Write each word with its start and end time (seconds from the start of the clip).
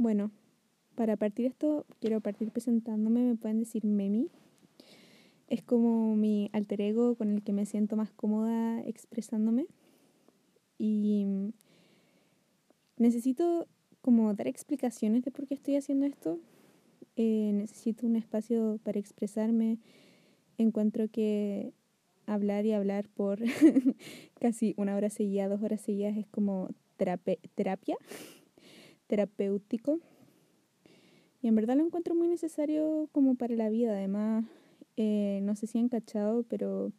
Bueno, 0.00 0.30
para 0.94 1.18
partir 1.18 1.44
esto, 1.44 1.84
quiero 2.00 2.22
partir 2.22 2.50
presentándome, 2.50 3.22
me 3.22 3.36
pueden 3.36 3.58
decir 3.58 3.84
Memi. 3.84 4.30
Es 5.46 5.62
como 5.62 6.16
mi 6.16 6.48
alter 6.54 6.80
ego 6.80 7.16
con 7.16 7.34
el 7.34 7.42
que 7.42 7.52
me 7.52 7.66
siento 7.66 7.96
más 7.96 8.10
cómoda 8.10 8.80
expresándome. 8.80 9.66
Y 10.78 11.52
necesito 12.96 13.68
como 14.00 14.32
dar 14.32 14.48
explicaciones 14.48 15.22
de 15.22 15.32
por 15.32 15.46
qué 15.46 15.52
estoy 15.52 15.76
haciendo 15.76 16.06
esto. 16.06 16.38
Eh, 17.16 17.50
necesito 17.52 18.06
un 18.06 18.16
espacio 18.16 18.80
para 18.82 18.98
expresarme. 18.98 19.80
Encuentro 20.56 21.08
que 21.08 21.74
hablar 22.24 22.64
y 22.64 22.72
hablar 22.72 23.06
por 23.10 23.38
casi 24.40 24.72
una 24.78 24.96
hora 24.96 25.10
seguida, 25.10 25.46
dos 25.46 25.62
horas 25.62 25.82
seguidas 25.82 26.16
es 26.16 26.26
como 26.26 26.70
terapia, 26.96 27.98
terapéutico. 29.10 29.98
Y 31.42 31.48
en 31.48 31.56
verdad 31.56 31.76
lo 31.76 31.84
encuentro 31.84 32.14
muy 32.14 32.28
necesario 32.28 33.08
como 33.10 33.34
para 33.34 33.56
la 33.56 33.68
vida. 33.68 33.90
Además, 33.90 34.44
eh, 34.96 35.40
no 35.42 35.56
sé 35.56 35.66
si 35.66 35.78
han 35.78 35.88
cachado, 35.88 36.44
pero 36.44 36.92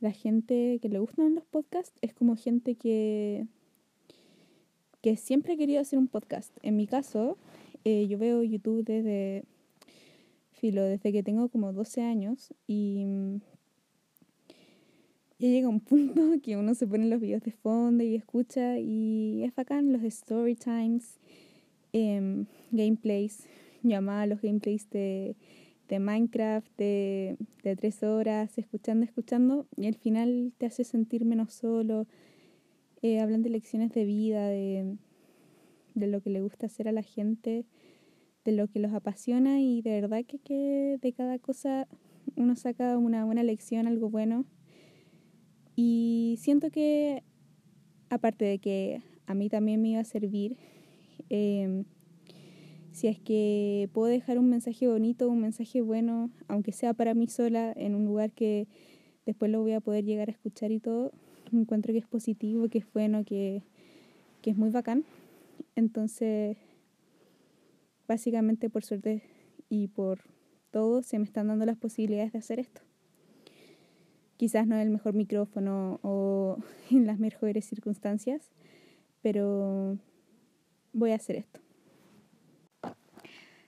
la 0.00 0.12
gente 0.12 0.78
que 0.82 0.88
le 0.90 0.98
gustan 0.98 1.34
los 1.34 1.46
podcasts 1.46 1.98
es 2.02 2.12
como 2.12 2.36
gente 2.36 2.74
que, 2.74 3.46
que 5.00 5.16
siempre 5.16 5.54
ha 5.54 5.56
querido 5.56 5.80
hacer 5.80 5.98
un 5.98 6.08
podcast. 6.08 6.52
En 6.62 6.76
mi 6.76 6.86
caso, 6.86 7.38
eh, 7.84 8.06
yo 8.06 8.18
veo 8.18 8.42
YouTube 8.42 8.84
desde, 8.84 9.44
filo, 10.52 10.82
desde 10.82 11.10
que 11.10 11.22
tengo 11.22 11.48
como 11.48 11.72
12 11.72 12.02
años 12.02 12.52
y 12.66 13.06
ya 15.38 15.48
llega 15.48 15.68
un 15.68 15.80
punto 15.80 16.20
que 16.42 16.56
uno 16.56 16.74
se 16.74 16.86
pone 16.86 17.06
los 17.06 17.20
videos 17.20 17.42
de 17.42 17.52
fondo 17.52 18.02
y 18.02 18.16
escucha 18.16 18.78
y 18.78 19.44
es 19.44 19.54
bacán 19.54 19.92
los 19.92 20.02
story 20.02 20.56
times, 20.56 21.18
em, 21.92 22.46
gameplays, 22.72 23.46
llamada 23.82 24.26
los 24.26 24.42
gameplays 24.42 24.90
de, 24.90 25.36
de 25.88 26.00
Minecraft 26.00 26.76
de, 26.76 27.36
de 27.62 27.76
tres 27.76 28.02
horas, 28.02 28.58
escuchando, 28.58 29.04
escuchando 29.04 29.66
y 29.76 29.86
al 29.86 29.94
final 29.94 30.52
te 30.58 30.66
hace 30.66 30.84
sentir 30.84 31.24
menos 31.24 31.52
solo. 31.52 32.06
Eh, 33.00 33.20
hablan 33.20 33.42
de 33.42 33.50
lecciones 33.50 33.92
de 33.92 34.04
vida, 34.04 34.48
de, 34.48 34.96
de 35.94 36.06
lo 36.08 36.20
que 36.20 36.30
le 36.30 36.40
gusta 36.40 36.66
hacer 36.66 36.88
a 36.88 36.92
la 36.92 37.02
gente, 37.02 37.64
de 38.44 38.52
lo 38.52 38.66
que 38.66 38.80
los 38.80 38.92
apasiona 38.92 39.60
y 39.60 39.82
de 39.82 40.00
verdad 40.00 40.24
que 40.24 40.98
de 41.00 41.12
cada 41.12 41.38
cosa 41.38 41.86
uno 42.34 42.56
saca 42.56 42.98
una 42.98 43.24
buena 43.24 43.44
lección, 43.44 43.86
algo 43.86 44.10
bueno 44.10 44.44
y 45.80 46.34
siento 46.40 46.72
que, 46.72 47.22
aparte 48.10 48.44
de 48.44 48.58
que 48.58 49.00
a 49.28 49.34
mí 49.34 49.48
también 49.48 49.80
me 49.80 49.90
iba 49.90 50.00
a 50.00 50.04
servir, 50.04 50.56
em, 51.28 51.84
si 52.90 53.06
es 53.06 53.20
que 53.20 53.88
puedo 53.92 54.08
dejar 54.08 54.40
un 54.40 54.50
mensaje 54.50 54.88
bonito, 54.88 55.28
un 55.28 55.40
mensaje 55.40 55.80
bueno, 55.80 56.32
aunque 56.48 56.72
sea 56.72 56.94
para 56.94 57.14
mí 57.14 57.28
sola, 57.28 57.72
en 57.76 57.94
un 57.94 58.06
lugar 58.06 58.32
que 58.32 58.66
después 59.24 59.52
lo 59.52 59.60
voy 59.60 59.70
a 59.70 59.80
poder 59.80 60.04
llegar 60.04 60.28
a 60.28 60.32
escuchar 60.32 60.72
y 60.72 60.80
todo, 60.80 61.12
encuentro 61.52 61.92
que 61.92 62.00
es 62.00 62.08
positivo, 62.08 62.68
que 62.68 62.78
es 62.78 62.92
bueno, 62.92 63.24
que, 63.24 63.62
que 64.42 64.50
es 64.50 64.56
muy 64.56 64.70
bacán. 64.70 65.04
Entonces, 65.76 66.56
básicamente 68.08 68.68
por 68.68 68.84
suerte 68.84 69.22
y 69.68 69.86
por 69.86 70.22
todo, 70.72 71.04
se 71.04 71.20
me 71.20 71.24
están 71.24 71.46
dando 71.46 71.66
las 71.66 71.76
posibilidades 71.76 72.32
de 72.32 72.38
hacer 72.40 72.58
esto 72.58 72.87
quizás 74.38 74.66
no 74.66 74.76
el 74.76 74.88
mejor 74.88 75.12
micrófono 75.14 76.00
o 76.02 76.56
en 76.90 77.06
las 77.06 77.18
mejores 77.18 77.66
circunstancias, 77.66 78.50
pero 79.20 79.98
voy 80.94 81.10
a 81.10 81.16
hacer 81.16 81.36
esto. 81.36 81.60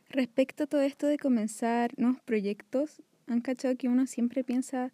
Respecto 0.08 0.64
a 0.64 0.66
todo 0.66 0.80
esto 0.80 1.06
de 1.06 1.18
comenzar 1.18 1.92
nuevos 1.98 2.20
proyectos, 2.22 3.02
han 3.26 3.42
cachado 3.42 3.76
que 3.76 3.88
uno 3.88 4.06
siempre 4.06 4.42
piensa 4.42 4.92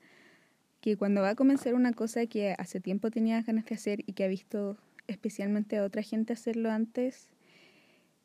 que 0.81 0.97
cuando 0.97 1.23
va 1.23 1.31
a 1.31 1.35
comenzar 1.35 1.75
una 1.75 1.93
cosa 1.93 2.27
que 2.27 2.55
hace 2.59 2.81
tiempo 2.81 3.11
tenía 3.11 3.41
ganas 3.43 3.65
de 3.67 3.75
hacer 3.75 4.01
y 4.07 4.13
que 4.13 4.25
ha 4.25 4.29
visto 4.29 4.77
especialmente 5.07 5.79
a 5.79 5.85
otra 5.85 6.03
gente 6.03 6.33
hacerlo 6.33 6.71
antes, 6.71 7.31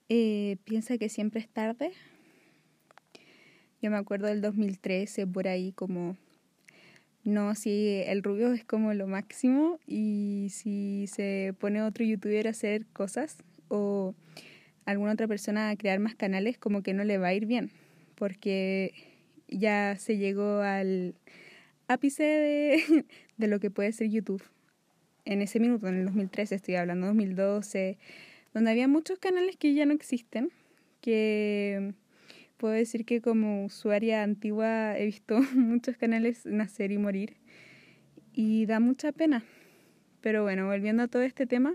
eh, 0.09 0.57
piensa 0.65 0.97
que 0.97 1.09
siempre 1.09 1.39
es 1.39 1.47
tarde. 1.47 1.91
Yo 3.81 3.89
me 3.89 3.97
acuerdo 3.97 4.27
del 4.27 4.41
2013, 4.41 5.25
por 5.27 5.47
ahí 5.47 5.71
como 5.71 6.17
no, 7.23 7.53
si 7.53 8.01
el 8.07 8.23
rubio 8.23 8.51
es 8.51 8.63
como 8.63 8.93
lo 8.93 9.05
máximo 9.05 9.79
y 9.85 10.47
si 10.49 11.05
se 11.07 11.53
pone 11.59 11.83
otro 11.83 12.03
youtuber 12.03 12.47
a 12.47 12.51
hacer 12.51 12.85
cosas 12.93 13.37
o 13.67 14.15
alguna 14.85 15.13
otra 15.13 15.27
persona 15.27 15.69
a 15.69 15.75
crear 15.75 15.99
más 15.99 16.15
canales, 16.15 16.57
como 16.57 16.81
que 16.81 16.93
no 16.93 17.03
le 17.03 17.19
va 17.19 17.27
a 17.27 17.33
ir 17.33 17.45
bien, 17.45 17.69
porque 18.15 18.93
ya 19.47 19.95
se 19.97 20.17
llegó 20.17 20.61
al 20.61 21.13
ápice 21.87 22.23
de, 22.23 23.05
de 23.37 23.47
lo 23.47 23.59
que 23.59 23.69
puede 23.69 23.91
ser 23.91 24.09
YouTube. 24.09 24.43
En 25.23 25.43
ese 25.43 25.59
minuto, 25.59 25.87
en 25.87 25.99
el 25.99 26.05
2013, 26.05 26.55
estoy 26.55 26.75
hablando 26.75 27.05
2012, 27.05 27.99
donde 28.55 28.71
había 28.71 28.87
muchos 28.87 29.19
canales 29.19 29.55
que 29.57 29.75
ya 29.75 29.85
no 29.85 29.93
existen, 29.93 30.51
que 31.01 31.93
puedo 32.61 32.75
decir 32.75 33.05
que 33.05 33.21
como 33.21 33.65
usuaria 33.65 34.21
antigua 34.21 34.95
he 34.95 35.05
visto 35.05 35.39
muchos 35.55 35.97
canales 35.97 36.45
nacer 36.45 36.91
y 36.91 36.99
morir 36.99 37.37
y 38.33 38.67
da 38.67 38.79
mucha 38.79 39.11
pena. 39.11 39.43
Pero 40.21 40.43
bueno, 40.43 40.67
volviendo 40.67 41.01
a 41.01 41.07
todo 41.07 41.23
este 41.23 41.47
tema, 41.47 41.73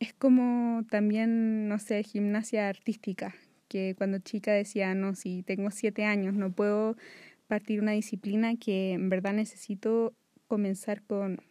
es 0.00 0.14
como 0.14 0.82
también, 0.88 1.68
no 1.68 1.78
sé, 1.78 2.02
gimnasia 2.04 2.70
artística, 2.70 3.34
que 3.68 3.94
cuando 3.98 4.18
chica 4.18 4.54
decía, 4.54 4.94
no, 4.94 5.14
si 5.14 5.42
tengo 5.42 5.70
siete 5.70 6.06
años, 6.06 6.32
no 6.32 6.50
puedo 6.50 6.96
partir 7.46 7.82
una 7.82 7.92
disciplina 7.92 8.56
que 8.56 8.94
en 8.94 9.10
verdad 9.10 9.34
necesito 9.34 10.14
comenzar 10.48 11.02
con 11.02 11.42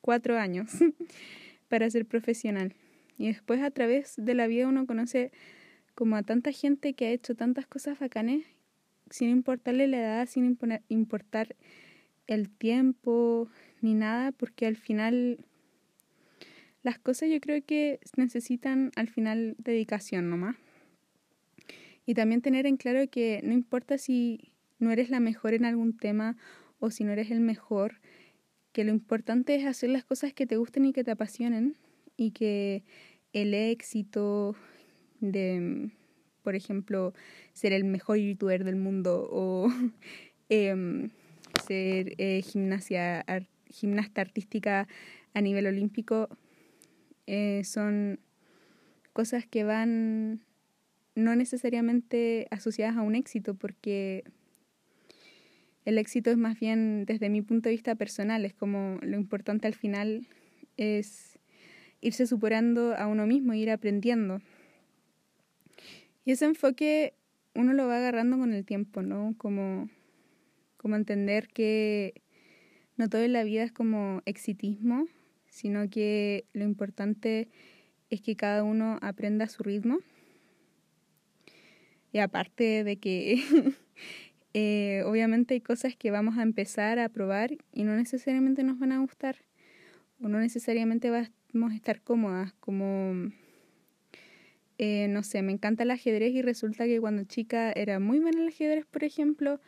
cuatro 0.00 0.36
años 0.36 0.68
para 1.68 1.88
ser 1.90 2.06
profesional. 2.06 2.74
Y 3.18 3.28
después 3.28 3.62
a 3.62 3.70
través 3.70 4.14
de 4.16 4.34
la 4.34 4.48
vida 4.48 4.66
uno 4.66 4.84
conoce 4.84 5.30
como 5.96 6.14
a 6.14 6.22
tanta 6.22 6.52
gente 6.52 6.92
que 6.92 7.06
ha 7.06 7.10
hecho 7.10 7.34
tantas 7.34 7.66
cosas 7.66 7.98
bacanes 7.98 8.44
sin 9.10 9.30
importarle 9.30 9.88
la 9.88 9.98
edad, 9.98 10.28
sin 10.28 10.56
importar 10.88 11.56
el 12.26 12.50
tiempo 12.50 13.48
ni 13.80 13.94
nada, 13.94 14.32
porque 14.32 14.66
al 14.66 14.76
final 14.76 15.38
las 16.82 16.98
cosas 16.98 17.30
yo 17.30 17.40
creo 17.40 17.64
que 17.64 17.98
necesitan 18.16 18.90
al 18.94 19.08
final 19.08 19.56
dedicación 19.58 20.28
nomás. 20.28 20.56
Y 22.04 22.14
también 22.14 22.42
tener 22.42 22.66
en 22.66 22.76
claro 22.76 23.08
que 23.10 23.40
no 23.42 23.52
importa 23.52 23.96
si 23.96 24.52
no 24.78 24.92
eres 24.92 25.08
la 25.08 25.18
mejor 25.18 25.54
en 25.54 25.64
algún 25.64 25.96
tema 25.96 26.36
o 26.78 26.90
si 26.90 27.04
no 27.04 27.12
eres 27.12 27.30
el 27.30 27.40
mejor, 27.40 28.00
que 28.72 28.84
lo 28.84 28.90
importante 28.90 29.54
es 29.54 29.64
hacer 29.64 29.88
las 29.88 30.04
cosas 30.04 30.34
que 30.34 30.46
te 30.46 30.58
gusten 30.58 30.84
y 30.84 30.92
que 30.92 31.04
te 31.04 31.10
apasionen 31.10 31.76
y 32.18 32.32
que 32.32 32.84
el 33.32 33.54
éxito, 33.54 34.54
de, 35.20 35.90
por 36.42 36.54
ejemplo, 36.54 37.14
ser 37.52 37.72
el 37.72 37.84
mejor 37.84 38.18
youtuber 38.18 38.64
del 38.64 38.76
mundo 38.76 39.28
o 39.30 39.68
em, 40.48 41.10
ser 41.66 42.14
eh, 42.18 42.42
gimnasia, 42.42 43.24
gimnasta 43.70 44.20
artística 44.20 44.86
a 45.34 45.40
nivel 45.40 45.66
olímpico, 45.66 46.28
eh, 47.26 47.62
son 47.64 48.20
cosas 49.12 49.46
que 49.46 49.64
van 49.64 50.40
no 51.14 51.34
necesariamente 51.34 52.46
asociadas 52.50 52.96
a 52.96 53.02
un 53.02 53.14
éxito, 53.14 53.54
porque 53.54 54.24
el 55.84 55.98
éxito 55.98 56.30
es 56.30 56.36
más 56.36 56.60
bien 56.60 57.04
desde 57.06 57.30
mi 57.30 57.42
punto 57.42 57.68
de 57.68 57.74
vista 57.74 57.94
personal, 57.94 58.44
es 58.44 58.54
como 58.54 58.98
lo 59.02 59.16
importante 59.16 59.66
al 59.66 59.74
final 59.74 60.26
es 60.76 61.38
irse 62.00 62.26
superando 62.26 62.94
a 62.94 63.06
uno 63.06 63.26
mismo, 63.26 63.54
ir 63.54 63.70
aprendiendo. 63.70 64.40
Y 66.26 66.32
ese 66.32 66.44
enfoque 66.44 67.14
uno 67.54 67.72
lo 67.72 67.86
va 67.86 67.98
agarrando 67.98 68.36
con 68.36 68.52
el 68.52 68.66
tiempo, 68.66 69.00
¿no? 69.00 69.34
Como, 69.38 69.88
como 70.76 70.96
entender 70.96 71.46
que 71.46 72.20
no 72.96 73.08
todo 73.08 73.22
en 73.22 73.32
la 73.32 73.44
vida 73.44 73.62
es 73.62 73.70
como 73.70 74.22
exitismo, 74.26 75.06
sino 75.48 75.88
que 75.88 76.44
lo 76.52 76.64
importante 76.64 77.48
es 78.10 78.22
que 78.22 78.34
cada 78.34 78.64
uno 78.64 78.98
aprenda 79.02 79.44
a 79.44 79.48
su 79.48 79.62
ritmo. 79.62 80.00
Y 82.12 82.18
aparte 82.18 82.82
de 82.82 82.96
que 82.96 83.40
eh, 84.52 85.04
obviamente 85.06 85.54
hay 85.54 85.60
cosas 85.60 85.94
que 85.94 86.10
vamos 86.10 86.38
a 86.38 86.42
empezar 86.42 86.98
a 86.98 87.08
probar 87.08 87.56
y 87.72 87.84
no 87.84 87.94
necesariamente 87.94 88.64
nos 88.64 88.80
van 88.80 88.90
a 88.90 88.98
gustar 88.98 89.36
o 90.20 90.28
no 90.28 90.40
necesariamente 90.40 91.08
vamos 91.10 91.72
a 91.72 91.76
estar 91.76 92.02
cómodas, 92.02 92.52
como 92.54 93.30
eh, 94.78 95.08
no 95.08 95.22
sé, 95.22 95.42
me 95.42 95.52
encanta 95.52 95.84
el 95.84 95.90
ajedrez 95.90 96.32
y 96.32 96.42
resulta 96.42 96.84
que 96.86 97.00
cuando 97.00 97.24
chica 97.24 97.72
era 97.72 97.98
muy 97.98 98.18
buena 98.20 98.42
el 98.42 98.48
ajedrez, 98.48 98.84
por 98.86 99.04
ejemplo, 99.04 99.60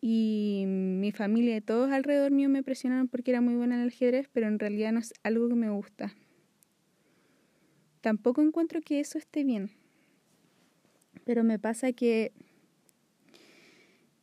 y 0.00 0.64
mi 0.66 1.12
familia 1.12 1.56
y 1.56 1.60
todos 1.60 1.90
alrededor 1.92 2.30
mío 2.30 2.48
me 2.48 2.62
presionaron 2.62 3.08
porque 3.08 3.32
era 3.32 3.42
muy 3.42 3.54
buena 3.54 3.74
en 3.76 3.82
el 3.82 3.88
ajedrez, 3.88 4.28
pero 4.32 4.48
en 4.48 4.58
realidad 4.58 4.92
no 4.92 5.00
es 5.00 5.12
algo 5.22 5.48
que 5.48 5.54
me 5.54 5.70
gusta. 5.70 6.14
tampoco 8.00 8.40
encuentro 8.40 8.80
que 8.80 8.98
eso 8.98 9.18
esté 9.18 9.44
bien. 9.44 9.70
Pero 11.24 11.44
me 11.44 11.58
pasa 11.58 11.92
que, 11.92 12.32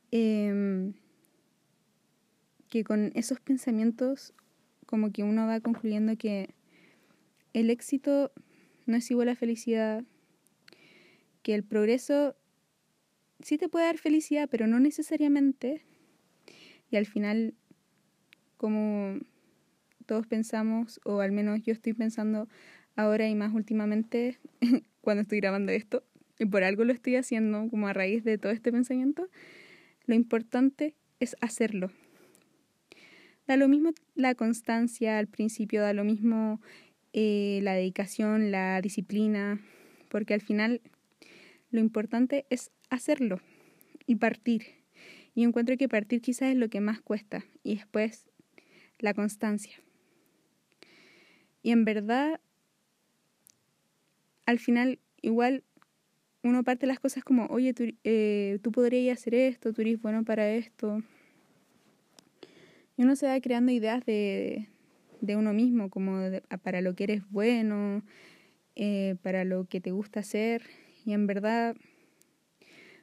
em, 0.09 0.93
que 2.69 2.83
con 2.83 3.11
esos 3.13 3.39
pensamientos 3.39 4.33
como 4.87 5.11
que 5.11 5.23
uno 5.23 5.45
va 5.45 5.59
concluyendo 5.59 6.17
que 6.17 6.49
el 7.53 7.69
éxito 7.69 8.31
no 8.87 8.97
es 8.97 9.11
igual 9.11 9.29
a 9.29 9.35
felicidad, 9.35 10.03
que 11.43 11.53
el 11.53 11.63
progreso 11.63 12.35
sí 13.41 13.57
te 13.57 13.69
puede 13.69 13.85
dar 13.85 13.97
felicidad, 13.97 14.49
pero 14.49 14.67
no 14.67 14.79
necesariamente. 14.79 15.83
Y 16.89 16.95
al 16.95 17.05
final, 17.05 17.53
como 18.57 19.19
todos 20.05 20.25
pensamos, 20.25 20.99
o 21.05 21.19
al 21.19 21.31
menos 21.31 21.61
yo 21.63 21.73
estoy 21.73 21.93
pensando 21.93 22.47
ahora 22.95 23.27
y 23.27 23.35
más 23.35 23.53
últimamente, 23.53 24.39
cuando 25.01 25.21
estoy 25.21 25.39
grabando 25.39 25.71
esto, 25.71 26.03
y 26.39 26.45
por 26.45 26.63
algo 26.63 26.83
lo 26.83 26.93
estoy 26.93 27.15
haciendo, 27.15 27.69
como 27.69 27.87
a 27.87 27.93
raíz 27.93 28.23
de 28.23 28.37
todo 28.37 28.51
este 28.51 28.71
pensamiento, 28.71 29.29
lo 30.05 30.15
importante 30.15 30.95
es 31.19 31.35
hacerlo. 31.41 31.91
Da 33.47 33.55
lo 33.57 33.67
mismo 33.67 33.91
la 34.15 34.35
constancia 34.35 35.17
al 35.17 35.27
principio, 35.27 35.81
da 35.81 35.93
lo 35.93 36.03
mismo 36.03 36.61
eh, 37.19 37.61
la 37.63 37.73
dedicación, 37.73 38.51
la 38.51 38.79
disciplina, 38.79 39.59
porque 40.07 40.35
al 40.35 40.41
final 40.41 40.81
lo 41.71 41.79
importante 41.79 42.45
es 42.51 42.69
hacerlo 42.91 43.41
y 44.05 44.17
partir. 44.17 44.67
Y 45.33 45.43
encuentro 45.43 45.75
que 45.77 45.89
partir 45.89 46.21
quizás 46.21 46.51
es 46.51 46.57
lo 46.57 46.69
que 46.69 46.79
más 46.79 47.01
cuesta 47.01 47.43
y 47.63 47.73
después 47.73 48.27
la 48.99 49.15
constancia. 49.15 49.81
Y 51.63 51.71
en 51.71 51.85
verdad, 51.85 52.39
al 54.45 54.59
final, 54.59 54.99
igual 55.23 55.63
uno 56.43 56.63
parte 56.63 56.85
las 56.85 56.99
cosas 56.99 57.23
como, 57.23 57.47
oye, 57.47 57.73
tú, 57.73 57.95
eh, 58.03 58.59
tú 58.61 58.71
podrías 58.71 59.17
hacer 59.17 59.33
esto, 59.33 59.73
tú 59.73 59.81
eres 59.81 59.99
bueno 59.99 60.23
para 60.23 60.51
esto. 60.51 61.01
Y 62.95 63.01
uno 63.01 63.15
se 63.15 63.25
va 63.25 63.41
creando 63.41 63.71
ideas 63.71 64.05
de, 64.05 64.67
de 65.21 65.35
uno 65.35 65.53
mismo, 65.53 65.89
como 65.89 66.19
para 66.63 66.81
lo 66.81 66.95
que 66.95 67.05
eres 67.05 67.29
bueno, 67.29 68.03
eh, 68.75 69.15
para 69.21 69.43
lo 69.43 69.65
que 69.65 69.81
te 69.81 69.91
gusta 69.91 70.19
hacer. 70.19 70.63
Y 71.05 71.13
en 71.13 71.27
verdad, 71.27 71.75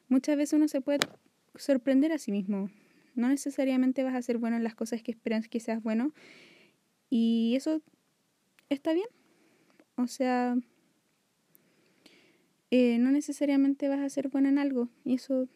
muchas 0.08 0.36
veces 0.36 0.54
uno 0.54 0.68
se 0.68 0.80
puede 0.80 0.98
sorprender 1.56 2.12
a 2.12 2.18
sí 2.18 2.32
mismo. 2.32 2.70
No 3.14 3.28
necesariamente 3.28 4.02
vas 4.02 4.14
a 4.14 4.22
ser 4.22 4.38
bueno 4.38 4.56
en 4.56 4.64
las 4.64 4.74
cosas 4.74 5.02
que 5.02 5.12
esperas 5.12 5.48
que 5.48 5.60
seas 5.60 5.82
bueno. 5.82 6.12
Y 7.10 7.54
eso 7.56 7.82
está 8.68 8.92
bien. 8.92 9.08
O 9.96 10.06
sea, 10.06 10.56
eh, 12.70 12.98
no 12.98 13.12
necesariamente 13.12 13.88
vas 13.88 14.00
a 14.00 14.08
ser 14.08 14.28
bueno 14.28 14.48
en 14.48 14.58
algo. 14.58 14.88
Y 15.04 15.14
eso 15.14 15.48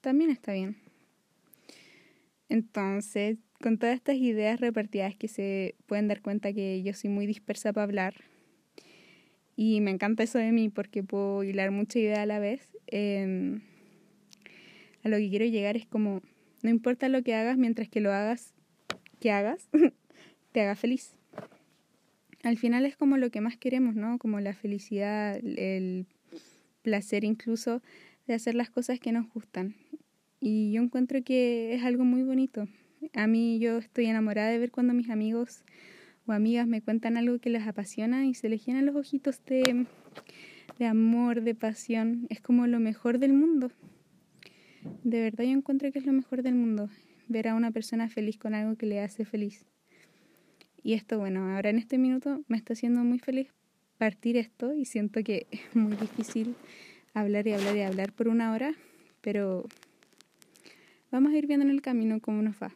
también 0.00 0.30
está 0.30 0.52
bien. 0.52 0.76
Entonces, 2.48 3.38
con 3.60 3.78
todas 3.78 3.94
estas 3.94 4.16
ideas 4.16 4.60
repartidas 4.60 5.16
que 5.16 5.28
se 5.28 5.74
pueden 5.86 6.08
dar 6.08 6.22
cuenta 6.22 6.52
que 6.52 6.82
yo 6.82 6.94
soy 6.94 7.10
muy 7.10 7.26
dispersa 7.26 7.72
para 7.72 7.84
hablar, 7.84 8.14
y 9.62 9.82
me 9.82 9.90
encanta 9.90 10.22
eso 10.22 10.38
de 10.38 10.52
mí 10.52 10.70
porque 10.70 11.02
puedo 11.02 11.44
hilar 11.44 11.70
mucha 11.70 11.98
idea 11.98 12.22
a 12.22 12.24
la 12.24 12.38
vez, 12.38 12.66
em, 12.86 13.60
a 15.04 15.10
lo 15.10 15.18
que 15.18 15.28
quiero 15.28 15.44
llegar 15.44 15.76
es 15.76 15.84
como, 15.84 16.22
no 16.62 16.70
importa 16.70 17.10
lo 17.10 17.22
que 17.22 17.34
hagas, 17.34 17.58
mientras 17.58 17.86
que 17.90 18.00
lo 18.00 18.10
hagas, 18.10 18.54
que 19.20 19.30
hagas, 19.30 19.68
te 20.52 20.62
haga 20.62 20.76
feliz. 20.76 21.14
Al 22.42 22.56
final 22.56 22.86
es 22.86 22.96
como 22.96 23.18
lo 23.18 23.30
que 23.30 23.42
más 23.42 23.58
queremos, 23.58 23.94
¿no? 23.94 24.16
Como 24.16 24.40
la 24.40 24.54
felicidad, 24.54 25.36
el 25.44 26.06
placer 26.80 27.22
incluso 27.24 27.82
de 28.26 28.32
hacer 28.32 28.54
las 28.54 28.70
cosas 28.70 28.98
que 28.98 29.12
nos 29.12 29.30
gustan. 29.30 29.74
Y 30.40 30.72
yo 30.72 30.80
encuentro 30.80 31.22
que 31.22 31.74
es 31.74 31.84
algo 31.84 32.04
muy 32.06 32.22
bonito. 32.22 32.66
A 33.14 33.26
mí 33.26 33.58
yo 33.58 33.78
estoy 33.78 34.06
enamorada 34.06 34.50
de 34.50 34.58
ver 34.58 34.70
cuando 34.70 34.92
mis 34.94 35.10
amigos 35.10 35.64
o 36.26 36.32
amigas 36.32 36.66
me 36.66 36.82
cuentan 36.82 37.16
algo 37.16 37.38
que 37.38 37.50
les 37.50 37.66
apasiona 37.66 38.26
y 38.26 38.34
se 38.34 38.48
les 38.48 38.64
llenan 38.64 38.86
los 38.86 38.96
ojitos 38.96 39.44
de, 39.46 39.86
de 40.78 40.86
amor, 40.86 41.42
de 41.42 41.54
pasión. 41.54 42.26
Es 42.28 42.40
como 42.40 42.66
lo 42.66 42.80
mejor 42.80 43.18
del 43.18 43.32
mundo. 43.32 43.70
De 45.04 45.20
verdad 45.20 45.44
yo 45.44 45.50
encuentro 45.50 45.90
que 45.92 45.98
es 45.98 46.06
lo 46.06 46.12
mejor 46.12 46.42
del 46.42 46.54
mundo. 46.54 46.88
Ver 47.28 47.48
a 47.48 47.54
una 47.54 47.70
persona 47.70 48.08
feliz 48.08 48.38
con 48.38 48.54
algo 48.54 48.76
que 48.76 48.86
le 48.86 49.00
hace 49.00 49.24
feliz. 49.24 49.66
Y 50.82 50.94
esto, 50.94 51.18
bueno, 51.18 51.54
ahora 51.54 51.70
en 51.70 51.78
este 51.78 51.98
minuto 51.98 52.42
me 52.48 52.56
está 52.56 52.72
haciendo 52.72 53.04
muy 53.04 53.18
feliz 53.18 53.48
partir 53.98 54.38
esto 54.38 54.74
y 54.74 54.86
siento 54.86 55.22
que 55.22 55.46
es 55.50 55.76
muy 55.76 55.94
difícil 55.94 56.54
hablar 57.12 57.46
y 57.46 57.52
hablar 57.52 57.76
y 57.76 57.82
hablar 57.82 58.12
por 58.12 58.28
una 58.28 58.52
hora, 58.52 58.72
pero 59.20 59.66
Vamos 61.10 61.32
a 61.32 61.36
ir 61.36 61.48
viendo 61.48 61.66
en 61.66 61.72
el 61.72 61.82
camino 61.82 62.20
cómo 62.20 62.40
nos 62.40 62.54
va. 62.62 62.70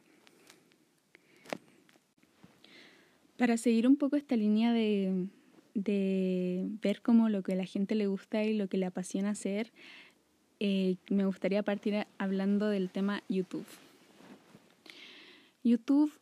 Para 3.36 3.56
seguir 3.56 3.86
un 3.86 3.96
poco 3.96 4.16
esta 4.16 4.36
línea 4.36 4.72
de, 4.72 5.26
de 5.74 6.68
ver 6.82 7.02
cómo 7.02 7.28
lo 7.28 7.42
que 7.42 7.52
a 7.52 7.56
la 7.56 7.64
gente 7.64 7.94
le 7.94 8.06
gusta 8.06 8.44
y 8.44 8.54
lo 8.54 8.68
que 8.68 8.78
le 8.78 8.86
apasiona 8.86 9.30
hacer, 9.30 9.72
eh, 10.60 10.96
me 11.10 11.26
gustaría 11.26 11.62
partir 11.62 12.06
hablando 12.18 12.68
del 12.68 12.90
tema 12.90 13.22
YouTube. 13.28 13.66
YouTube 15.64 16.12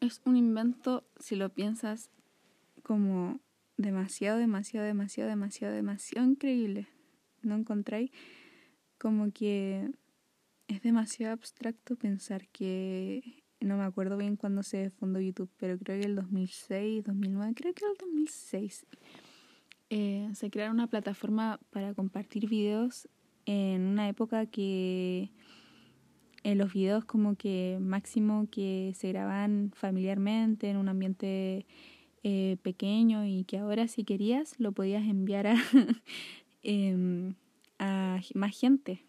es 0.00 0.22
un 0.24 0.36
invento, 0.36 1.04
si 1.18 1.36
lo 1.36 1.50
piensas, 1.50 2.10
como 2.82 3.40
demasiado, 3.76 4.38
demasiado, 4.38 4.86
demasiado, 4.86 5.28
demasiado, 5.28 5.74
demasiado 5.74 6.26
increíble. 6.26 6.86
¿No 7.42 7.56
encontráis? 7.56 8.10
Como 8.98 9.32
que 9.32 9.90
es 10.68 10.82
demasiado 10.82 11.34
abstracto 11.34 11.96
pensar 11.96 12.48
que 12.48 13.43
no 13.64 13.76
me 13.76 13.84
acuerdo 13.84 14.16
bien 14.16 14.36
cuándo 14.36 14.62
se 14.62 14.90
fundó 14.90 15.20
YouTube, 15.20 15.50
pero 15.58 15.78
creo 15.78 16.00
que 16.00 16.06
el 16.06 16.16
2006, 16.16 17.04
2009, 17.04 17.52
creo 17.54 17.74
que 17.74 17.84
el 17.84 17.96
2006. 17.98 18.86
Eh, 19.90 20.30
se 20.34 20.50
crearon 20.50 20.76
una 20.76 20.86
plataforma 20.86 21.60
para 21.70 21.94
compartir 21.94 22.48
videos 22.48 23.08
en 23.46 23.82
una 23.82 24.08
época 24.08 24.46
que 24.46 25.30
en 26.42 26.58
los 26.58 26.72
videos 26.72 27.04
como 27.04 27.36
que 27.36 27.78
máximo 27.80 28.48
que 28.50 28.92
se 28.96 29.08
graban 29.08 29.72
familiarmente 29.74 30.68
en 30.68 30.76
un 30.76 30.88
ambiente 30.88 31.66
eh, 32.22 32.56
pequeño 32.62 33.26
y 33.26 33.44
que 33.44 33.58
ahora 33.58 33.88
si 33.88 34.04
querías 34.04 34.58
lo 34.58 34.72
podías 34.72 35.04
enviar 35.06 35.46
a, 35.46 35.56
em, 36.62 37.34
a 37.78 38.20
más 38.34 38.58
gente 38.58 39.04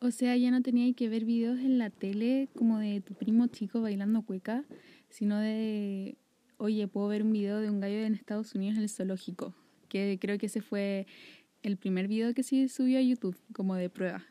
o 0.00 0.10
sea, 0.10 0.36
ya 0.36 0.50
no 0.50 0.62
tenía 0.62 0.92
que 0.94 1.08
ver 1.08 1.24
videos 1.24 1.58
en 1.60 1.78
la 1.78 1.90
tele 1.90 2.48
como 2.54 2.78
de 2.78 3.00
tu 3.00 3.14
primo 3.14 3.46
chico 3.46 3.80
bailando 3.80 4.22
cueca, 4.22 4.64
sino 5.08 5.38
de, 5.38 6.18
oye, 6.58 6.86
puedo 6.88 7.08
ver 7.08 7.22
un 7.22 7.32
video 7.32 7.60
de 7.60 7.70
un 7.70 7.80
gallo 7.80 7.98
en 7.98 8.14
Estados 8.14 8.54
Unidos 8.54 8.76
en 8.76 8.82
el 8.82 8.88
zoológico, 8.88 9.54
que 9.88 10.18
creo 10.20 10.38
que 10.38 10.46
ese 10.46 10.60
fue 10.60 11.06
el 11.62 11.76
primer 11.76 12.08
video 12.08 12.34
que 12.34 12.42
sí 12.42 12.68
subió 12.68 12.98
a 12.98 13.02
YouTube, 13.02 13.36
como 13.52 13.74
de 13.74 13.88
prueba. 13.88 14.24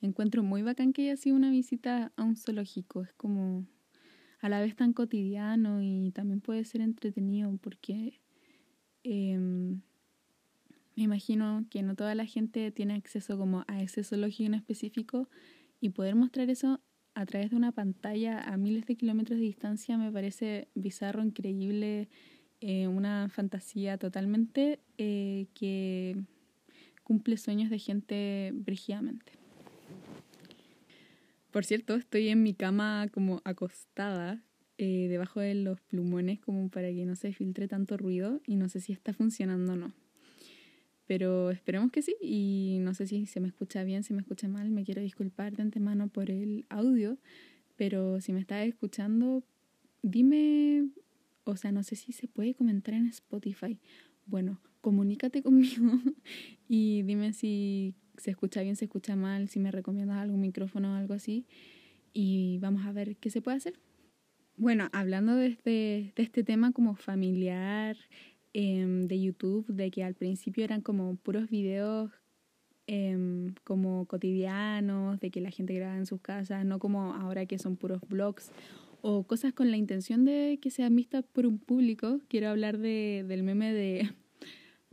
Encuentro 0.00 0.42
muy 0.42 0.62
bacán 0.62 0.92
que 0.92 1.02
haya 1.02 1.16
sido 1.16 1.36
una 1.36 1.50
visita 1.50 2.12
a 2.16 2.24
un 2.24 2.36
zoológico, 2.36 3.02
es 3.02 3.12
como 3.14 3.66
a 4.40 4.48
la 4.48 4.60
vez 4.60 4.76
tan 4.76 4.92
cotidiano 4.92 5.82
y 5.82 6.10
también 6.12 6.40
puede 6.40 6.64
ser 6.64 6.80
entretenido 6.80 7.56
porque... 7.58 8.20
Eh, 9.04 9.78
me 10.96 11.02
imagino 11.02 11.66
que 11.70 11.82
no 11.82 11.94
toda 11.94 12.14
la 12.14 12.24
gente 12.24 12.70
tiene 12.72 12.94
acceso 12.94 13.36
como 13.36 13.64
a 13.68 13.82
ese 13.82 14.02
zoológico 14.02 14.46
en 14.46 14.54
específico 14.54 15.28
y 15.78 15.90
poder 15.90 16.14
mostrar 16.14 16.48
eso 16.48 16.80
a 17.14 17.26
través 17.26 17.50
de 17.50 17.56
una 17.56 17.72
pantalla 17.72 18.40
a 18.40 18.56
miles 18.56 18.86
de 18.86 18.96
kilómetros 18.96 19.38
de 19.38 19.44
distancia 19.44 19.96
me 19.98 20.10
parece 20.10 20.68
bizarro, 20.74 21.22
increíble, 21.22 22.08
eh, 22.60 22.88
una 22.88 23.28
fantasía 23.28 23.98
totalmente 23.98 24.80
eh, 24.96 25.46
que 25.54 26.16
cumple 27.04 27.36
sueños 27.36 27.70
de 27.70 27.78
gente 27.78 28.52
brígidamente. 28.54 29.32
Por 31.50 31.64
cierto, 31.64 31.94
estoy 31.94 32.28
en 32.28 32.42
mi 32.42 32.52
cama 32.52 33.08
como 33.12 33.40
acostada, 33.44 34.42
eh, 34.78 35.08
debajo 35.08 35.40
de 35.40 35.54
los 35.54 35.80
plumones, 35.80 36.40
como 36.40 36.68
para 36.68 36.88
que 36.88 37.06
no 37.06 37.16
se 37.16 37.32
filtre 37.32 37.68
tanto 37.68 37.96
ruido 37.96 38.40
y 38.46 38.56
no 38.56 38.68
sé 38.68 38.80
si 38.80 38.92
está 38.92 39.14
funcionando 39.14 39.72
o 39.72 39.76
no. 39.76 40.05
Pero 41.06 41.50
esperemos 41.50 41.92
que 41.92 42.02
sí 42.02 42.16
y 42.20 42.78
no 42.80 42.94
sé 42.94 43.06
si 43.06 43.26
se 43.26 43.40
me 43.40 43.48
escucha 43.48 43.84
bien, 43.84 44.02
si 44.02 44.12
me 44.12 44.20
escucha 44.20 44.48
mal, 44.48 44.70
me 44.70 44.84
quiero 44.84 45.02
disculpar 45.02 45.54
de 45.56 45.62
antemano 45.62 46.08
por 46.08 46.30
el 46.30 46.66
audio, 46.68 47.18
pero 47.76 48.20
si 48.20 48.32
me 48.32 48.40
estás 48.40 48.66
escuchando, 48.66 49.44
dime, 50.02 50.88
o 51.44 51.56
sea, 51.56 51.70
no 51.70 51.82
sé 51.82 51.94
si 51.94 52.12
se 52.12 52.26
puede 52.26 52.54
comentar 52.54 52.94
en 52.94 53.06
Spotify. 53.06 53.78
Bueno, 54.26 54.60
comunícate 54.80 55.42
conmigo 55.44 56.00
y 56.68 57.02
dime 57.02 57.32
si 57.32 57.94
se 58.16 58.30
escucha 58.30 58.62
bien, 58.62 58.76
se 58.76 58.86
escucha 58.86 59.14
mal, 59.14 59.48
si 59.48 59.60
me 59.60 59.70
recomiendas 59.70 60.18
algún 60.18 60.40
micrófono 60.40 60.92
o 60.92 60.96
algo 60.96 61.14
así 61.14 61.46
y 62.12 62.58
vamos 62.58 62.86
a 62.86 62.92
ver 62.92 63.16
qué 63.16 63.30
se 63.30 63.42
puede 63.42 63.58
hacer. 63.58 63.74
Bueno, 64.56 64.88
hablando 64.92 65.36
de 65.36 65.48
este, 65.48 66.14
de 66.16 66.22
este 66.22 66.42
tema 66.42 66.72
como 66.72 66.94
familiar, 66.94 67.96
em, 68.58 69.06
de 69.06 69.20
YouTube, 69.20 69.66
de 69.68 69.90
que 69.90 70.02
al 70.02 70.14
principio 70.14 70.64
eran 70.64 70.80
como 70.80 71.16
puros 71.16 71.50
videos 71.50 72.10
em, 72.86 73.52
como 73.64 74.06
cotidianos, 74.06 75.20
de 75.20 75.30
que 75.30 75.42
la 75.42 75.50
gente 75.50 75.74
graba 75.74 75.96
en 75.98 76.06
sus 76.06 76.20
casas, 76.20 76.64
no 76.64 76.78
como 76.78 77.12
ahora 77.14 77.44
que 77.44 77.58
son 77.58 77.76
puros 77.76 78.00
blogs 78.08 78.50
o 79.02 79.24
cosas 79.24 79.52
con 79.52 79.70
la 79.70 79.76
intención 79.76 80.24
de 80.24 80.58
que 80.62 80.70
sean 80.70 80.96
vistas 80.96 81.24
por 81.32 81.46
un 81.46 81.58
público. 81.58 82.20
Quiero 82.28 82.48
hablar 82.48 82.78
de, 82.78 83.24
del 83.28 83.42
meme 83.42 83.72
de 83.72 84.10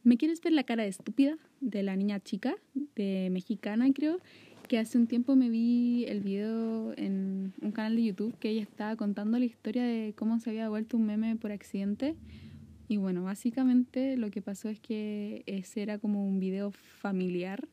¿Me 0.03 0.17
quieres 0.17 0.41
ver 0.41 0.51
la 0.51 0.63
cara 0.65 0.83
de 0.83 0.89
estúpida? 0.89 1.37
de 1.61 1.81
la 1.81 1.95
niña 1.95 2.19
chica, 2.19 2.55
de 2.73 3.29
mexicana 3.31 3.89
creo, 3.93 4.19
que 4.67 4.77
hace 4.77 4.97
un 4.97 5.07
tiempo 5.07 5.37
me 5.37 5.49
vi 5.49 6.03
el 6.09 6.19
video 6.19 6.93
en 6.97 7.53
un 7.61 7.71
canal 7.71 7.95
de 7.95 8.03
YouTube 8.03 8.37
que 8.37 8.49
ella 8.49 8.63
estaba 8.63 8.97
contando 8.97 9.39
la 9.39 9.45
historia 9.45 9.83
de 9.83 10.13
cómo 10.17 10.39
se 10.39 10.49
había 10.49 10.67
vuelto 10.67 10.97
un 10.97 11.05
meme 11.05 11.37
por 11.37 11.53
accidente. 11.53 12.15
Y 12.93 12.97
bueno, 12.97 13.23
básicamente 13.23 14.17
lo 14.17 14.29
que 14.29 14.43
pasó 14.43 14.69
es 14.69 14.79
que 14.79 15.41
ese 15.47 15.81
era 15.81 15.97
como 15.97 16.27
un 16.27 16.39
video 16.39 16.69
familiar, 16.69 17.67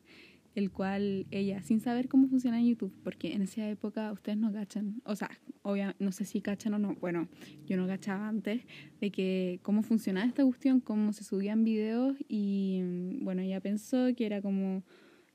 el 0.55 0.71
cual 0.71 1.27
ella, 1.29 1.61
sin 1.61 1.79
saber 1.79 2.07
cómo 2.07 2.27
funciona 2.27 2.59
YouTube, 2.59 2.91
porque 3.03 3.33
en 3.33 3.43
esa 3.43 3.69
época 3.69 4.11
ustedes 4.13 4.39
no 4.39 4.51
cachan, 4.51 4.99
o 5.05 5.15
sea, 5.15 5.29
obviamente, 5.61 6.03
no 6.03 6.11
sé 6.11 6.25
si 6.25 6.41
cachan 6.41 6.73
o 6.73 6.79
no, 6.79 6.95
bueno, 6.95 7.27
yo 7.67 7.77
no 7.77 7.85
cachaba 7.85 8.29
antes 8.29 8.63
de 8.99 9.11
que 9.11 9.59
cómo 9.61 9.83
funcionaba 9.83 10.25
esta 10.25 10.43
cuestión, 10.43 10.79
cómo 10.79 11.13
se 11.13 11.23
subían 11.23 11.63
videos 11.63 12.17
y 12.27 13.19
bueno, 13.21 13.43
ella 13.43 13.59
pensó 13.59 14.07
que 14.17 14.25
era 14.25 14.41
como 14.41 14.81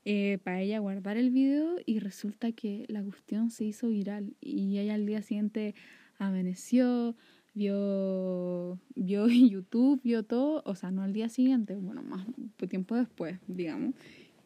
eh, 0.03 0.37
para 0.43 0.59
ella 0.59 0.79
guardar 0.79 1.15
el 1.15 1.29
video 1.29 1.77
y 1.85 1.99
resulta 1.99 2.51
que 2.51 2.83
la 2.89 3.01
cuestión 3.03 3.51
se 3.51 3.63
hizo 3.63 3.87
viral 3.87 4.35
y 4.41 4.79
ella 4.79 4.95
al 4.95 5.05
día 5.05 5.21
siguiente 5.21 5.75
amaneció, 6.19 7.15
vio, 7.57 8.79
vio 8.95 9.27
YouTube, 9.27 9.99
vio 10.03 10.23
todo, 10.23 10.61
o 10.65 10.75
sea, 10.75 10.91
no 10.91 11.01
al 11.01 11.13
día 11.13 11.27
siguiente, 11.27 11.75
bueno, 11.75 12.03
más 12.03 12.25
tiempo 12.69 12.95
después, 12.95 13.39
digamos, 13.47 13.95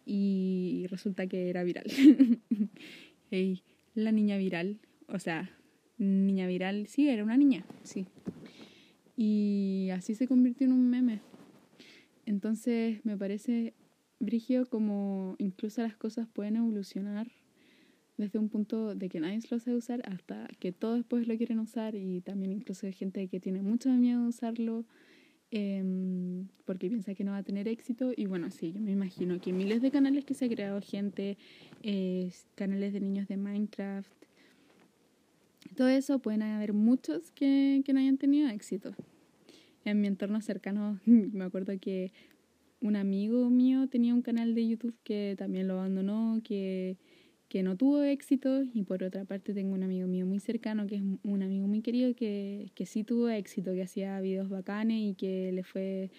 y 0.05 0.85
resulta 0.89 1.27
que 1.27 1.49
era 1.49 1.63
viral. 1.63 1.85
hey, 3.31 3.61
la 3.93 4.11
niña 4.11 4.37
viral, 4.37 4.79
o 5.07 5.19
sea, 5.19 5.51
niña 5.97 6.47
viral, 6.47 6.87
sí, 6.87 7.09
era 7.09 7.23
una 7.23 7.37
niña, 7.37 7.65
sí. 7.83 8.05
Y 9.17 9.89
así 9.93 10.15
se 10.15 10.27
convirtió 10.27 10.65
en 10.65 10.73
un 10.73 10.89
meme. 10.89 11.19
Entonces 12.25 13.05
me 13.05 13.17
parece 13.17 13.73
brigio 14.19 14.65
como 14.67 15.35
incluso 15.37 15.81
las 15.81 15.95
cosas 15.95 16.27
pueden 16.27 16.55
evolucionar 16.55 17.27
desde 18.17 18.39
un 18.39 18.49
punto 18.49 18.95
de 18.95 19.09
que 19.09 19.19
nadie 19.19 19.39
lo 19.49 19.59
sabe 19.59 19.77
usar 19.77 20.01
hasta 20.05 20.47
que 20.59 20.71
todos 20.71 20.97
después 20.97 21.27
lo 21.27 21.35
quieren 21.37 21.59
usar 21.59 21.95
y 21.95 22.21
también 22.21 22.51
incluso 22.51 22.85
hay 22.85 22.93
gente 22.93 23.27
que 23.27 23.39
tiene 23.39 23.61
mucho 23.61 23.89
miedo 23.89 24.21
de 24.21 24.27
usarlo 24.27 24.85
em, 25.49 26.47
porque 26.65 26.89
piensa 26.89 27.13
que 27.13 27.23
no 27.23 27.31
va 27.31 27.37
a 27.37 27.43
tener 27.43 27.67
éxito 27.67 28.11
y 28.15 28.25
bueno, 28.25 28.51
sí, 28.51 28.73
yo 28.73 28.81
me 28.81 28.91
imagino 28.91 29.39
que 29.39 29.53
miles 29.53 29.81
de 29.81 29.91
canales 29.91 30.25
que 30.25 30.33
se 30.33 30.45
ha 30.45 30.49
creado 30.49 30.81
gente, 30.81 31.37
eh, 31.83 32.31
canales 32.55 32.93
de 32.93 32.99
niños 32.99 33.27
de 33.27 33.37
Minecraft, 33.37 34.11
todo 35.75 35.87
eso 35.87 36.19
pueden 36.19 36.41
haber 36.41 36.73
muchos 36.73 37.31
que, 37.31 37.81
que 37.85 37.93
no 37.93 37.99
hayan 37.99 38.17
tenido 38.17 38.49
éxito. 38.49 38.93
En 39.83 39.99
mi 39.99 40.07
entorno 40.07 40.41
cercano 40.41 40.99
me 41.05 41.43
acuerdo 41.43 41.73
que 41.79 42.11
un 42.81 42.95
amigo 42.95 43.49
mío 43.49 43.87
tenía 43.87 44.13
un 44.13 44.21
canal 44.21 44.55
de 44.55 44.67
YouTube 44.67 44.95
que 45.03 45.35
también 45.37 45.67
lo 45.67 45.75
abandonó, 45.75 46.41
que, 46.43 46.97
que 47.51 47.63
no 47.63 47.75
tuvo 47.75 48.01
éxito. 48.01 48.63
Y 48.73 48.83
por 48.83 49.03
otra 49.03 49.25
parte 49.25 49.53
tengo 49.53 49.73
un 49.73 49.83
amigo 49.83 50.07
mío 50.07 50.25
muy 50.25 50.39
cercano, 50.39 50.87
que 50.87 50.95
es 50.95 51.01
un 51.01 51.43
amigo 51.43 51.67
muy 51.67 51.81
querido, 51.81 52.15
que, 52.15 52.71
que 52.75 52.85
sí 52.85 53.03
tuvo 53.03 53.27
éxito, 53.27 53.73
que 53.73 53.83
hacía 53.83 54.21
videos 54.21 54.47
bacanes 54.47 55.11
y 55.11 55.15
que 55.15 55.51
le 55.51 55.63
fue 55.63 56.11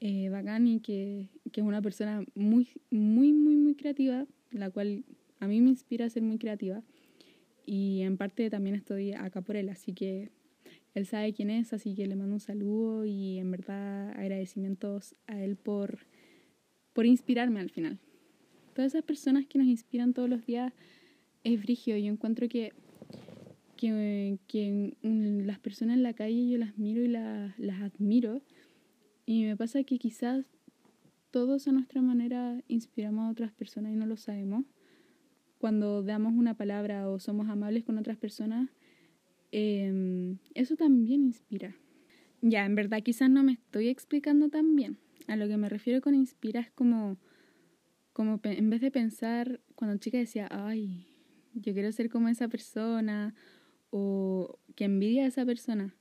eh, 0.00 0.28
bacán 0.28 0.66
y 0.66 0.80
que, 0.80 1.28
que 1.50 1.62
es 1.62 1.66
una 1.66 1.80
persona 1.80 2.22
muy, 2.34 2.68
muy, 2.90 3.32
muy, 3.32 3.56
muy 3.56 3.74
creativa, 3.74 4.26
la 4.50 4.68
cual 4.68 5.04
a 5.40 5.48
mí 5.48 5.62
me 5.62 5.70
inspira 5.70 6.04
a 6.04 6.10
ser 6.10 6.22
muy 6.22 6.36
creativa. 6.36 6.82
Y 7.64 8.02
en 8.02 8.18
parte 8.18 8.50
también 8.50 8.76
estoy 8.76 9.14
acá 9.14 9.40
por 9.40 9.56
él, 9.56 9.70
así 9.70 9.94
que 9.94 10.28
él 10.92 11.06
sabe 11.06 11.32
quién 11.32 11.48
es, 11.48 11.72
así 11.72 11.94
que 11.94 12.06
le 12.06 12.16
mando 12.16 12.34
un 12.34 12.40
saludo 12.40 13.06
y 13.06 13.38
en 13.38 13.50
verdad 13.50 14.10
agradecimientos 14.10 15.14
a 15.26 15.42
él 15.42 15.56
por, 15.56 16.00
por 16.92 17.06
inspirarme 17.06 17.60
al 17.60 17.70
final. 17.70 17.98
Todas 18.76 18.92
esas 18.92 19.04
personas 19.04 19.46
que 19.46 19.58
nos 19.58 19.66
inspiran 19.66 20.12
todos 20.12 20.28
los 20.28 20.44
días 20.44 20.72
es 21.42 21.60
brigio. 21.60 21.96
Yo 21.96 22.12
encuentro 22.12 22.46
que, 22.48 22.74
que, 23.76 24.38
que 24.46 24.96
las 25.02 25.58
personas 25.58 25.96
en 25.96 26.02
la 26.02 26.12
calle 26.12 26.48
yo 26.48 26.58
las 26.58 26.76
miro 26.76 27.02
y 27.02 27.08
las, 27.08 27.58
las 27.58 27.80
admiro. 27.80 28.42
Y 29.24 29.44
me 29.44 29.56
pasa 29.56 29.82
que 29.84 29.98
quizás 29.98 30.44
todos 31.30 31.66
a 31.66 31.72
nuestra 31.72 32.02
manera 32.02 32.62
inspiramos 32.68 33.24
a 33.24 33.30
otras 33.30 33.52
personas 33.52 33.92
y 33.92 33.96
no 33.96 34.04
lo 34.04 34.18
sabemos. 34.18 34.66
Cuando 35.58 36.02
damos 36.02 36.34
una 36.34 36.54
palabra 36.54 37.08
o 37.08 37.18
somos 37.18 37.48
amables 37.48 37.82
con 37.82 37.96
otras 37.96 38.18
personas, 38.18 38.68
Em, 39.52 40.38
eso 40.54 40.76
también 40.76 41.24
inspira. 41.24 41.74
Ya, 42.42 42.66
en 42.66 42.74
verdad 42.74 43.02
quizás 43.02 43.30
no 43.30 43.42
me 43.42 43.52
estoy 43.52 43.88
explicando 43.88 44.48
tan 44.48 44.76
bien. 44.76 44.98
A 45.28 45.36
lo 45.36 45.48
que 45.48 45.56
me 45.56 45.68
refiero 45.68 46.00
con 46.00 46.14
inspira 46.14 46.60
es 46.60 46.70
como, 46.70 47.16
como 48.16 48.40
en 48.44 48.70
vez 48.70 48.80
de 48.80 48.90
pensar, 48.90 49.60
cuando 49.74 49.98
chica 49.98 50.16
decía, 50.16 50.48
ay, 50.50 51.06
yo 51.52 51.74
quiero 51.74 51.92
ser 51.92 52.08
como 52.08 52.28
esa 52.28 52.48
persona, 52.48 53.34
o 53.90 54.58
que 54.74 54.84
envidia 54.84 55.24
a 55.24 55.26
esa 55.26 55.44
persona. 55.44 55.94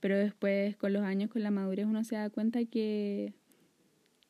Pero 0.00 0.16
después, 0.16 0.74
con 0.78 0.94
los 0.94 1.02
años, 1.02 1.28
con 1.28 1.42
la 1.42 1.50
madurez, 1.50 1.84
uno 1.84 2.02
se 2.02 2.16
da 2.16 2.30
cuenta 2.30 2.64
que, 2.64 3.34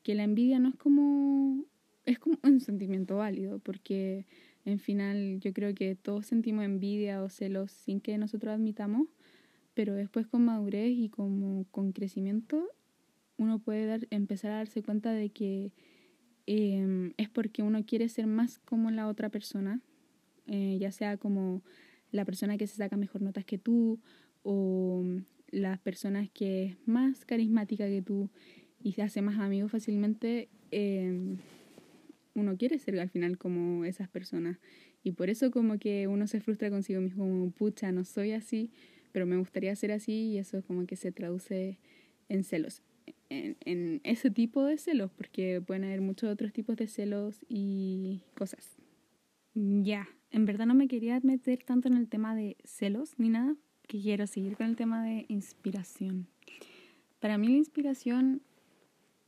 que 0.02 0.16
la 0.16 0.24
envidia 0.24 0.58
no 0.58 0.70
es 0.70 0.74
como, 0.74 1.64
es 2.04 2.18
como 2.18 2.36
un 2.42 2.58
sentimiento 2.58 3.18
válido, 3.18 3.60
porque 3.60 4.26
en 4.64 4.80
final, 4.80 5.38
yo 5.38 5.52
creo 5.52 5.72
que 5.72 5.94
todos 5.94 6.26
sentimos 6.26 6.64
envidia 6.64 7.22
o 7.22 7.28
celos 7.28 7.70
sin 7.70 8.00
que 8.00 8.18
nosotros 8.18 8.54
admitamos, 8.54 9.06
pero 9.72 9.94
después 9.94 10.26
con 10.26 10.44
madurez 10.44 10.90
y 10.90 11.10
como 11.10 11.64
con 11.70 11.92
crecimiento, 11.92 12.68
uno 13.36 13.60
puede 13.60 13.86
dar, 13.86 14.00
empezar 14.10 14.50
a 14.50 14.56
darse 14.56 14.82
cuenta 14.82 15.12
de 15.12 15.30
que 15.30 15.72
em, 16.46 17.12
es 17.16 17.28
porque 17.28 17.62
uno 17.62 17.84
quiere 17.84 18.08
ser 18.08 18.26
más 18.26 18.58
como 18.60 18.90
la 18.90 19.08
otra 19.08 19.28
persona, 19.28 19.80
eh, 20.46 20.76
ya 20.80 20.92
sea 20.92 21.16
como 21.16 21.62
la 22.10 22.24
persona 22.24 22.58
que 22.58 22.66
se 22.66 22.76
saca 22.76 22.96
mejor 22.96 23.22
notas 23.22 23.44
que 23.44 23.58
tú 23.58 24.00
o 24.42 25.04
las 25.50 25.78
personas 25.80 26.28
que 26.30 26.64
es 26.64 26.76
más 26.86 27.24
carismática 27.24 27.86
que 27.86 28.02
tú 28.02 28.30
y 28.82 28.92
se 28.92 29.02
hace 29.02 29.22
más 29.22 29.38
amigos 29.38 29.72
fácilmente. 29.72 30.48
Eh, 30.70 31.36
uno 32.34 32.56
quiere 32.56 32.78
ser 32.78 32.98
al 32.98 33.08
final 33.08 33.38
como 33.38 33.84
esas 33.84 34.08
personas. 34.08 34.58
Y 35.02 35.12
por 35.12 35.30
eso 35.30 35.50
como 35.50 35.78
que 35.78 36.08
uno 36.08 36.26
se 36.26 36.40
frustra 36.40 36.70
consigo 36.70 37.00
mismo, 37.00 37.24
como, 37.24 37.50
pucha, 37.50 37.92
no 37.92 38.04
soy 38.04 38.32
así, 38.32 38.70
pero 39.12 39.26
me 39.26 39.36
gustaría 39.36 39.74
ser 39.76 39.92
así 39.92 40.32
y 40.32 40.38
eso 40.38 40.62
como 40.62 40.86
que 40.86 40.96
se 40.96 41.12
traduce 41.12 41.78
en 42.28 42.42
celos. 42.42 42.82
En, 43.60 44.00
ese 44.04 44.30
tipo 44.30 44.64
de 44.64 44.78
celos, 44.78 45.10
porque 45.16 45.60
pueden 45.60 45.84
haber 45.84 46.00
muchos 46.00 46.30
otros 46.30 46.52
tipos 46.52 46.76
de 46.76 46.86
celos 46.86 47.44
y 47.48 48.20
cosas. 48.36 48.76
Ya, 49.54 50.08
en 50.30 50.44
verdad 50.44 50.66
no 50.66 50.74
me 50.74 50.88
quería 50.88 51.18
meter 51.22 51.62
tanto 51.62 51.88
en 51.88 51.96
el 51.96 52.08
tema 52.08 52.34
de 52.34 52.56
celos 52.64 53.18
ni 53.18 53.28
nada, 53.28 53.56
que 53.86 54.00
quiero 54.00 54.26
seguir 54.26 54.56
con 54.56 54.66
el 54.66 54.76
tema 54.76 55.04
de 55.04 55.26
inspiración. 55.28 56.26
Para 57.20 57.38
mí 57.38 57.48
la 57.48 57.56
inspiración 57.56 58.42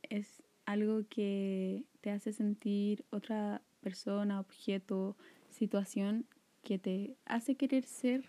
es 0.03 0.43
algo 0.65 1.03
que 1.09 1.83
te 2.01 2.11
hace 2.11 2.33
sentir 2.33 3.05
otra 3.09 3.61
persona, 3.81 4.39
objeto, 4.39 5.15
situación 5.49 6.25
que 6.63 6.77
te 6.77 7.15
hace 7.25 7.55
querer 7.55 7.85
ser 7.85 8.25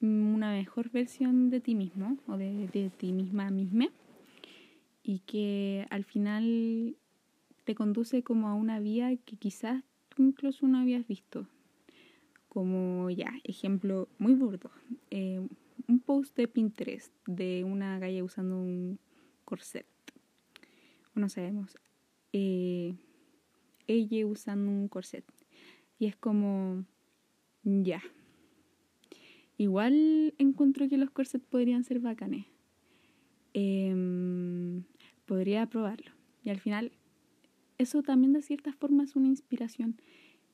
una 0.00 0.52
mejor 0.52 0.90
versión 0.90 1.50
de 1.50 1.60
ti 1.60 1.74
mismo 1.74 2.16
o 2.26 2.36
de, 2.36 2.68
de 2.68 2.90
ti 2.90 3.12
misma 3.12 3.50
misma 3.50 3.88
y 5.02 5.20
que 5.20 5.86
al 5.90 6.04
final 6.04 6.96
te 7.64 7.74
conduce 7.74 8.22
como 8.22 8.48
a 8.48 8.54
una 8.54 8.80
vía 8.80 9.16
que 9.16 9.36
quizás 9.36 9.82
tú 10.08 10.22
incluso 10.22 10.66
no 10.66 10.78
habías 10.78 11.06
visto. 11.06 11.46
Como 12.48 13.08
ya, 13.10 13.32
ejemplo 13.44 14.08
muy 14.18 14.34
burdo, 14.34 14.70
eh, 15.10 15.40
un 15.88 16.00
post 16.00 16.36
de 16.36 16.48
Pinterest 16.48 17.12
de 17.26 17.64
una 17.64 17.98
galla 17.98 18.22
usando 18.22 18.56
un 18.56 18.98
corset 19.44 19.86
no 21.14 21.28
sabemos, 21.28 21.76
eh, 22.32 22.94
ella 23.86 24.26
usando 24.26 24.70
un 24.70 24.88
corset. 24.88 25.24
Y 25.98 26.06
es 26.06 26.16
como, 26.16 26.84
ya. 27.62 28.02
Igual 29.58 30.34
encuentro 30.38 30.88
que 30.88 30.96
los 30.96 31.10
corsets 31.10 31.44
podrían 31.46 31.84
ser 31.84 32.00
bacanes. 32.00 32.46
Em, 33.54 34.84
podría 35.24 35.66
probarlo. 35.66 36.12
Y 36.44 36.50
al 36.50 36.60
final, 36.60 36.92
eso 37.78 38.02
también 38.02 38.32
de 38.32 38.42
cierta 38.42 38.72
forma 38.72 39.04
es 39.04 39.16
una 39.16 39.28
inspiración. 39.28 40.00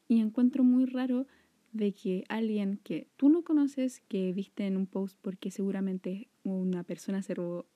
Y 0.08 0.20
encuentro 0.20 0.64
muy 0.64 0.86
raro 0.86 1.26
de 1.72 1.92
que 1.92 2.24
alguien 2.28 2.80
que 2.82 3.08
tú 3.16 3.28
no 3.28 3.42
conoces, 3.42 4.00
que 4.08 4.32
viste 4.32 4.66
en 4.66 4.76
un 4.76 4.86
post 4.86 5.18
porque 5.20 5.50
seguramente 5.50 6.28
una 6.42 6.82
persona 6.82 7.22
se 7.22 7.34
robó 7.34 7.66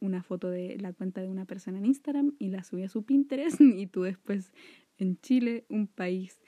una 0.00 0.22
foto 0.22 0.50
de 0.50 0.78
la 0.78 0.92
cuenta 0.92 1.20
de 1.20 1.28
una 1.28 1.44
persona 1.44 1.78
en 1.78 1.86
Instagram 1.86 2.34
y 2.38 2.48
la 2.48 2.64
subí 2.64 2.82
a 2.82 2.88
su 2.88 3.04
Pinterest 3.04 3.60
y 3.60 3.86
tú 3.86 4.02
después 4.02 4.52
en 4.98 5.18
Chile, 5.20 5.64
un 5.68 5.86
país 5.86 6.40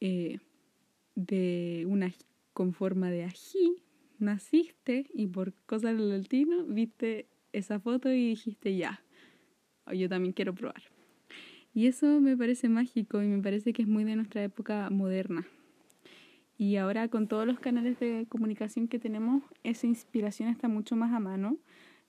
eh, 0.00 0.38
de 1.14 1.84
una 1.88 2.12
con 2.52 2.72
forma 2.72 3.10
de 3.10 3.24
ají, 3.24 3.82
naciste 4.18 5.06
y 5.12 5.26
por 5.26 5.52
cosas 5.66 5.96
del 5.96 6.08
latino 6.08 6.64
viste 6.64 7.28
esa 7.52 7.80
foto 7.80 8.10
y 8.10 8.28
dijiste 8.28 8.76
ya, 8.76 9.02
yo 9.94 10.08
también 10.08 10.32
quiero 10.32 10.54
probar. 10.54 10.82
Y 11.74 11.86
eso 11.86 12.20
me 12.20 12.36
parece 12.36 12.68
mágico 12.68 13.22
y 13.22 13.26
me 13.26 13.42
parece 13.42 13.72
que 13.72 13.82
es 13.82 13.88
muy 13.88 14.04
de 14.04 14.16
nuestra 14.16 14.42
época 14.42 14.88
moderna. 14.90 15.46
Y 16.58 16.76
ahora 16.76 17.08
con 17.08 17.28
todos 17.28 17.46
los 17.46 17.60
canales 17.60 18.00
de 18.00 18.26
comunicación 18.28 18.88
que 18.88 18.98
tenemos, 18.98 19.42
esa 19.62 19.86
inspiración 19.86 20.48
está 20.48 20.68
mucho 20.68 20.96
más 20.96 21.12
a 21.12 21.20
mano, 21.20 21.58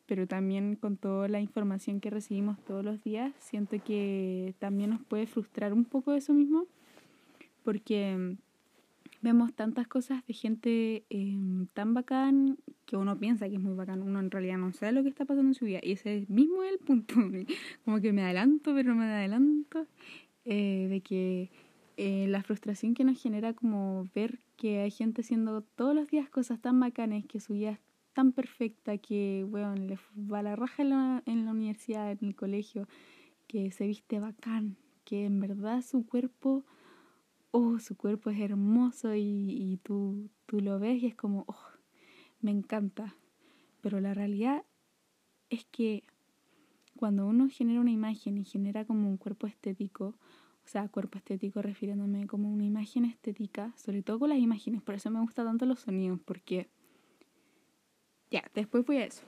pero 0.05 0.25
también 0.25 0.77
con 0.77 0.95
toda 0.95 1.27
la 1.27 1.41
información 1.41 1.99
que 1.99 2.09
recibimos 2.09 2.57
todos 2.63 2.83
los 2.85 3.03
días, 3.03 3.33
siento 3.39 3.77
que 3.83 4.55
también 4.57 4.91
nos 4.91 5.01
puede 5.03 5.27
frustrar 5.27 5.73
un 5.73 5.83
poco 5.83 6.13
eso 6.13 6.33
mismo, 6.33 6.65
porque 7.63 8.37
vemos 9.27 9.53
tantas 9.53 9.87
cosas 9.87 10.25
de 10.25 10.33
gente 10.33 11.05
em, 11.09 11.67
tan 11.73 11.93
bacán 11.93 12.57
que 12.85 12.95
uno 12.95 13.19
piensa 13.19 13.49
que 13.49 13.55
es 13.55 13.61
muy 13.61 13.75
bacán, 13.75 14.01
uno 14.01 14.19
en 14.19 14.31
realidad 14.31 14.57
no 14.57 14.71
sabe 14.71 14.93
lo 14.93 15.03
que 15.03 15.09
está 15.09 15.25
pasando 15.25 15.49
en 15.49 15.53
su 15.53 15.65
vida. 15.65 15.79
Y 15.83 15.91
ese 15.93 16.25
mismo 16.29 16.63
es 16.63 16.71
el 16.71 16.79
punto, 16.79 17.15
como 17.85 17.99
que 17.99 18.13
me 18.13 18.23
adelanto 18.23 18.73
pero 18.73 18.93
no 18.93 18.95
me 18.95 19.05
adelanto, 19.05 19.85
eh, 20.45 20.87
de 20.89 21.01
que 21.01 21.51
eh, 21.97 22.27
la 22.29 22.41
frustración 22.41 22.93
que 22.93 23.03
nos 23.03 23.21
genera 23.21 23.53
como 23.53 24.07
ver 24.15 24.39
que 24.55 24.79
hay 24.79 24.91
gente 24.91 25.21
haciendo 25.21 25.61
todos 25.61 25.93
los 25.93 26.07
días 26.07 26.29
cosas 26.29 26.61
tan 26.61 26.79
bacanes, 26.79 27.25
que 27.25 27.41
su 27.41 27.53
vida 27.53 27.71
es 27.71 27.79
tan 28.13 28.31
perfecta, 28.31 28.97
que 28.97 29.45
bueno, 29.49 29.75
le 29.75 29.99
va 30.15 30.41
la 30.41 30.55
raja 30.55 30.83
en 30.83 30.89
la, 30.89 31.23
en 31.25 31.45
la 31.45 31.51
universidad, 31.51 32.11
en 32.11 32.29
el 32.29 32.35
colegio, 32.35 32.87
que 33.47 33.71
se 33.71 33.87
viste 33.87 34.19
bacán, 34.19 34.77
que 35.03 35.25
en 35.25 35.39
verdad 35.41 35.81
su 35.81 36.05
cuerpo 36.05 36.63
oh, 37.51 37.79
su 37.79 37.95
cuerpo 37.95 38.29
es 38.29 38.39
hermoso 38.39 39.15
y, 39.15 39.21
y 39.21 39.77
tú, 39.77 40.29
tú 40.45 40.61
lo 40.61 40.79
ves 40.79 41.01
y 41.01 41.07
es 41.07 41.15
como, 41.15 41.45
oh, 41.47 41.65
me 42.41 42.51
encanta. 42.51 43.15
Pero 43.81 43.99
la 43.99 44.13
realidad 44.13 44.63
es 45.49 45.65
que 45.65 46.03
cuando 46.97 47.25
uno 47.25 47.47
genera 47.49 47.79
una 47.79 47.91
imagen 47.91 48.37
y 48.37 48.43
genera 48.43 48.85
como 48.85 49.09
un 49.09 49.17
cuerpo 49.17 49.47
estético, 49.47 50.15
o 50.67 50.69
sea, 50.69 50.89
cuerpo 50.89 51.17
estético 51.17 51.61
refiriéndome 51.61 52.27
como 52.27 52.51
una 52.51 52.65
imagen 52.65 53.05
estética, 53.05 53.73
sobre 53.77 54.01
todo 54.01 54.19
con 54.19 54.29
las 54.29 54.39
imágenes, 54.39 54.81
por 54.81 54.95
eso 54.95 55.09
me 55.09 55.21
gustan 55.21 55.45
tanto 55.45 55.65
los 55.65 55.79
sonidos, 55.79 56.19
porque 56.25 56.67
ya, 58.29 58.43
después 58.53 58.85
voy 58.85 58.97
a 58.97 59.05
eso. 59.05 59.23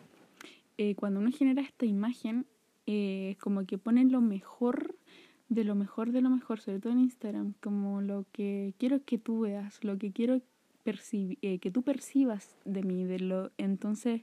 Eh, 0.77 0.95
cuando 0.95 1.21
uno 1.21 1.31
genera 1.31 1.61
esta 1.61 1.85
imagen, 1.85 2.45
eh, 2.85 3.37
como 3.39 3.65
que 3.65 3.77
ponen 3.77 4.11
lo 4.11 4.19
mejor 4.19 4.97
de 5.49 5.63
lo 5.63 5.75
mejor 5.75 6.11
de 6.11 6.21
lo 6.21 6.29
mejor, 6.29 6.59
sobre 6.59 6.79
todo 6.79 6.93
en 6.93 6.99
Instagram, 6.99 7.53
como 7.59 8.01
lo 8.01 8.25
que 8.31 8.75
quiero 8.77 9.03
que 9.03 9.17
tú 9.17 9.41
veas, 9.41 9.83
lo 9.83 9.97
que 9.97 10.11
quiero 10.11 10.41
eh, 10.85 11.59
que 11.59 11.71
tú 11.71 11.83
percibas 11.83 12.57
de 12.65 12.83
mí, 12.83 13.03
de 13.03 13.19
lo 13.19 13.51
entonces 13.57 14.21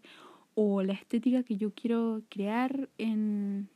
o 0.55 0.83
la 0.83 0.95
estética 0.95 1.43
que 1.43 1.57
yo 1.57 1.73
quiero 1.75 2.23
crear 2.29 2.89
en, 2.99 3.69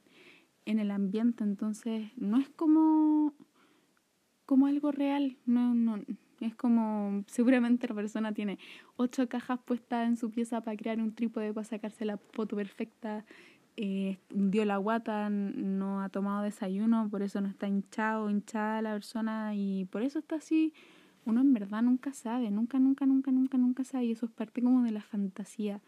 en 0.64 0.78
el 0.78 0.90
ambiente, 0.90 1.44
entonces 1.44 2.10
no 2.16 2.38
es 2.38 2.48
como 2.50 3.34
como 4.46 4.66
algo 4.66 4.90
real, 4.90 5.36
no 5.46 5.74
no 5.74 6.00
es 6.40 6.54
como 6.56 7.22
seguramente 7.26 7.86
la 7.86 7.94
persona 7.94 8.32
tiene 8.32 8.58
ocho 8.96 9.28
cajas 9.28 9.60
puestas 9.64 10.08
en 10.08 10.16
su 10.16 10.30
pieza 10.30 10.62
para 10.62 10.76
crear 10.76 10.98
un 10.98 11.14
trípode 11.14 11.52
para 11.52 11.64
sacarse 11.64 12.04
la 12.04 12.16
foto 12.16 12.56
perfecta 12.56 13.24
eh, 13.76 14.18
dio 14.30 14.64
la 14.64 14.76
guata, 14.76 15.30
no 15.30 16.02
ha 16.02 16.08
tomado 16.08 16.42
desayuno, 16.42 17.08
por 17.10 17.22
eso 17.22 17.40
no 17.40 17.48
está 17.48 17.68
hinchado, 17.68 18.30
hinchada 18.30 18.82
la 18.82 18.92
persona 18.92 19.54
y 19.54 19.86
por 19.86 20.02
eso 20.02 20.18
está 20.18 20.36
así. 20.36 20.72
Uno 21.24 21.40
en 21.40 21.52
verdad 21.52 21.82
nunca 21.82 22.12
sabe, 22.12 22.50
nunca, 22.50 22.78
nunca, 22.78 23.06
nunca, 23.06 23.30
nunca, 23.30 23.58
nunca 23.58 23.84
sabe 23.84 24.06
y 24.06 24.12
eso 24.12 24.26
es 24.26 24.32
parte 24.32 24.62
como 24.62 24.82
de 24.82 24.90
la 24.90 25.02
fantasía. 25.02 25.80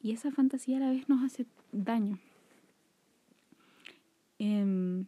Y 0.00 0.12
esa 0.12 0.30
fantasía 0.30 0.76
a 0.76 0.80
la 0.80 0.90
vez 0.90 1.08
nos 1.08 1.24
hace 1.24 1.46
daño. 1.72 2.18
Eh, 4.38 5.04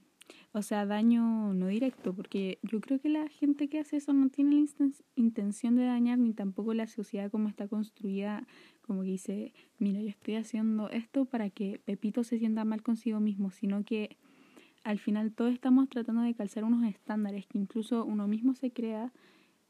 o 0.53 0.63
sea, 0.63 0.85
daño 0.85 1.55
no 1.55 1.69
directo, 1.69 2.13
porque 2.13 2.59
yo 2.63 2.81
creo 2.81 3.01
que 3.01 3.09
la 3.09 3.29
gente 3.29 3.69
que 3.69 3.79
hace 3.79 3.99
eso 3.99 4.13
no 4.13 4.31
tiene 4.31 4.67
la 4.79 4.91
intención 5.15 5.77
de 5.77 5.85
dañar, 5.85 6.19
ni 6.19 6.33
tampoco 6.33 6.75
la 6.75 6.89
sociedad 6.89 7.31
como 7.31 7.49
está 7.49 7.69
construida, 7.69 8.47
como 8.91 9.03
que 9.03 9.11
dice, 9.11 9.53
mira, 9.79 10.01
yo 10.01 10.09
estoy 10.09 10.35
haciendo 10.35 10.91
esto 10.91 11.25
para 11.25 11.49
que 11.49 11.81
Pepito 11.85 12.25
se 12.25 12.41
sienta 12.41 12.65
mal 12.65 12.83
consigo 12.83 13.21
mismo, 13.21 13.53
sino 13.53 13.85
que 13.85 14.17
al 14.83 14.99
final 14.99 15.31
todos 15.31 15.53
estamos 15.53 15.89
tratando 15.89 16.23
de 16.23 16.35
calzar 16.35 16.65
unos 16.65 16.83
estándares 16.83 17.47
que 17.47 17.57
incluso 17.57 18.05
uno 18.05 18.27
mismo 18.27 18.57
se 18.57 18.73
crea 18.73 19.13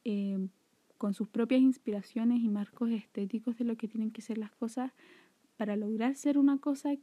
eh, 0.07 0.49
con 0.97 1.13
sus 1.13 1.29
propias 1.29 1.61
inspiraciones 1.61 2.41
y 2.41 2.49
marcos 2.49 2.93
estéticos 2.93 3.59
de 3.59 3.67
lo 3.67 3.77
que 3.77 3.89
tienen 3.89 4.11
que 4.11 4.23
ser 4.23 4.39
las 4.39 4.53
cosas 4.53 4.91
para 5.59 5.77
lograr 5.77 6.15
ser 6.15 6.39
una 6.39 6.57
cosa 6.57 6.95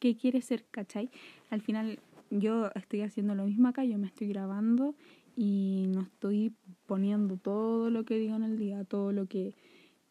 que 0.00 0.16
quiere 0.18 0.42
ser, 0.42 0.66
¿cachai? 0.70 1.08
Al 1.48 1.62
final 1.62 2.00
yo 2.28 2.68
estoy 2.74 3.00
haciendo 3.00 3.34
lo 3.34 3.46
mismo 3.46 3.68
acá, 3.68 3.82
yo 3.82 3.96
me 3.96 4.08
estoy 4.08 4.28
grabando 4.28 4.94
y 5.36 5.86
no 5.88 6.02
estoy 6.02 6.52
poniendo 6.84 7.38
todo 7.38 7.88
lo 7.88 8.04
que 8.04 8.18
digo 8.18 8.36
en 8.36 8.42
el 8.42 8.58
día, 8.58 8.84
todo 8.84 9.10
lo 9.10 9.24
que 9.24 9.54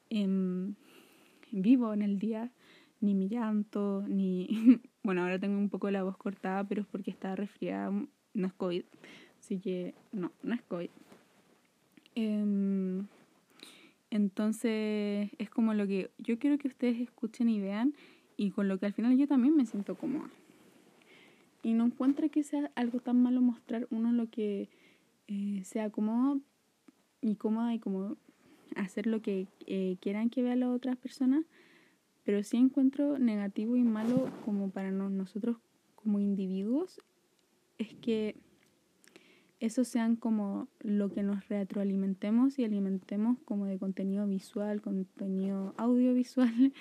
em, 0.10 0.74
vivo 1.54 1.94
en 1.94 2.02
el 2.02 2.20
día, 2.20 2.52
ni 3.00 3.14
mi 3.14 3.30
llanto, 3.30 4.04
ni... 4.08 4.48
bueno, 5.04 5.22
ahora 5.22 5.40
tengo 5.40 5.58
un 5.58 5.70
poco 5.70 5.90
la 5.92 6.04
voz 6.04 6.18
cortada, 6.18 6.64
pero 6.66 6.82
es 6.82 6.88
porque 6.88 7.12
está 7.12 7.36
resfriada, 7.36 7.92
no 8.34 8.48
es 8.48 8.54
COVID, 8.54 8.84
así 9.40 9.60
que 9.60 9.94
no, 10.12 10.32
no 10.42 10.56
es 10.56 10.62
COVID. 10.64 10.90
Em, 12.16 13.08
entonces 14.10 15.32
es 15.38 15.50
como 15.50 15.74
lo 15.74 15.88
que 15.88 16.12
yo 16.18 16.38
quiero 16.38 16.58
que 16.58 16.68
ustedes 16.68 17.00
escuchen 17.00 17.50
y 17.50 17.60
vean 17.60 17.94
y 18.38 18.52
con 18.52 18.68
lo 18.68 18.78
que 18.78 18.86
al 18.86 18.94
final 18.94 19.18
yo 19.18 19.28
también 19.28 19.56
me 19.56 19.66
siento 19.66 19.96
cómoda 19.96 20.30
y 21.64 21.74
no 21.74 21.86
encuentra 21.86 22.30
que 22.30 22.44
sea 22.44 22.70
algo 22.76 23.00
tan 23.00 23.24
malo 23.24 23.42
mostrar 23.42 23.88
uno 23.90 24.12
lo 24.12 24.30
que 24.30 24.70
eh, 25.28 25.62
sea 25.64 25.90
cómodo 25.90 26.42
y 27.22 27.36
cómoda 27.36 27.74
y 27.74 27.80
como 27.80 28.18
hacer 28.78 29.08
lo 29.08 29.22
que 29.22 29.48
eh, 29.66 29.98
quieran 30.02 30.30
que 30.30 30.44
vean 30.44 30.60
las 30.60 30.70
otras 30.70 30.98
personas, 30.98 31.46
pero 32.24 32.44
sí 32.44 32.58
encuentro 32.58 33.20
negativo 33.20 33.76
y 33.76 33.84
malo 33.84 34.32
como 34.46 34.70
para 34.70 34.92
nosotros 34.92 35.58
como 35.96 36.20
individuos, 36.20 37.00
es 37.78 37.94
que 37.96 38.36
eso 39.60 39.86
sean 39.86 40.18
como 40.18 40.68
lo 40.82 41.10
que 41.10 41.24
nos 41.24 41.48
retroalimentemos 41.48 42.60
y 42.60 42.66
alimentemos 42.66 43.38
como 43.46 43.66
de 43.66 43.78
contenido 43.80 44.28
visual, 44.28 44.82
contenido 44.82 45.74
audiovisual 45.78 46.74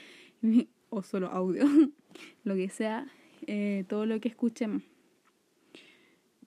o 0.91 1.03
solo 1.03 1.29
audio, 1.29 1.65
lo 2.45 2.55
que 2.57 2.69
sea, 2.69 3.07
eh, 3.47 3.85
todo 3.89 4.07
lo 4.07 4.21
que 4.21 4.29
escuchemos. 4.29 4.83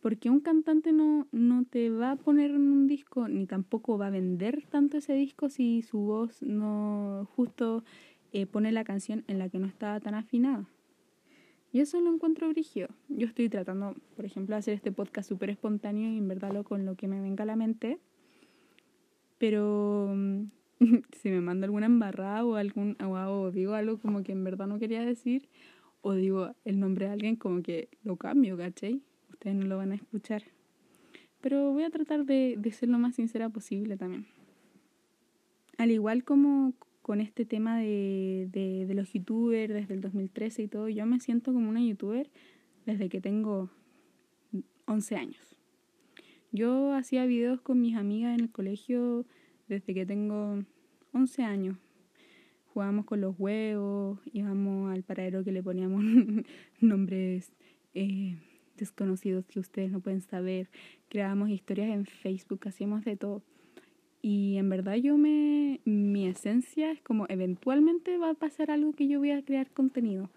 Porque 0.06 0.30
un 0.30 0.39
cantante 0.39 0.94
no, 0.94 1.28
no 1.32 1.65
te 1.65 1.89
va 1.89 2.12
a 2.12 2.15
poner 2.15 2.52
en 2.52 2.62
un 2.72 2.86
disco, 2.86 3.28
ni 3.28 3.48
tampoco 3.48 3.98
va 3.98 4.06
a 4.06 4.12
vender 4.12 4.63
tanto 4.70 4.98
ese 4.98 5.15
disco 5.15 5.50
si 5.50 5.82
su 5.82 5.98
voz 5.98 6.44
no 6.44 7.28
justo 7.36 7.84
eh, 8.32 8.46
pone 8.46 8.72
la 8.72 8.84
canción 8.84 9.24
en 9.28 9.39
la 9.39 9.50
que 9.50 9.58
no 9.58 9.65
estaba 9.65 10.00
tan 10.00 10.13
afinada. 10.13 10.70
Y 11.74 11.80
eso 11.80 12.00
lo 12.02 12.13
encuentro 12.13 12.48
brigio. 12.50 12.89
Yo 13.10 13.26
estoy 13.26 13.50
tratando, 13.50 13.96
por 14.15 14.26
ejemplo, 14.26 14.54
de 14.54 14.60
hacer 14.60 14.76
este 14.76 14.91
podcast 14.91 15.28
súper 15.28 15.50
espontáneo 15.50 16.12
y 16.12 16.20
en 16.20 16.28
verdad 16.28 16.54
lo 16.54 16.63
con 16.63 16.86
lo 16.86 16.94
que 16.94 17.08
me 17.08 17.20
venga 17.20 17.41
a 17.41 17.48
la 17.48 17.56
mente. 17.56 17.98
Pero 19.39 20.13
si 21.13 21.32
me 21.32 21.41
mando 21.41 21.65
alguna 21.65 21.88
embarrada 21.88 22.46
o, 22.46 22.58
algún, 22.58 22.96
o 23.02 23.50
digo 23.50 23.74
algo 23.74 23.98
como 23.98 24.22
que 24.22 24.34
en 24.34 24.44
verdad 24.44 24.68
no 24.68 24.78
quería 24.78 25.04
decir, 25.04 25.50
o 26.02 26.13
digo 26.13 26.54
el 26.63 26.80
nombre 26.80 27.08
de 27.08 27.13
alguien 27.13 27.38
como 27.38 27.63
que 27.63 27.89
lo 28.04 28.18
cambio, 28.18 28.56
¿cachai? 28.56 29.02
Ustedes 29.46 29.58
no 29.58 29.68
lo 29.68 29.78
van 29.78 29.92
a 29.92 29.96
escuchar. 29.96 30.42
Pero 31.40 31.72
voy 31.72 31.84
a 31.84 31.92
tratar 31.92 32.26
de, 32.26 32.56
de 32.58 32.72
ser 32.72 32.90
lo 32.90 32.98
más 32.98 33.14
sincera 33.14 33.48
posible 33.48 33.96
también. 33.96 34.26
Al 35.78 35.92
igual 35.92 36.24
como 36.24 36.74
con 37.04 37.22
este 37.22 37.46
tema 37.46 37.78
de, 37.78 38.50
de, 38.52 38.88
de 38.88 38.94
los 38.96 39.14
youtubers 39.14 39.72
desde 39.72 39.94
el 39.94 40.02
2013 40.02 40.64
y 40.64 40.68
todo, 40.68 40.90
yo 40.90 41.06
me 41.06 41.20
siento 41.20 41.54
como 41.54 41.70
una 41.70 41.80
youtuber 41.80 42.28
desde 42.88 43.08
que 43.08 43.22
tengo 43.22 43.70
11 44.88 45.16
años. 45.16 45.56
Yo 46.52 46.94
hacía 46.94 47.28
videos 47.28 47.62
con 47.62 47.80
mis 47.80 47.98
amigas 47.98 48.34
en 48.34 48.46
el 48.46 48.52
colegio 48.52 49.28
desde 49.68 49.94
que 49.94 50.08
tengo 50.08 50.64
11 51.14 51.44
años, 51.44 51.78
jugábamos 52.74 53.06
con 53.06 53.22
los 53.22 53.36
huevos, 53.38 54.18
íbamos 54.34 54.92
al 54.92 55.04
paradero 55.04 55.44
que 55.44 55.52
le 55.52 55.62
poníamos 55.62 56.04
nombres 56.82 57.52
eh, 57.94 58.38
desconocidos 58.78 59.46
que 59.46 59.60
ustedes 59.60 59.92
no 59.92 60.00
pueden 60.00 60.22
saber, 60.22 60.70
creábamos 61.10 61.50
historias 61.50 61.90
en 61.90 62.06
Facebook, 62.06 62.68
hacíamos 62.68 63.04
de 63.06 63.18
todo. 63.18 63.42
Y 64.28 64.58
en 64.58 64.70
verdad 64.70 64.96
yo 64.96 65.20
me, 65.20 65.82
mi 65.86 66.26
esencia 66.26 66.92
es 66.92 67.00
como 67.04 67.28
eventualmente 67.30 68.18
va 68.18 68.32
a 68.32 68.34
pasar 68.34 68.72
algo 68.72 68.92
que 68.94 69.08
yo 69.08 69.20
voy 69.20 69.30
a 69.30 69.44
crear 69.44 69.70
contenido. 69.70 70.32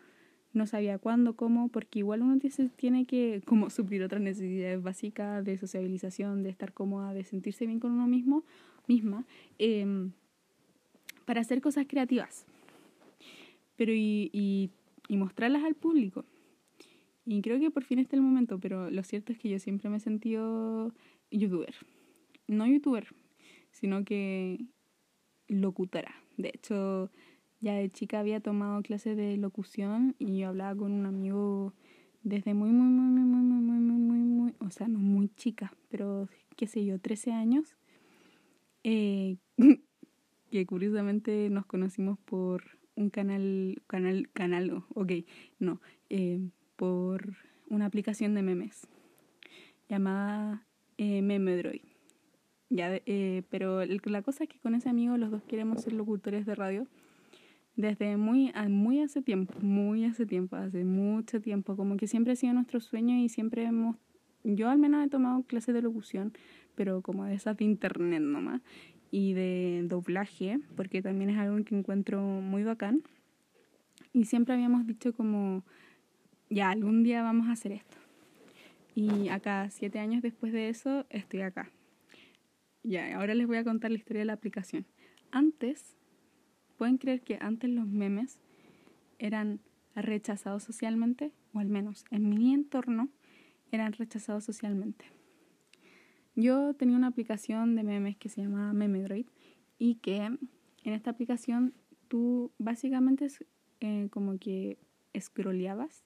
no 0.52 0.66
sabía 0.66 0.98
cuándo, 0.98 1.36
cómo, 1.36 1.68
porque 1.68 2.00
igual 2.00 2.20
uno 2.20 2.38
tiene 2.76 3.06
que 3.06 3.40
como 3.46 3.70
suplir 3.70 4.02
otras 4.02 4.20
necesidades 4.20 4.82
básicas 4.82 5.42
de 5.42 5.56
sociabilización, 5.56 6.42
de 6.42 6.50
estar 6.50 6.74
cómoda, 6.74 7.14
de 7.14 7.24
sentirse 7.24 7.64
bien 7.64 7.80
con 7.80 7.92
uno 7.92 8.06
mismo, 8.06 8.44
misma, 8.86 9.24
em, 9.58 10.12
para 11.24 11.40
hacer 11.40 11.62
cosas 11.62 11.86
creativas. 11.88 12.44
Pero 13.76 13.92
y, 13.94 14.28
y, 14.34 14.70
y 15.08 15.16
mostrarlas 15.16 15.64
al 15.64 15.74
público. 15.74 16.26
Y 17.30 17.42
creo 17.42 17.60
que 17.60 17.70
por 17.70 17.84
fin 17.84 17.98
está 17.98 18.16
el 18.16 18.22
momento, 18.22 18.58
pero 18.58 18.90
lo 18.90 19.02
cierto 19.02 19.32
es 19.32 19.38
que 19.38 19.50
yo 19.50 19.58
siempre 19.58 19.90
me 19.90 19.98
he 19.98 20.00
sentido 20.00 20.94
youtuber. 21.30 21.74
No 22.46 22.66
youtuber, 22.66 23.06
sino 23.70 24.02
que 24.02 24.64
locutora. 25.46 26.14
De 26.38 26.48
hecho, 26.54 27.10
ya 27.60 27.74
de 27.74 27.90
chica 27.90 28.20
había 28.20 28.40
tomado 28.40 28.80
clases 28.80 29.14
de 29.18 29.36
locución 29.36 30.16
y 30.18 30.38
yo 30.38 30.48
hablaba 30.48 30.74
con 30.74 30.90
un 30.90 31.04
amigo 31.04 31.74
desde 32.22 32.54
muy, 32.54 32.70
muy, 32.70 32.86
muy, 32.86 33.10
muy, 33.10 33.42
muy, 33.42 33.60
muy, 33.60 33.78
muy, 33.78 33.98
muy, 33.98 34.18
muy, 34.20 34.54
o 34.60 34.70
sea, 34.70 34.88
no 34.88 34.98
muy 34.98 35.28
chica, 35.36 35.74
pero 35.90 36.30
qué 36.56 36.66
sé 36.66 36.82
yo, 36.82 36.98
13 36.98 37.32
años, 37.32 37.76
eh, 38.84 39.36
que 40.50 40.64
curiosamente 40.64 41.50
nos 41.50 41.66
conocimos 41.66 42.18
por 42.20 42.78
un 42.94 43.10
canal, 43.10 43.82
canal, 43.86 44.30
canal, 44.32 44.82
ok, 44.94 45.12
no, 45.58 45.82
eh, 46.08 46.40
por 46.78 47.34
una 47.68 47.86
aplicación 47.86 48.34
de 48.34 48.42
memes 48.42 48.86
llamada 49.88 50.64
eh, 50.96 51.22
Memedroid. 51.22 51.82
Ya, 52.70 53.00
eh, 53.04 53.42
pero 53.50 53.84
la 53.84 54.22
cosa 54.22 54.44
es 54.44 54.50
que 54.50 54.58
con 54.60 54.74
ese 54.74 54.88
amigo 54.88 55.16
los 55.16 55.30
dos 55.30 55.42
queremos 55.42 55.82
ser 55.82 55.94
locutores 55.94 56.46
de 56.46 56.54
radio 56.54 56.86
desde 57.74 58.16
muy, 58.16 58.52
muy 58.68 59.00
hace 59.00 59.22
tiempo, 59.22 59.54
muy 59.60 60.04
hace 60.04 60.26
tiempo, 60.26 60.56
hace 60.56 60.84
mucho 60.84 61.40
tiempo, 61.40 61.76
como 61.76 61.96
que 61.96 62.06
siempre 62.06 62.32
ha 62.32 62.36
sido 62.36 62.52
nuestro 62.52 62.80
sueño 62.80 63.16
y 63.16 63.28
siempre 63.28 63.64
hemos, 63.64 63.96
yo 64.42 64.68
al 64.68 64.78
menos 64.78 65.06
he 65.06 65.08
tomado 65.08 65.42
clases 65.44 65.74
de 65.74 65.82
locución, 65.82 66.32
pero 66.74 67.02
como 67.02 67.24
de 67.24 67.34
esas 67.34 67.56
de 67.56 67.64
internet 67.64 68.20
nomás, 68.20 68.62
y 69.10 69.32
de 69.32 69.84
doblaje, 69.84 70.58
porque 70.76 71.02
también 71.02 71.30
es 71.30 71.38
algo 71.38 71.64
que 71.64 71.76
encuentro 71.76 72.20
muy 72.20 72.64
bacán. 72.64 73.02
Y 74.12 74.24
siempre 74.24 74.54
habíamos 74.54 74.86
dicho 74.86 75.12
como, 75.12 75.62
ya, 76.50 76.70
algún 76.70 77.02
día 77.02 77.22
vamos 77.22 77.48
a 77.48 77.52
hacer 77.52 77.72
esto. 77.72 77.96
Y 78.94 79.28
acá, 79.28 79.70
siete 79.70 79.98
años 79.98 80.22
después 80.22 80.52
de 80.52 80.68
eso, 80.68 81.06
estoy 81.10 81.42
acá. 81.42 81.70
Ya, 82.82 83.16
ahora 83.16 83.34
les 83.34 83.46
voy 83.46 83.58
a 83.58 83.64
contar 83.64 83.90
la 83.90 83.98
historia 83.98 84.20
de 84.20 84.26
la 84.26 84.32
aplicación. 84.32 84.86
Antes 85.30 85.98
¿Pueden 86.78 86.96
creer 86.96 87.22
que 87.22 87.38
antes 87.40 87.68
los 87.68 87.88
memes 87.88 88.40
eran 89.18 89.60
rechazados 89.96 90.62
socialmente? 90.62 91.32
O 91.52 91.58
al 91.58 91.68
menos 91.68 92.04
en 92.12 92.30
mi 92.30 92.54
entorno 92.54 93.08
eran 93.72 93.92
rechazados 93.92 94.44
socialmente. 94.44 95.06
Yo 96.36 96.72
tenía 96.74 96.96
una 96.96 97.08
aplicación 97.08 97.74
de 97.74 97.82
memes 97.82 98.16
que 98.16 98.28
se 98.28 98.42
llama 98.42 98.72
Memedroid 98.72 99.26
y 99.76 99.96
que 99.96 100.18
en 100.18 100.38
esta 100.84 101.10
aplicación 101.10 101.74
tú 102.06 102.52
básicamente 102.58 103.26
eh, 103.80 104.06
como 104.10 104.38
que 104.38 104.78
scrolleabas. 105.18 106.04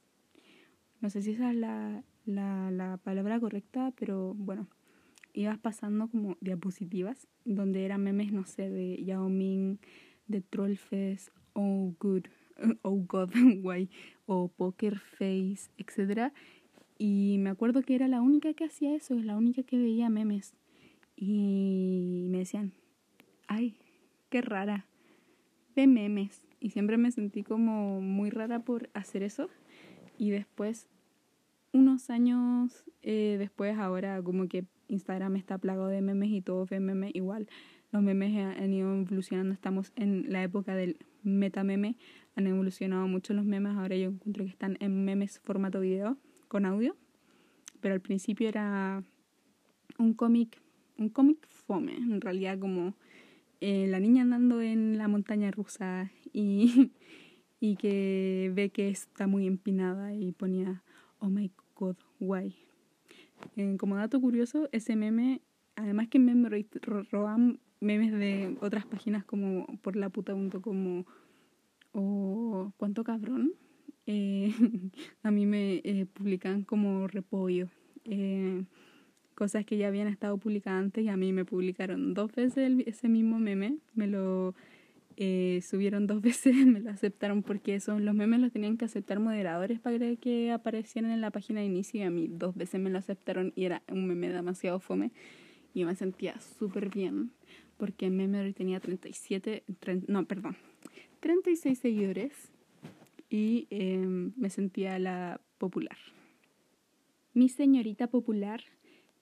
No 1.02 1.10
sé 1.10 1.20
si 1.20 1.32
esa 1.32 1.50
es 1.50 1.56
la, 1.56 2.04
la, 2.24 2.70
la 2.70 2.96
palabra 2.96 3.38
correcta, 3.40 3.92
pero 3.98 4.34
bueno, 4.34 4.68
ibas 5.34 5.58
pasando 5.58 6.08
como 6.08 6.36
diapositivas 6.40 7.26
donde 7.44 7.84
eran 7.84 8.04
memes, 8.04 8.32
no 8.32 8.44
sé, 8.44 8.70
de 8.70 9.02
Yao 9.04 9.28
Ming, 9.28 9.78
de 10.28 10.40
Trollfest, 10.40 11.30
Oh 11.54 11.92
Good, 11.98 12.26
Oh 12.82 13.04
God, 13.06 13.30
Why, 13.62 13.90
o 14.26 14.48
Poker 14.48 14.98
Face, 14.98 15.70
etc. 15.76 16.32
Y 16.98 17.36
me 17.40 17.50
acuerdo 17.50 17.82
que 17.82 17.96
era 17.96 18.06
la 18.06 18.20
única 18.20 18.54
que 18.54 18.64
hacía 18.64 18.94
eso, 18.94 19.14
la 19.14 19.36
única 19.36 19.64
que 19.64 19.78
veía 19.78 20.08
memes. 20.08 20.54
Y 21.16 22.26
me 22.30 22.38
decían, 22.38 22.72
ay, 23.48 23.76
qué 24.30 24.40
rara, 24.40 24.86
ve 25.74 25.86
memes. 25.88 26.46
Y 26.60 26.70
siempre 26.70 26.96
me 26.96 27.10
sentí 27.10 27.42
como 27.42 28.00
muy 28.00 28.30
rara 28.30 28.60
por 28.60 28.88
hacer 28.94 29.24
eso. 29.24 29.48
Y 30.16 30.30
después, 30.30 30.88
unos 31.72 32.10
años 32.10 32.84
eh, 33.02 33.36
después, 33.38 33.78
ahora 33.78 34.22
como 34.22 34.48
que 34.48 34.64
Instagram 34.88 35.36
está 35.36 35.58
plagado 35.58 35.88
de 35.88 36.02
memes 36.02 36.30
y 36.30 36.40
todo 36.42 36.66
ve 36.66 36.80
memes 36.80 37.14
igual 37.14 37.48
los 37.92 38.02
memes 38.02 38.34
han 38.58 38.72
ido 38.72 38.90
evolucionando. 38.94 39.52
Estamos 39.52 39.92
en 39.96 40.32
la 40.32 40.42
época 40.42 40.74
del 40.74 40.96
metameme. 41.22 41.98
Han 42.34 42.46
evolucionado 42.46 43.06
mucho 43.06 43.34
los 43.34 43.44
memes. 43.44 43.76
Ahora 43.76 43.96
yo 43.96 44.08
encuentro 44.08 44.44
que 44.44 44.50
están 44.50 44.78
en 44.80 45.04
memes 45.04 45.38
formato 45.40 45.78
video 45.80 46.16
con 46.48 46.64
audio. 46.64 46.96
Pero 47.80 47.94
al 47.94 48.00
principio 48.00 48.48
era 48.48 49.04
un 49.98 50.14
cómic, 50.14 50.58
un 50.96 51.10
cómic 51.10 51.46
fome, 51.48 51.96
en 51.96 52.20
realidad 52.20 52.58
como 52.58 52.94
eh, 53.60 53.86
la 53.88 54.00
niña 54.00 54.22
andando 54.22 54.62
en 54.62 54.96
la 54.96 55.08
montaña 55.08 55.50
rusa 55.50 56.10
y, 56.32 56.92
y 57.60 57.76
que 57.76 58.50
ve 58.54 58.70
que 58.70 58.88
está 58.88 59.26
muy 59.26 59.46
empinada 59.46 60.14
y 60.14 60.32
ponía, 60.32 60.82
oh 61.18 61.28
my 61.28 61.50
god. 61.82 61.96
Eh, 63.56 63.76
como 63.78 63.96
dato 63.96 64.20
curioso, 64.20 64.68
ese 64.72 64.94
meme, 64.96 65.40
además 65.74 66.08
que 66.08 66.18
meme 66.18 66.48
roban 67.10 67.58
memes 67.80 68.12
de 68.12 68.56
otras 68.60 68.86
páginas 68.86 69.24
como 69.24 69.66
por 69.82 69.96
la 69.96 70.08
puta 70.08 70.34
como 70.62 71.04
o 71.92 72.72
cuánto 72.76 73.02
cabrón 73.02 73.52
eh, 74.06 74.54
a 75.24 75.30
mí 75.32 75.46
me 75.46 75.82
eh, 75.82 76.06
publican 76.06 76.62
como 76.62 77.08
repollo 77.08 77.68
cosas 79.34 79.64
que 79.64 79.76
ya 79.76 79.88
habían 79.88 80.06
estado 80.06 80.38
publicadas 80.38 80.84
antes 80.84 81.04
y 81.04 81.08
a 81.08 81.16
mí 81.16 81.32
me 81.32 81.44
publicaron 81.44 82.14
dos 82.14 82.32
veces 82.32 82.72
ese 82.86 83.08
mismo 83.08 83.40
meme 83.40 83.78
me 83.94 84.06
lo 84.06 84.54
subieron 85.62 86.06
dos 86.06 86.20
veces 86.22 86.54
me 86.66 86.80
lo 86.80 86.90
aceptaron 86.90 87.42
porque 87.42 87.80
son 87.80 88.04
los 88.04 88.14
memes 88.14 88.40
los 88.40 88.52
tenían 88.52 88.76
que 88.76 88.84
aceptar 88.84 89.20
moderadores 89.20 89.80
para 89.80 90.16
que 90.16 90.50
aparecieran 90.50 91.10
en 91.10 91.20
la 91.20 91.30
página 91.30 91.60
de 91.60 91.66
inicio 91.66 92.00
y 92.00 92.04
a 92.04 92.10
mí 92.10 92.28
dos 92.30 92.54
veces 92.54 92.80
me 92.80 92.90
lo 92.90 92.98
aceptaron 92.98 93.52
y 93.54 93.64
era 93.64 93.82
un 93.88 94.06
meme 94.06 94.28
demasiado 94.28 94.80
fome 94.80 95.12
y 95.74 95.84
me 95.84 95.94
sentía 95.94 96.38
súper 96.40 96.90
bien 96.90 97.32
porque 97.76 98.10
Memory 98.10 98.52
tenía 98.52 98.78
37, 98.78 99.64
no, 100.06 100.24
perdón, 100.24 100.56
36 101.18 101.78
seguidores 101.78 102.52
y 103.28 103.66
em, 103.70 104.32
me 104.36 104.50
sentía 104.50 104.98
la 104.98 105.40
popular. 105.58 105.96
Mi 107.34 107.48
señorita 107.48 108.06
popular, 108.06 108.62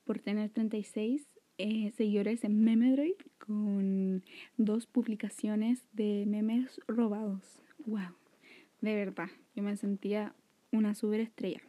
por 0.03 0.19
tener 0.19 0.49
36 0.49 1.25
eh, 1.57 1.91
seguidores 1.95 2.43
en 2.43 2.63
Memedroid, 2.63 3.15
con 3.37 4.23
dos 4.57 4.85
publicaciones 4.85 5.83
de 5.93 6.25
memes 6.27 6.79
robados. 6.87 7.61
¡Wow! 7.85 8.15
De 8.81 8.95
verdad, 8.95 9.29
yo 9.55 9.63
me 9.63 9.75
sentía 9.77 10.33
una 10.71 10.95
superestrella. 10.95 11.61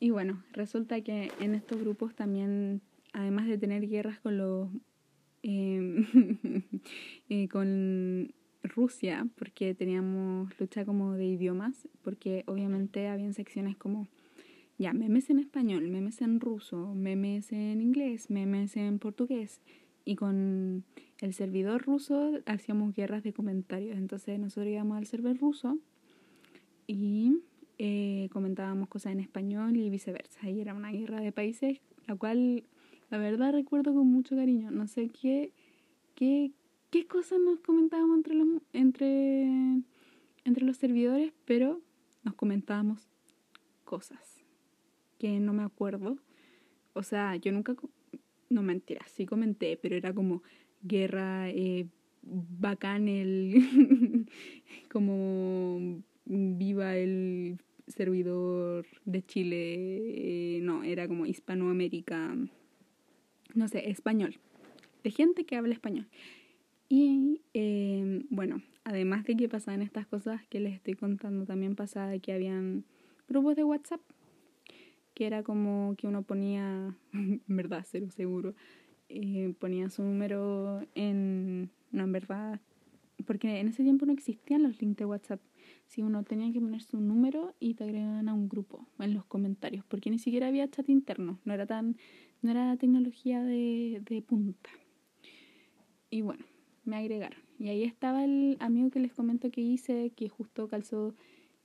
Y 0.00 0.10
bueno, 0.10 0.44
resulta 0.52 1.00
que 1.00 1.32
en 1.40 1.54
estos 1.54 1.80
grupos 1.80 2.14
también, 2.14 2.82
además 3.12 3.46
de 3.46 3.58
tener 3.58 3.88
guerras 3.88 4.20
con 4.20 4.38
los 4.38 4.68
Em, 5.42 6.04
eh, 7.28 7.48
con 7.48 8.34
Rusia, 8.62 9.26
porque 9.36 9.74
teníamos 9.74 10.50
lucha 10.58 10.84
como 10.84 11.14
de 11.14 11.26
idiomas, 11.26 11.88
porque 12.02 12.44
obviamente 12.46 13.08
habían 13.08 13.34
secciones 13.34 13.76
como, 13.76 14.08
ya, 14.78 14.92
memes 14.92 15.28
en 15.28 15.40
español, 15.40 15.88
memes 15.88 16.22
en 16.22 16.40
ruso, 16.40 16.94
memes 16.94 17.50
en 17.52 17.80
inglés, 17.80 18.30
memes 18.30 18.76
en 18.76 19.00
portugués, 19.00 19.60
y 20.04 20.14
con 20.14 20.84
el 21.20 21.34
servidor 21.34 21.82
ruso 21.82 22.38
hacíamos 22.46 22.94
guerras 22.94 23.24
de 23.24 23.32
comentarios, 23.32 23.98
entonces 23.98 24.38
nosotros 24.38 24.68
íbamos 24.72 24.96
al 24.96 25.06
servidor 25.06 25.38
ruso 25.38 25.78
y 26.86 27.40
eh, 27.78 28.28
comentábamos 28.32 28.88
cosas 28.88 29.12
en 29.12 29.20
español 29.20 29.76
y 29.76 29.90
viceversa, 29.90 30.48
y 30.48 30.60
era 30.60 30.74
una 30.74 30.92
guerra 30.92 31.20
de 31.20 31.32
países, 31.32 31.80
la 32.06 32.14
cual 32.14 32.62
la 33.10 33.18
verdad 33.18 33.52
recuerdo 33.52 33.92
con 33.92 34.06
mucho 34.06 34.36
cariño. 34.36 34.70
No 34.70 34.86
sé 34.86 35.08
qué, 35.08 35.52
qué, 36.14 36.52
qué 36.90 37.06
cosas 37.06 37.40
nos 37.40 37.58
comentábamos 37.60 38.16
entre 38.16 38.34
los, 38.34 38.48
entre, 38.72 39.42
entre 40.44 40.64
los 40.64 40.76
servidores, 40.76 41.32
pero 41.44 41.80
nos 42.22 42.34
comentábamos 42.34 43.08
cosas 43.84 44.37
que 45.18 45.40
no 45.40 45.52
me 45.52 45.62
acuerdo. 45.62 46.16
O 46.92 47.02
sea, 47.02 47.36
yo 47.36 47.52
nunca, 47.52 47.76
no 48.48 48.62
mentira, 48.62 49.04
sí 49.08 49.26
comenté, 49.26 49.76
pero 49.76 49.96
era 49.96 50.12
como 50.12 50.42
guerra, 50.82 51.50
eh, 51.50 51.86
bacán 52.22 53.08
el, 53.08 54.26
como 54.90 56.02
viva 56.24 56.96
el 56.96 57.58
servidor 57.86 58.86
de 59.04 59.22
Chile, 59.24 60.56
eh, 60.56 60.60
no, 60.62 60.84
era 60.84 61.08
como 61.08 61.26
Hispanoamérica 61.26 62.36
no 63.54 63.68
sé, 63.68 63.90
español, 63.90 64.36
de 65.02 65.10
gente 65.10 65.44
que 65.44 65.56
habla 65.56 65.74
español. 65.74 66.06
Y 66.88 67.42
em, 67.52 68.24
bueno, 68.30 68.62
además 68.84 69.24
de 69.24 69.36
que 69.36 69.48
pasaban 69.48 69.82
estas 69.82 70.06
cosas 70.06 70.46
que 70.48 70.60
les 70.60 70.74
estoy 70.74 70.94
contando, 70.94 71.44
también 71.44 71.74
pasaba 71.74 72.18
que 72.18 72.32
habían 72.32 72.84
grupos 73.28 73.56
de 73.56 73.64
WhatsApp, 73.64 74.00
que 75.18 75.26
era 75.26 75.42
como 75.42 75.96
que 75.96 76.06
uno 76.06 76.22
ponía, 76.22 76.96
en 77.12 77.42
verdad, 77.48 77.84
cero 77.84 78.06
seguro, 78.08 78.54
eh, 79.08 79.52
ponía 79.58 79.90
su 79.90 80.04
número 80.04 80.86
en, 80.94 81.72
no, 81.90 82.04
en 82.04 82.12
verdad, 82.12 82.60
porque 83.26 83.58
en 83.58 83.66
ese 83.66 83.82
tiempo 83.82 84.06
no 84.06 84.12
existían 84.12 84.62
los 84.62 84.80
links 84.80 84.98
de 84.98 85.06
WhatsApp. 85.06 85.40
Si 85.88 86.02
uno 86.02 86.22
tenía 86.22 86.52
que 86.52 86.60
poner 86.60 86.82
su 86.82 87.00
número 87.00 87.52
y 87.58 87.74
te 87.74 87.82
agregaban 87.82 88.28
a 88.28 88.34
un 88.34 88.48
grupo 88.48 88.86
en 89.00 89.12
los 89.12 89.24
comentarios, 89.24 89.84
porque 89.86 90.08
ni 90.08 90.20
siquiera 90.20 90.46
había 90.46 90.70
chat 90.70 90.88
interno, 90.88 91.40
no 91.44 91.52
era 91.52 91.66
tan, 91.66 91.96
no 92.40 92.52
era 92.52 92.76
tecnología 92.76 93.42
de, 93.42 94.00
de 94.08 94.22
punta. 94.22 94.70
Y 96.10 96.22
bueno, 96.22 96.44
me 96.84 96.94
agregaron. 96.94 97.40
Y 97.58 97.70
ahí 97.70 97.82
estaba 97.82 98.24
el 98.24 98.56
amigo 98.60 98.90
que 98.90 99.00
les 99.00 99.12
comento 99.12 99.50
que 99.50 99.62
hice, 99.62 100.12
que 100.14 100.28
justo 100.28 100.68
calzó 100.68 101.12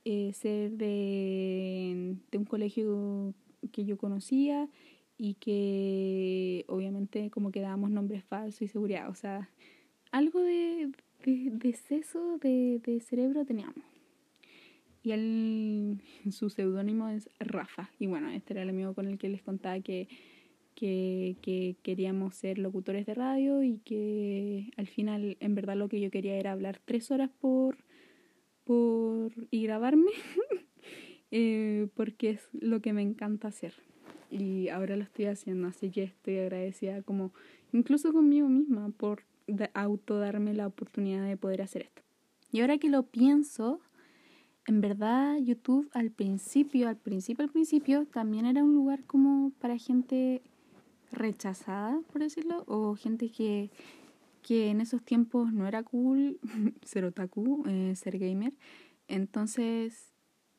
eh, 0.04 0.32
ser 0.32 0.72
de, 0.72 2.16
de 2.32 2.38
un 2.38 2.44
colegio 2.46 3.32
que 3.72 3.84
yo 3.84 3.96
conocía 3.96 4.68
y 5.16 5.34
que 5.34 6.64
obviamente 6.68 7.30
como 7.30 7.50
que 7.50 7.60
dábamos 7.60 7.90
nombres 7.90 8.24
falsos 8.24 8.62
y 8.62 8.68
seguridad. 8.68 9.08
O 9.08 9.14
sea, 9.14 9.50
algo 10.10 10.40
de, 10.40 10.90
de, 11.24 11.50
de 11.50 11.68
exceso 11.68 12.38
de, 12.38 12.80
de 12.84 13.00
cerebro 13.00 13.44
teníamos. 13.44 13.84
Y 15.02 15.12
él, 15.12 16.00
su 16.32 16.50
seudónimo 16.50 17.08
es 17.08 17.30
Rafa. 17.38 17.90
Y 17.98 18.06
bueno, 18.06 18.30
este 18.30 18.54
era 18.54 18.62
el 18.62 18.70
amigo 18.70 18.94
con 18.94 19.06
el 19.06 19.18
que 19.18 19.28
les 19.28 19.42
contaba 19.42 19.78
que, 19.80 20.08
que, 20.74 21.36
que, 21.42 21.76
queríamos 21.82 22.34
ser 22.34 22.58
locutores 22.58 23.06
de 23.06 23.14
radio 23.14 23.62
y 23.62 23.78
que 23.78 24.70
al 24.76 24.88
final 24.88 25.36
en 25.38 25.54
verdad 25.54 25.76
lo 25.76 25.88
que 25.88 26.00
yo 26.00 26.10
quería 26.10 26.36
era 26.36 26.52
hablar 26.52 26.80
tres 26.84 27.10
horas 27.10 27.30
por, 27.40 27.76
por 28.64 29.32
y 29.50 29.62
grabarme 29.62 30.10
eh, 31.36 31.88
porque 31.96 32.30
es 32.30 32.48
lo 32.52 32.80
que 32.80 32.92
me 32.92 33.02
encanta 33.02 33.48
hacer 33.48 33.74
y 34.30 34.68
ahora 34.68 34.94
lo 34.94 35.02
estoy 35.02 35.24
haciendo 35.24 35.66
así 35.66 35.90
que 35.90 36.04
estoy 36.04 36.38
agradecida 36.38 37.02
como 37.02 37.32
incluso 37.72 38.12
conmigo 38.12 38.48
misma 38.48 38.90
por 38.90 39.24
auto 39.74 40.20
darme 40.20 40.54
la 40.54 40.68
oportunidad 40.68 41.26
de 41.26 41.36
poder 41.36 41.62
hacer 41.62 41.82
esto 41.82 42.02
y 42.52 42.60
ahora 42.60 42.78
que 42.78 42.88
lo 42.88 43.02
pienso 43.02 43.80
en 44.68 44.80
verdad 44.80 45.36
YouTube 45.38 45.90
al 45.92 46.12
principio 46.12 46.88
al 46.88 46.98
principio 46.98 47.44
al 47.44 47.50
principio 47.50 48.06
también 48.06 48.46
era 48.46 48.62
un 48.62 48.72
lugar 48.72 49.02
como 49.02 49.50
para 49.58 49.76
gente 49.76 50.40
rechazada 51.10 52.00
por 52.12 52.22
decirlo 52.22 52.62
o 52.68 52.94
gente 52.94 53.28
que 53.28 53.72
que 54.44 54.68
en 54.68 54.80
esos 54.80 55.02
tiempos 55.02 55.52
no 55.52 55.66
era 55.66 55.82
cool 55.82 56.38
ser 56.84 57.04
otaku, 57.06 57.64
eh, 57.66 57.94
ser 57.96 58.18
gamer. 58.18 58.52
Entonces, 59.08 60.13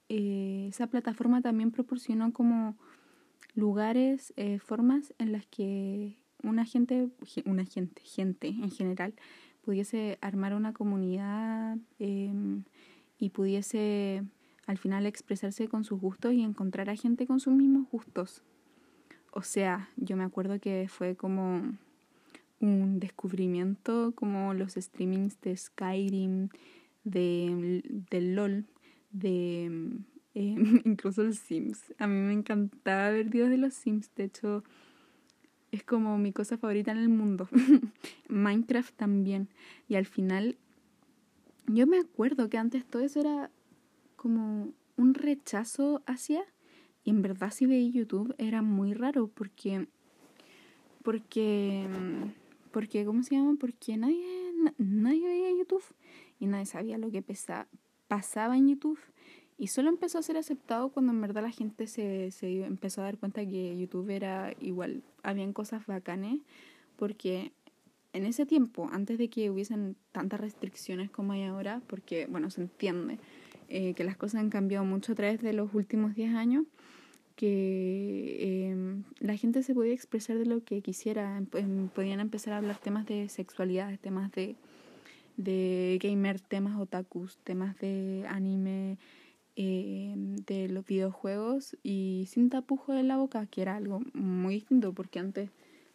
eh, 0.09 0.67
esa 0.69 0.87
plataforma 0.87 1.41
también 1.41 1.71
proporcionó 1.71 2.33
como 2.33 2.77
lugares, 3.53 4.33
eh, 4.35 4.59
formas 4.59 5.13
en 5.17 5.31
las 5.31 5.45
que 5.47 6.17
una 6.43 6.65
gente, 6.65 7.09
una 7.45 7.65
gente, 7.65 8.01
gente 8.03 8.47
en 8.47 8.71
general, 8.71 9.13
pudiese 9.61 10.17
armar 10.21 10.53
una 10.53 10.73
comunidad 10.73 11.77
em, 11.97 12.63
y 13.17 13.29
pudiese 13.29 14.23
al 14.67 14.77
final 14.77 15.05
expresarse 15.05 15.67
con 15.67 15.83
sus 15.83 15.99
gustos 15.99 16.33
y 16.33 16.41
encontrar 16.41 16.89
a 16.89 16.95
gente 16.95 17.25
con 17.25 17.39
sus 17.39 17.53
mismos 17.53 17.89
gustos. 17.89 18.43
O 19.31 19.41
sea, 19.41 19.89
yo 19.97 20.17
me 20.17 20.23
acuerdo 20.23 20.59
que 20.59 20.87
fue 20.87 21.15
como 21.15 21.61
un 22.59 22.99
descubrimiento 22.99 24.13
como 24.15 24.53
los 24.53 24.73
streamings 24.73 25.39
de 25.41 25.57
Skyrim, 25.57 26.49
de, 27.03 27.83
LOL, 28.11 28.65
de 29.19 29.65
eh, 30.33 30.55
incluso 30.85 31.23
los 31.23 31.37
Sims. 31.37 31.93
A 31.97 32.07
mí 32.07 32.19
me 32.19 32.33
encantaba 32.33 33.09
ver 33.09 33.29
videos 33.29 33.49
de 33.49 33.57
los 33.57 33.73
Sims, 33.73 34.09
de 34.15 34.25
hecho 34.25 34.63
es 35.71 35.83
como 35.83 36.17
mi 36.17 36.31
cosa 36.31 36.57
favorita 36.57 36.91
en 36.91 36.97
el 36.97 37.09
mundo. 37.09 37.49
Minecraft 38.29 38.95
también. 38.95 39.49
Y 39.89 39.95
al 39.95 40.05
final, 40.05 40.57
yo 41.67 41.85
me 41.85 41.99
acuerdo 41.99 42.49
que 42.49 42.57
antes 42.57 42.85
todo 42.85 43.03
eso 43.03 43.19
era 43.19 43.51
como 44.15 44.73
un 44.95 45.13
rechazo 45.13 46.01
hacia, 46.05 46.45
y 47.03 47.09
en 47.09 47.21
verdad 47.21 47.51
si 47.51 47.65
veía 47.65 47.89
YouTube 47.89 48.33
era 48.37 48.61
muy 48.61 48.93
raro 48.93 49.27
porque, 49.27 49.87
porque 51.03 51.85
porque, 52.75 53.05
¿cómo 53.05 53.23
se 53.23 53.35
llama? 53.35 53.55
Porque 53.57 53.95
nadie, 53.95 54.51
nadie 54.77 55.25
veía 55.25 55.49
YouTube 55.57 55.85
y 56.41 56.45
nadie 56.45 56.65
sabía 56.65 56.97
lo 56.97 57.09
que 57.09 57.21
pasaba 58.07 58.57
en 58.57 58.69
YouTube. 58.69 58.99
Y 59.57 59.67
solo 59.67 59.89
empezó 59.89 60.17
a 60.17 60.23
ser 60.23 60.37
aceptado 60.37 60.89
cuando 60.89 61.13
en 61.13 61.21
verdad 61.21 61.43
la 61.43 61.51
gente 61.51 61.87
se, 61.87 62.31
se 62.31 62.65
empezó 62.65 63.01
a 63.01 63.05
dar 63.05 63.17
cuenta 63.17 63.45
que 63.45 63.77
YouTube 63.77 64.09
era 64.09 64.53
igual, 64.59 65.01
habían 65.23 65.53
cosas 65.53 65.85
bacanes, 65.85 66.41
porque 66.97 67.53
en 68.15 68.25
ese 68.25 68.45
tiempo, 68.45 68.89
antes 68.91 69.17
de 69.17 69.29
que 69.29 69.49
hubiesen 69.49 69.97
tantas 70.13 70.39
restricciones 70.39 71.11
como 71.11 71.33
hay 71.33 71.43
ahora, 71.43 71.81
porque, 71.87 72.27
bueno, 72.27 72.49
se 72.49 72.61
entiende 72.61 73.19
eh, 73.67 73.93
que 73.93 74.03
las 74.05 74.15
cosas 74.15 74.41
han 74.41 74.49
cambiado 74.49 74.85
mucho 74.85 75.11
a 75.11 75.15
través 75.15 75.41
de 75.41 75.51
los 75.51 75.73
últimos 75.73 76.15
10 76.15 76.33
años, 76.35 76.65
que 77.35 78.69
em, 78.69 79.03
la 79.19 79.35
gente 79.35 79.63
se 79.63 79.73
podía 79.73 79.93
expresar 79.93 80.37
de 80.37 80.45
lo 80.45 80.63
que 80.63 80.81
quisiera, 80.81 81.43
em, 81.53 81.89
podían 81.89 82.21
empezar 82.21 82.53
a 82.53 82.57
hablar 82.57 82.77
temas 82.77 83.05
de 83.05 83.27
sexualidad, 83.27 83.99
temas 83.99 84.31
de, 84.31 84.55
de 85.37 85.99
gamer, 86.01 86.39
temas 86.39 86.79
otakus, 86.79 87.37
temas 87.43 87.77
de 87.79 88.25
anime, 88.27 88.97
em, 89.55 90.35
de 90.35 90.69
los 90.69 90.85
videojuegos 90.85 91.77
y 91.83 92.25
sin 92.27 92.49
tapujo 92.49 92.93
de 92.93 93.03
la 93.03 93.17
boca, 93.17 93.45
que 93.47 93.61
era 93.61 93.75
algo 93.75 94.01
muy 94.13 94.55
distinto 94.55 94.93
porque 94.93 95.19
antes 95.19 95.49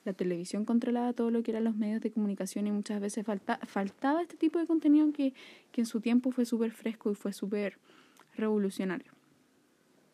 la 0.05 0.13
televisión 0.13 0.65
controlaba 0.65 1.13
todo 1.13 1.31
lo 1.31 1.43
que 1.43 1.51
eran 1.51 1.65
los 1.65 1.77
medios 1.77 2.01
de 2.01 2.11
comunicación 2.11 2.67
y 2.67 2.73
muchas 2.73 3.01
veces 3.01 3.27
falta, 3.27 3.59
faltaba 3.67 4.23
este 4.23 4.37
tipo 4.37 4.59
de 4.59 4.67
contenido 4.67 5.13
que, 5.13 5.35
que 5.73 5.83
en 5.83 5.87
su 5.87 6.01
tiempo 6.01 6.31
fue 6.31 6.45
súper 6.47 6.73
fresco 6.73 7.11
y 7.11 7.15
fue 7.15 7.33
súper 7.33 7.79
revolucionario. 8.35 9.13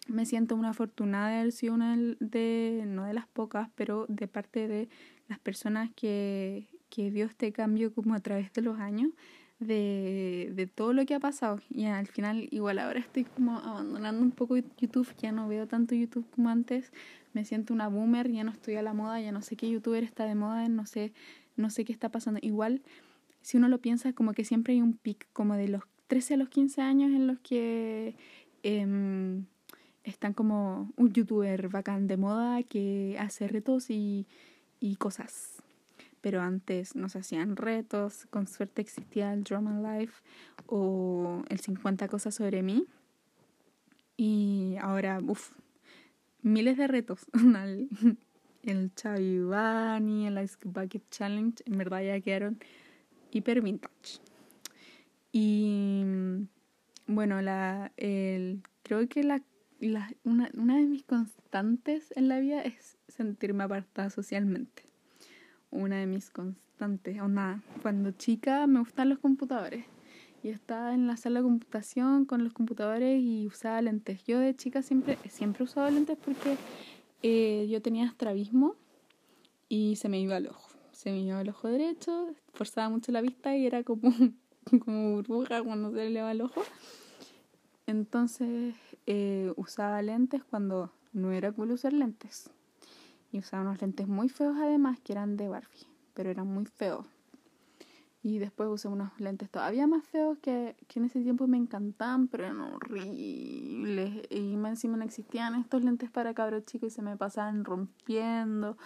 Me 0.09 0.25
siento 0.25 0.55
una 0.55 0.71
afortunada 0.71 1.31
de 1.31 1.41
haber 1.41 1.53
sido 1.53 1.75
una 1.75 1.97
de, 1.97 2.85
no 2.87 3.05
de 3.05 3.15
las 3.15 3.27
pocas, 3.27 3.71
pero 3.75 4.07
de 4.09 4.29
parte 4.29 4.69
de 4.69 4.89
las 5.29 5.39
personas 5.39 5.91
que, 5.95 6.69
que 6.88 7.11
vio 7.11 7.27
este 7.27 7.53
cambio 7.53 7.92
como 7.92 8.14
a 8.14 8.20
través 8.20 8.53
de 8.53 8.62
los 8.62 8.79
años, 8.79 9.11
de, 9.59 10.53
de 10.55 10.66
todo 10.66 10.92
lo 10.92 11.07
que 11.07 11.14
ha 11.14 11.20
pasado. 11.20 11.61
Y 11.70 11.87
al 11.87 12.07
final, 12.07 12.49
igual 12.51 12.79
ahora 12.79 13.01
estoy 13.01 13.25
como 13.25 13.59
abandonando 13.59 14.22
un 14.22 14.31
poco 14.31 14.57
YouTube, 14.57 15.09
ya 15.18 15.33
no 15.33 15.49
veo 15.49 15.66
tanto 15.66 15.94
YouTube 15.94 16.27
como 16.31 16.49
antes, 16.49 16.92
me 17.33 17.44
siento 17.44 17.72
una 17.75 17.88
boomer, 17.88 18.31
ya 18.31 18.44
no 18.44 18.51
estoy 18.51 18.77
a 18.77 18.83
la 18.83 18.94
moda, 18.94 19.20
ya 19.20 19.33
no 19.33 19.42
sé 19.42 19.57
qué 19.57 19.70
youtuber 19.70 20.05
está 20.05 20.25
de 20.25 20.35
moda, 20.35 20.68
no 20.68 20.87
sé, 20.87 21.12
no 21.57 21.70
sé 21.70 21.85
qué 21.85 21.92
está 21.92 22.11
pasando. 22.11 22.40
Igual, 22.42 22.83
si 23.40 23.57
uno 23.57 23.68
lo 23.68 23.79
piensa, 23.79 24.12
como 24.12 24.33
que 24.33 24.44
siempre 24.44 24.75
hay 24.75 24.81
un 24.81 24.94
pic 24.94 25.27
como 25.33 25.55
de 25.55 25.68
los 25.68 25.83
13 26.07 26.35
a 26.35 26.37
los 26.37 26.49
15 26.49 26.83
años 26.83 27.11
en 27.11 27.27
los 27.27 27.38
que... 27.40 28.16
Eh, 28.62 29.42
están 30.07 30.33
como 30.33 30.92
un 30.96 31.12
youtuber 31.12 31.68
bacán 31.68 32.07
de 32.07 32.16
moda 32.16 32.62
que 32.62 33.16
hace 33.18 33.49
retos 33.49 33.90
y, 33.90 34.27
y 34.81 34.96
cosas. 34.96 35.62
Pero 36.27 36.43
antes 36.43 36.97
nos 36.97 37.15
hacían 37.15 37.55
retos, 37.55 38.27
con 38.31 38.49
suerte 38.49 38.83
existía 38.83 39.33
el 39.33 39.45
Drama 39.45 39.97
Life 39.97 40.25
o 40.67 41.45
el 41.49 41.61
50 41.61 42.09
cosas 42.09 42.35
sobre 42.35 42.65
mí. 42.65 42.85
Y 44.17 44.75
ahora, 44.81 45.21
uff, 45.25 45.53
miles 46.43 46.79
de 46.79 46.89
retos. 46.89 47.27
el 48.65 48.93
Chavivani, 48.97 50.27
el 50.27 50.43
Ice 50.43 50.57
Bucket 50.65 51.09
Challenge, 51.11 51.62
en 51.65 51.79
verdad 51.79 52.03
ya 52.03 52.21
quedaron 52.21 52.59
hiper 53.31 53.62
vintage. 53.62 54.19
Y 55.31 56.03
bueno, 57.07 57.41
la, 57.41 57.93
el, 57.97 58.65
creo 58.83 59.09
que 59.09 59.23
la 59.23 59.45
la, 59.79 60.11
una, 60.25 60.51
una 60.55 60.77
de 60.77 60.87
mis 60.87 61.05
constantes 61.05 62.12
en 62.17 62.27
la 62.27 62.41
vida 62.41 62.62
es 62.62 62.99
sentirme 63.07 63.62
apartada 63.62 64.11
socialmente. 64.11 64.96
Una 65.77 65.99
de 65.99 66.07
mis 66.07 66.31
constantes, 66.31 67.21
o 67.21 67.29
nada, 67.29 67.62
cuando 67.83 68.11
chica 68.11 68.67
me 68.67 68.81
gustan 68.81 69.11
los 69.11 69.19
computadores. 69.19 69.85
Y 70.43 70.49
estaba 70.49 70.95
en 70.95 71.07
la 71.07 71.19
sala 71.19 71.41
de 71.41 71.45
computación 71.45 72.25
con 72.25 72.45
los 72.45 72.55
computadores 72.55 73.21
y 73.21 73.47
usaba 73.47 73.83
lentes. 73.83 74.25
Yo 74.25 74.39
de 74.39 74.57
chica 74.57 74.81
siempre, 74.81 75.19
siempre 75.29 75.65
usado 75.65 75.91
lentes 75.91 76.17
porque 76.17 76.57
eh, 77.23 77.67
yo 77.69 77.83
tenía 77.83 78.07
estrabismo 78.07 78.75
y 79.69 79.97
se 79.97 80.09
me 80.09 80.19
iba 80.19 80.39
el 80.39 80.47
ojo. 80.47 80.71
Se 80.93 81.11
me 81.11 81.21
iba 81.21 81.43
el 81.43 81.51
ojo 81.51 81.69
derecho, 81.69 82.35
forzaba 82.55 82.89
mucho 82.89 83.12
la 83.12 83.21
vista 83.21 83.55
y 83.55 83.67
era 83.67 83.83
como, 83.83 84.11
como 84.85 85.12
burbuja 85.12 85.62
cuando 85.62 85.93
se 85.93 86.09
le 86.09 86.23
va 86.23 86.33
el 86.33 86.41
ojo. 86.41 86.62
Entonces 87.87 88.75
eh, 89.07 89.53
usaba 89.57 90.01
lentes 90.01 90.43
cuando 90.43 90.91
no 91.12 91.33
era 91.33 91.53
cool 91.53 91.73
usar 91.73 91.93
lentes. 91.93 92.51
Y 93.33 93.39
usaba 93.39 93.62
unos 93.62 93.81
lentes 93.81 94.09
muy 94.09 94.29
feos 94.29 94.57
además, 94.59 95.01
que 95.01 95.12
eran 95.12 95.37
de 95.37 95.49
Barbie, 95.49 95.87
pero 96.15 96.31
eran 96.31 96.47
muy 96.47 96.67
feos. 96.67 97.07
Y 98.23 98.39
después 98.39 98.69
usé 98.69 98.89
unos 98.89 99.19
lentes 99.21 99.51
todavía 99.51 99.87
más 99.87 100.05
feos 100.05 100.39
que, 100.39 100.75
que 100.89 100.99
en 100.99 101.07
ese 101.07 101.21
tiempo 101.21 101.47
me 101.47 101.57
encantaban, 101.57 102.27
pero 102.27 102.45
eran 102.45 102.61
horribles. 102.61 104.27
Y 104.31 104.57
más 104.57 104.71
encima 104.71 104.97
no 104.97 105.05
existían 105.05 105.55
estos 105.55 105.85
lentes 105.85 106.11
para 106.11 106.35
cabros 106.35 106.65
chicos 106.65 106.89
y 106.89 106.91
se 106.91 107.03
me 107.03 107.17
pasaban 107.17 107.65
rompiendo. 107.65 108.77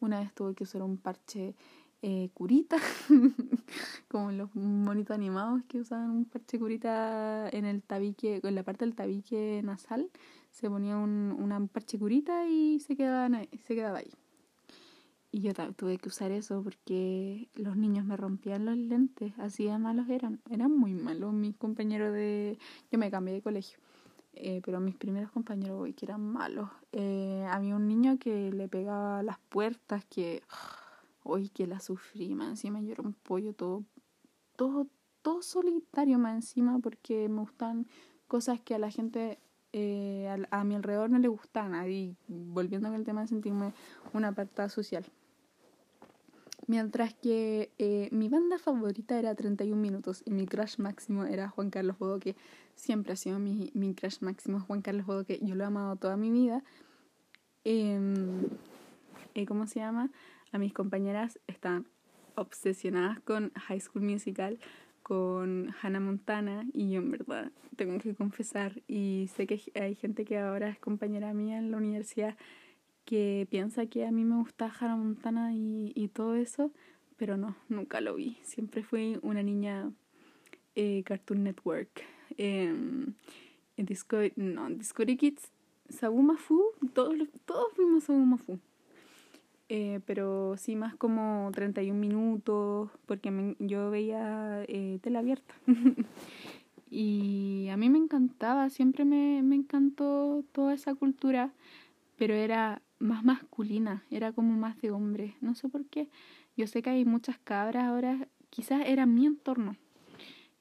Una 0.00 0.20
vez 0.20 0.32
tuve 0.32 0.54
que 0.54 0.64
usar 0.64 0.82
un 0.82 0.96
parche 0.96 1.56
eh, 2.06 2.28
curita, 2.34 2.76
como 4.08 4.30
los 4.30 4.54
monitos 4.54 5.14
animados 5.14 5.62
que 5.68 5.80
usaban 5.80 6.10
un 6.10 6.26
parche 6.26 6.58
curita 6.58 7.48
en 7.48 7.64
el 7.64 7.82
tabique, 7.82 8.42
en 8.42 8.54
la 8.54 8.62
parte 8.62 8.84
del 8.84 8.94
tabique 8.94 9.62
nasal, 9.64 10.10
se 10.50 10.68
ponía 10.68 10.98
un, 10.98 11.34
una 11.38 11.66
parche 11.66 11.98
curita 11.98 12.46
y 12.46 12.78
se 12.80 12.94
quedaba, 12.94 13.40
se 13.66 13.74
quedaba 13.74 14.00
ahí. 14.00 14.10
Y 15.32 15.40
yo 15.40 15.54
tuve 15.54 15.96
que 15.96 16.10
usar 16.10 16.30
eso 16.30 16.62
porque 16.62 17.48
los 17.54 17.74
niños 17.74 18.04
me 18.04 18.18
rompían 18.18 18.66
los 18.66 18.76
lentes, 18.76 19.32
así 19.38 19.64
de 19.64 19.78
malos 19.78 20.06
eran, 20.10 20.42
eran 20.50 20.76
muy 20.76 20.92
malos 20.92 21.32
mis 21.32 21.56
compañeros 21.56 22.12
de... 22.12 22.58
Yo 22.92 22.98
me 22.98 23.10
cambié 23.10 23.32
de 23.32 23.40
colegio, 23.40 23.78
eh, 24.34 24.60
pero 24.62 24.78
mis 24.78 24.94
primeros 24.94 25.30
compañeros 25.30 25.88
que 25.96 26.04
eran 26.04 26.20
malos. 26.20 26.68
Eh, 26.92 27.46
había 27.48 27.74
un 27.76 27.88
niño 27.88 28.18
que 28.18 28.52
le 28.52 28.68
pegaba 28.68 29.22
las 29.22 29.38
puertas, 29.48 30.04
que 30.04 30.42
Hoy 31.24 31.48
que 31.48 31.66
la 31.66 31.80
sufrí, 31.80 32.34
más 32.34 32.50
encima 32.50 32.80
yo 32.80 32.92
era 32.92 33.02
un 33.02 33.14
pollo 33.14 33.52
todo, 33.54 33.82
todo, 34.56 34.86
todo 35.22 35.42
solitario 35.42 36.18
más 36.18 36.34
encima 36.36 36.78
porque 36.78 37.28
me 37.28 37.40
gustan 37.40 37.88
cosas 38.28 38.60
que 38.60 38.74
a 38.74 38.78
la 38.78 38.90
gente 38.90 39.38
eh, 39.72 40.28
a, 40.52 40.62
mi 40.62 40.76
alrededor 40.76 41.10
no 41.10 41.18
le 41.18 41.26
gustan. 41.26 41.90
Y 41.90 42.16
volviendo 42.28 42.88
con 42.88 42.96
el 42.96 43.04
tema 43.04 43.22
de 43.22 43.26
sentirme 43.26 43.72
una 44.12 44.28
apartada 44.28 44.68
social. 44.68 45.04
Mientras 46.66 47.12
que 47.14 47.72
eh, 47.78 48.08
mi 48.12 48.28
banda 48.28 48.58
favorita 48.58 49.18
era 49.18 49.34
31 49.34 49.76
minutos 49.76 50.22
y 50.24 50.30
mi 50.30 50.46
crush 50.46 50.78
máximo 50.78 51.24
era 51.24 51.48
Juan 51.48 51.70
Carlos 51.70 51.98
Bodoque. 51.98 52.36
Siempre 52.76 53.14
ha 53.14 53.16
sido 53.16 53.38
mi, 53.40 53.72
mi 53.74 53.94
crush 53.94 54.20
máximo 54.20 54.60
Juan 54.60 54.80
Carlos 54.80 55.06
Bodoque. 55.06 55.40
Yo 55.42 55.56
lo 55.56 55.64
he 55.64 55.66
amado 55.66 55.96
toda 55.96 56.16
mi 56.16 56.30
vida. 56.30 56.62
Em, 57.64 58.46
eh, 59.34 59.44
¿Cómo 59.46 59.66
se 59.66 59.80
llama? 59.80 60.10
A 60.54 60.58
mis 60.58 60.72
compañeras 60.72 61.40
están 61.48 61.86
obsesionadas 62.36 63.20
con 63.20 63.50
High 63.54 63.80
School 63.80 64.04
Musical, 64.04 64.58
con 65.02 65.74
Hannah 65.82 66.00
Montana 66.00 66.64
y 66.72 66.92
yo 66.92 67.00
en 67.00 67.10
verdad 67.10 67.50
tengo 67.76 67.98
que 67.98 68.14
confesar 68.14 68.80
y 68.86 69.28
sé 69.34 69.46
que 69.48 69.60
hay 69.74 69.96
gente 69.96 70.24
que 70.24 70.38
ahora 70.38 70.68
es 70.68 70.78
compañera 70.78 71.34
mía 71.34 71.58
en 71.58 71.72
la 71.72 71.76
universidad 71.76 72.36
que 73.04 73.48
piensa 73.50 73.86
que 73.86 74.06
a 74.06 74.12
mí 74.12 74.24
me 74.24 74.36
gusta 74.36 74.72
Hannah 74.78 74.96
Montana 74.96 75.52
y, 75.52 75.92
y 75.96 76.08
todo 76.08 76.36
eso, 76.36 76.70
pero 77.16 77.36
no, 77.36 77.56
nunca 77.68 78.00
lo 78.00 78.14
vi. 78.14 78.38
Siempre 78.42 78.84
fui 78.84 79.18
una 79.22 79.42
niña 79.42 79.90
eh, 80.76 81.02
Cartoon 81.04 81.42
Network. 81.42 82.02
Eh, 82.38 82.72
Disco, 83.76 84.18
no, 84.36 84.70
Discovery 84.70 85.16
Kids, 85.16 85.50
todos, 86.94 87.16
todos 87.44 87.72
fuimos 87.74 88.04
Sabuma 88.04 88.38
Fu. 88.38 88.58
Eh, 89.70 90.00
pero 90.04 90.56
sí 90.58 90.76
más 90.76 90.94
como 90.94 91.50
31 91.52 91.98
minutos, 91.98 92.90
porque 93.06 93.56
yo 93.58 93.90
veía 93.90 94.62
eh, 94.68 94.98
tela 95.02 95.20
abierta. 95.20 95.54
y 96.90 97.68
a 97.70 97.76
mí 97.76 97.88
me 97.88 97.98
encantaba, 97.98 98.68
siempre 98.68 99.04
me, 99.04 99.42
me 99.42 99.56
encantó 99.56 100.44
toda 100.52 100.74
esa 100.74 100.94
cultura, 100.94 101.50
pero 102.16 102.34
era 102.34 102.82
más 102.98 103.24
masculina, 103.24 104.04
era 104.10 104.32
como 104.32 104.54
más 104.56 104.80
de 104.80 104.90
hombre, 104.90 105.34
no 105.40 105.54
sé 105.54 105.68
por 105.68 105.86
qué. 105.86 106.08
Yo 106.56 106.66
sé 106.66 106.82
que 106.82 106.90
hay 106.90 107.04
muchas 107.04 107.38
cabras 107.38 107.84
ahora, 107.84 108.28
quizás 108.50 108.82
era 108.86 109.06
mi 109.06 109.26
entorno, 109.26 109.76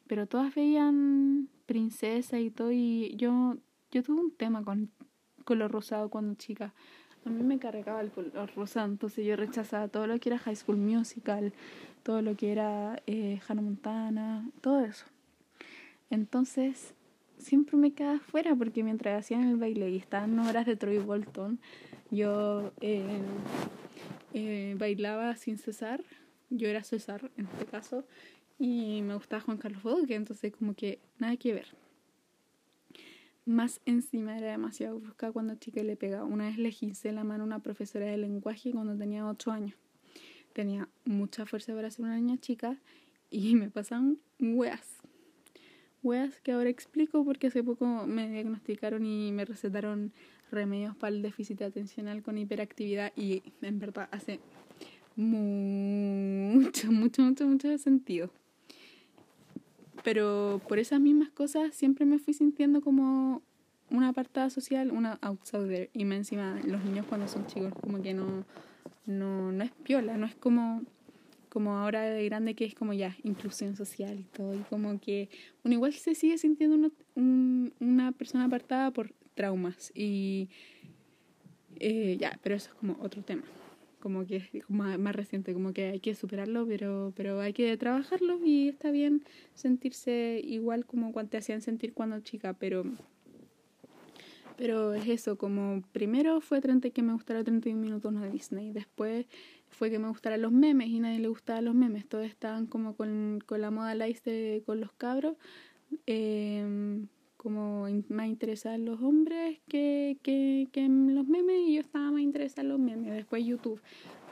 pero 0.08 0.28
todas 0.28 0.56
veían 0.56 1.50
princesa 1.66 2.40
y 2.40 2.50
todo, 2.50 2.72
y 2.72 3.16
yo, 3.18 3.58
yo 3.92 4.02
tuve 4.02 4.22
un 4.22 4.32
tema 4.32 4.64
con 4.64 4.92
color 5.44 5.72
rosado 5.72 6.10
cuando 6.10 6.36
chica 6.36 6.74
a 7.26 7.30
mí 7.30 7.44
me 7.44 7.60
cargaba 7.60 8.02
el 8.02 8.12
color 8.12 8.52
rosa, 8.56 8.84
entonces 8.84 9.26
yo 9.26 9.36
rechazaba 9.36 9.88
todo 9.88 10.08
lo 10.08 10.20
que 10.20 10.30
era 10.30 10.38
High 10.38 10.56
School 10.56 10.78
Musical, 10.78 11.54
todo 12.04 12.22
lo 12.22 12.36
que 12.36 12.52
era 12.52 13.02
eh, 13.08 13.40
Hannah 13.48 13.62
Montana, 13.62 14.50
todo 14.62 14.82
eso. 14.82 15.06
Entonces, 16.10 16.94
siempre 17.38 17.78
me 17.78 17.92
quedaba 17.92 18.20
fuera 18.20 18.56
porque 18.56 18.84
mientras 18.84 19.20
hacían 19.20 19.48
el 19.48 19.58
baile 19.58 19.90
y 19.90 19.98
estaban 19.98 20.38
horas 20.40 20.66
de 20.66 20.76
Troy 20.76 20.98
Bolton, 20.98 21.60
yo 22.12 22.72
eh, 22.82 23.22
eh, 24.34 24.76
bailaba 24.78 25.36
sin 25.36 25.58
cesar. 25.58 26.04
Yo 26.50 26.68
era 26.68 26.84
César 26.84 27.32
en 27.36 27.48
este 27.48 27.66
caso 27.66 28.06
y 28.60 29.02
me 29.02 29.16
gustaba 29.16 29.42
Juan 29.42 29.58
Carlos 29.58 29.82
Bodoque, 29.82 30.14
entonces 30.14 30.54
como 30.54 30.76
que 30.76 31.00
nada 31.18 31.36
que 31.38 31.54
ver. 31.54 31.83
Más 33.46 33.82
encima 33.86 34.38
era 34.38 34.52
demasiado 34.52 35.00
brusca 35.00 35.32
cuando 35.32 35.56
chica 35.56 35.84
le 35.84 35.98
pegaba. 35.98 36.24
Una 36.24 36.46
vez 36.46 36.58
le 36.58 36.72
quise 36.72 37.12
la 37.12 37.26
mano 37.26 37.44
a 37.44 37.48
una 37.48 37.60
profesora 37.60 38.06
de 38.06 38.18
lenguaje 38.18 38.72
cuando 38.72 38.98
tenía 38.98 39.28
8 39.28 39.52
años. 39.52 39.76
Tenía 40.54 40.88
mucha 41.04 41.46
fuerza 41.46 41.74
para 41.74 41.92
ser 41.92 42.06
una 42.06 42.16
niña 42.16 42.38
chica 42.38 42.78
y 43.30 43.56
me 43.56 43.70
pasan 43.70 44.20
weas. 44.40 44.98
Weas 46.04 46.40
que 46.42 46.52
ahora 46.52 46.70
explico 46.70 47.24
porque 47.24 47.48
hace 47.48 47.64
poco 47.64 47.86
me 48.06 48.30
diagnosticaron 48.30 49.06
y 49.06 49.32
me 49.32 49.46
recetaron 49.46 50.12
remedios 50.52 50.96
para 50.96 51.16
el 51.16 51.22
déficit 51.22 51.62
atencional 51.62 52.22
con 52.24 52.38
hiperactividad 52.38 53.14
y 53.16 53.42
en 53.62 53.80
verdad 53.80 54.10
hace 54.12 54.40
mucho, 55.16 56.92
mucho, 56.92 57.22
mucho, 57.22 57.48
mucho 57.48 57.78
sentido. 57.78 58.32
Pero 60.04 60.62
por 60.68 60.80
esas 60.80 61.00
mismas 61.00 61.30
cosas 61.30 61.74
siempre 61.74 62.06
me 62.06 62.20
fui 62.20 62.34
sintiendo 62.34 62.82
como 62.82 63.42
una 63.90 64.10
apartada 64.10 64.50
social, 64.50 64.92
una 64.92 65.18
outsider. 65.22 65.90
Y 65.94 66.06
me 66.06 66.16
encima 66.18 66.60
los 66.66 66.84
niños 66.84 67.06
cuando 67.08 67.28
son 67.28 67.48
chicos 67.48 67.74
como 67.82 68.02
que 68.02 68.14
no, 68.14 68.46
no, 69.06 69.52
no 69.52 69.64
es 69.64 69.72
piola, 69.84 70.18
no 70.18 70.26
es 70.26 70.36
como, 70.36 70.84
como 71.50 71.78
ahora 71.78 72.02
de 72.02 72.26
grande 72.26 72.54
que 72.54 72.66
es 72.66 72.76
como 72.76 72.94
ya 72.94 73.16
inclusión 73.24 73.76
social 73.76 74.20
y 74.20 74.24
todo. 74.24 74.54
Y 74.54 74.60
como 74.70 75.00
que 75.00 75.30
uno 75.64 75.74
igual 75.74 75.94
se 75.94 76.16
sigue 76.16 76.38
sintiendo 76.38 76.92
una 77.16 78.12
persona 78.12 78.46
apartada 78.46 78.92
por 78.92 79.14
traumas. 79.36 79.92
Y 79.96 80.50
eh, 81.80 82.18
ya, 82.20 82.38
pero 82.44 82.56
eso 82.56 82.70
es 82.70 82.76
como 82.76 82.98
otro 83.02 83.24
tema 83.24 83.44
como 84.04 84.26
que 84.26 84.44
más, 84.68 85.00
más 85.00 85.16
reciente, 85.16 85.54
como 85.54 85.72
que 85.72 85.86
hay 85.92 86.02
que 86.02 86.14
superarlo, 86.14 86.68
pero, 86.68 87.14
pero 87.16 87.40
hay 87.40 87.54
que 87.54 87.78
trabajarlo 87.78 88.38
y 88.44 88.68
está 88.68 88.92
bien 88.92 89.24
sentirse 89.54 90.42
igual 90.44 90.86
como 90.86 91.14
te 91.26 91.38
hacían 91.38 91.62
sentir 91.62 91.94
cuando 91.94 92.20
chica, 92.20 92.52
pero 92.52 92.84
pero 94.58 94.94
es 94.94 95.08
eso, 95.08 95.38
como 95.38 95.82
primero 95.94 96.42
fue 96.42 96.60
30 96.60 96.90
que 96.90 97.02
me 97.02 97.14
gustara 97.14 97.46
31 97.46 97.80
minutos 97.80 98.14
de 98.20 98.30
Disney, 98.30 98.74
después 98.74 99.26
fue 99.70 99.90
que 99.90 100.00
me 100.00 100.10
gustaran 100.10 100.42
los 100.42 100.52
memes 100.52 100.90
y 100.90 101.00
nadie 101.00 101.20
le 101.20 101.30
gustaba 101.30 101.62
los 101.62 101.74
memes, 101.74 102.06
todos 102.06 102.26
estaban 102.26 102.68
como 102.68 102.98
con, 102.98 103.40
con 103.46 103.62
la 103.62 103.72
moda 103.72 103.96
lice 103.96 104.64
con 104.66 104.82
los 104.82 104.92
cabros. 104.92 105.38
Eh, 106.08 107.06
como 107.44 107.88
más 108.10 108.28
interesada 108.28 108.76
en 108.76 108.86
los 108.86 109.02
hombres 109.02 109.60
que, 109.68 110.18
que, 110.24 110.70
que 110.72 110.86
en 110.86 111.14
los 111.14 111.28
memes 111.28 111.68
y 111.68 111.76
yo 111.76 111.82
estaba 111.82 112.12
más 112.12 112.22
interesada 112.22 112.62
en 112.64 112.70
los 112.70 112.80
memes. 112.80 113.12
Después 113.12 113.46
YouTube. 113.46 113.82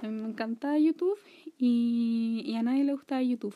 Me 0.02 0.08
encantaba 0.08 0.80
YouTube 0.80 1.19
y, 1.58 2.41
y 2.45 2.56
a 2.56 2.63
nadie 2.63 2.86
le 2.86 2.93
gustaba 2.93 3.21
YouTube. 3.21 3.56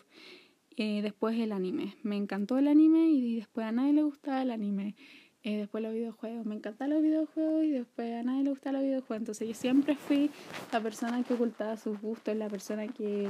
Eh, 0.77 1.01
después 1.01 1.39
el 1.39 1.53
anime. 1.53 1.95
Me 2.03 2.17
encantó 2.17 2.57
el 2.57 2.67
anime 2.67 3.09
y 3.09 3.37
después 3.37 3.65
a 3.65 3.71
nadie 3.71 3.93
le 3.93 4.03
gustaba 4.03 4.41
el 4.41 4.51
anime. 4.51 4.95
Eh, 5.43 5.57
después 5.57 5.81
los 5.83 5.93
videojuegos. 5.93 6.45
Me 6.45 6.55
encantan 6.55 6.89
los 6.89 7.01
videojuegos 7.01 7.63
y 7.63 7.71
después 7.71 8.13
a 8.13 8.23
nadie 8.23 8.43
le 8.43 8.49
gustaba 8.49 8.73
los 8.73 8.83
videojuegos. 8.83 9.17
Entonces 9.21 9.47
yo 9.47 9.53
siempre 9.53 9.95
fui 9.95 10.29
la 10.73 10.81
persona 10.81 11.23
que 11.23 11.33
ocultaba 11.33 11.77
sus 11.77 12.01
gustos, 12.01 12.35
la 12.35 12.49
persona 12.49 12.87
que, 12.87 13.27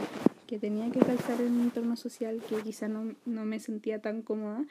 que 0.48 0.58
tenía 0.58 0.90
que 0.92 1.00
calzar 1.00 1.40
en 1.40 1.54
un 1.54 1.62
entorno 1.62 1.96
social 1.96 2.42
que 2.50 2.56
quizá 2.64 2.88
no, 2.88 3.14
no 3.26 3.46
me 3.46 3.60
sentía 3.60 4.02
tan 4.02 4.24
cómoda 4.24 4.66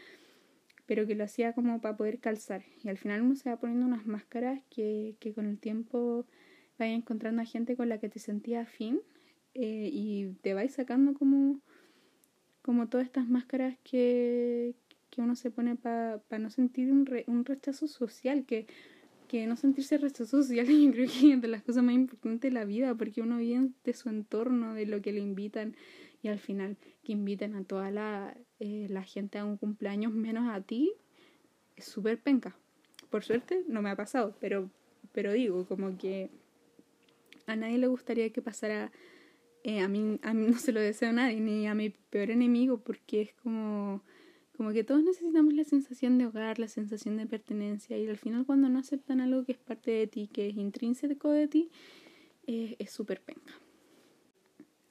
pero 0.87 1.07
que 1.07 1.15
lo 1.15 1.25
hacía 1.25 1.53
como 1.53 1.81
para 1.81 1.97
poder 1.97 2.21
calzar. 2.21 2.63
Y 2.83 2.89
al 2.89 2.99
final 2.99 3.23
uno 3.23 3.37
se 3.37 3.51
va 3.51 3.59
poniendo 3.59 3.87
unas 3.87 4.07
máscaras 4.07 4.63
que, 4.71 5.17
que 5.21 5.33
con 5.33 5.47
el 5.47 5.59
tiempo 5.59 6.27
vaya 6.79 6.93
encontrando 6.93 7.43
a 7.43 7.45
gente 7.45 7.77
con 7.77 7.89
la 7.89 7.99
que 7.99 8.09
te 8.09 8.19
sentías 8.19 8.67
afín 8.67 9.01
eh, 9.55 9.89
y 9.93 10.35
te 10.43 10.55
vais 10.55 10.73
sacando 10.73 11.15
como, 11.15 11.61
como 12.63 12.89
todas 12.89 13.07
estas 13.07 13.29
máscaras 13.29 13.77
que, 13.85 14.75
que 15.11 15.21
uno 15.21 15.37
se 15.37 15.51
pone 15.51 15.77
para 15.77 16.21
no 16.39 16.51
sentir 16.51 16.91
un, 16.91 17.09
un 17.27 17.45
rechazo 17.45 17.87
social, 17.87 18.45
que, 18.45 18.67
que 19.29 19.47
no 19.47 19.57
sentirse 19.57 19.97
rechazo 19.99 20.43
social 20.43 20.67
yo 20.69 20.91
creo 20.91 21.09
que 21.09 21.33
es 21.33 21.41
de 21.41 21.49
las 21.49 21.63
cosas 21.63 21.85
más 21.85 21.95
importantes 21.95 22.51
de 22.51 22.55
la 22.55 22.65
vida, 22.65 22.95
porque 22.95 23.23
uno 23.23 23.39
viene 23.39 23.71
de 23.85 23.95
su 23.95 24.09
entorno, 24.09 24.75
de 24.75 24.87
lo 24.87 25.01
que 25.01 25.13
le 25.13 25.21
invitan 25.21 25.77
y 26.25 26.29
al 26.29 26.39
final 26.39 26.79
que 27.05 27.13
inviten 27.13 27.55
a 27.55 27.65
toda 27.65 27.91
la, 27.91 28.35
eh, 28.59 28.87
la 28.89 29.03
gente 29.03 29.39
a 29.39 29.45
un 29.45 29.59
cumpleaños 29.59 30.13
menos 30.15 30.49
a 30.51 30.63
ti 30.63 30.95
es 31.77 31.85
súper 31.85 32.19
penca. 32.19 32.57
Por 33.11 33.25
suerte 33.25 33.63
no 33.69 33.83
me 33.83 33.91
ha 33.91 33.97
pasado, 33.97 34.35
pero, 34.41 34.71
pero 35.13 35.35
digo, 35.35 35.67
como 35.67 35.99
que 35.99 36.31
a 37.47 37.57
nadie 37.57 37.77
le 37.77 37.89
gustaría 37.89 38.31
que 38.31 38.41
pasara 38.41 38.91
eh, 39.65 39.81
a, 39.81 39.89
mí, 39.89 40.19
a 40.23 40.33
mí 40.33 40.47
no 40.51 40.59
se 40.59 40.73
lo 40.73 40.81
deseo 40.81 41.11
a 41.11 41.13
nadie, 41.13 41.41
ni 41.41 41.67
a 41.67 41.75
mi 41.75 41.91
peor 41.91 42.31
enemigo, 42.31 42.79
porque 42.79 43.21
es 43.21 43.35
como, 43.35 44.03
como 44.57 44.73
que 44.73 44.83
todos 44.83 45.03
necesitamos 45.03 45.53
la 45.53 45.65
sensación 45.65 46.17
de 46.17 46.25
hogar, 46.25 46.59
la 46.59 46.69
sensación 46.69 47.19
de 47.19 47.27
pertenencia, 47.27 47.99
y 47.99 48.09
al 48.09 48.17
final 48.17 48.47
cuando 48.47 48.71
no 48.71 48.79
aceptan 48.79 49.21
algo 49.21 49.45
que 49.45 49.53
es 49.53 49.59
parte 49.59 49.91
de 49.91 50.07
ti, 50.07 50.27
que 50.33 50.49
es 50.49 50.57
intrínseco 50.57 51.31
de 51.31 51.49
ti, 51.49 51.71
eh, 52.47 52.77
es 52.79 52.91
súper 52.91 53.21
penca. 53.21 53.53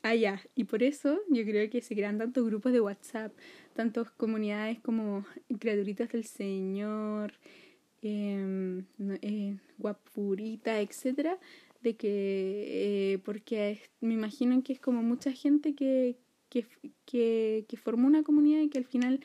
Ah, 0.06 0.16
ya, 0.16 0.42
y 0.54 0.66
por 0.66 0.84
eso 0.84 1.22
yo 1.30 1.46
creo 1.46 1.70
que 1.70 1.82
se 1.82 1.96
crean 1.96 2.18
tantos 2.18 2.46
grupos 2.46 2.74
de 2.74 2.82
WhatsApp, 2.82 3.32
tantas 3.74 4.12
comunidades 4.12 4.82
como 4.82 5.26
Criaturitas 5.60 6.10
del 6.12 6.26
Señor, 6.26 7.32
eh, 8.02 8.84
eh, 9.22 9.58
Guapurita, 9.78 10.82
etcétera, 10.82 11.40
de 11.82 11.96
que, 11.96 13.14
eh, 13.14 13.20
porque 13.20 13.82
me 14.02 14.14
imagino 14.14 14.62
que 14.62 14.74
es 14.74 14.80
como 14.82 15.02
mucha 15.02 15.32
gente 15.32 15.74
que, 15.74 16.18
que, 16.50 16.68
que, 17.06 17.66
que 17.70 17.78
formó 17.78 18.06
una 18.08 18.24
comunidad 18.24 18.60
y 18.60 18.68
que 18.70 18.80
al 18.80 18.86
final, 18.86 19.22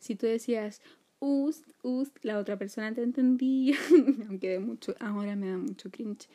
si 0.00 0.16
tú 0.16 0.26
decías, 0.26 0.82
Ust, 1.20 1.70
Ust, 1.84 2.16
la 2.24 2.38
otra 2.38 2.58
persona 2.58 2.92
te 2.92 3.02
entendía, 3.04 3.76
aunque 4.28 4.48
de 4.48 4.58
mucho, 4.58 4.96
ahora 4.98 5.36
me 5.36 5.50
da 5.50 5.56
mucho 5.56 5.88
cringe 5.90 6.28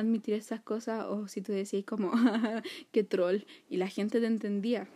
admitir 0.00 0.34
esas 0.34 0.60
cosas 0.60 1.04
o 1.06 1.28
si 1.28 1.40
tú 1.40 1.52
decís 1.52 1.84
como 1.84 2.12
que 2.92 3.04
troll 3.04 3.42
y 3.68 3.76
la 3.76 3.88
gente 3.88 4.20
te 4.20 4.26
entendía. 4.26 4.88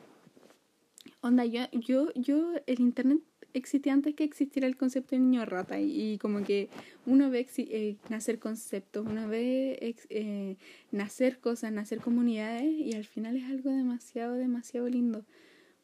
Onda, 1.21 1.45
yo, 1.45 1.63
yo, 1.73 2.13
yo, 2.15 2.53
el 2.67 2.81
internet 2.81 3.21
existía 3.55 3.93
antes 3.93 4.15
que 4.15 4.25
existiera 4.25 4.67
el 4.67 4.77
concepto 4.77 5.15
de 5.15 5.21
niño 5.21 5.45
rata 5.45 5.79
y, 5.79 6.19
como 6.19 6.43
que 6.43 6.69
uno 7.07 7.31
ve 7.31 7.47
eh, 7.59 7.97
nacer 8.09 8.39
conceptos, 8.39 9.07
uno 9.07 9.29
ve 9.29 9.97
eh, 10.09 10.57
nacer 10.91 11.39
cosas, 11.39 11.73
nacer 11.73 12.01
comunidades 12.01 12.65
y 12.65 12.95
al 12.95 13.05
final 13.05 13.37
es 13.37 13.45
algo 13.45 13.71
demasiado, 13.71 14.35
demasiado 14.35 14.89
lindo 14.89 15.25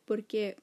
porque 0.08 0.56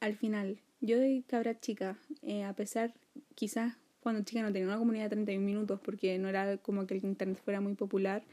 al 0.00 0.14
final 0.14 0.60
yo 0.82 0.98
de 0.98 1.24
cabra 1.26 1.58
chica, 1.58 1.98
eh, 2.20 2.44
a 2.44 2.52
pesar 2.52 2.92
quizás 3.34 3.76
cuando 4.00 4.22
chica 4.22 4.42
no 4.42 4.52
tenía 4.52 4.68
una 4.68 4.78
comunidad 4.78 5.04
de 5.04 5.10
31 5.10 5.44
minutos 5.44 5.80
porque 5.80 6.18
no 6.18 6.28
era 6.28 6.56
como 6.58 6.86
que 6.86 6.94
el 6.94 7.04
internet 7.04 7.40
fuera 7.42 7.60
muy 7.60 7.74
popular 7.74 8.24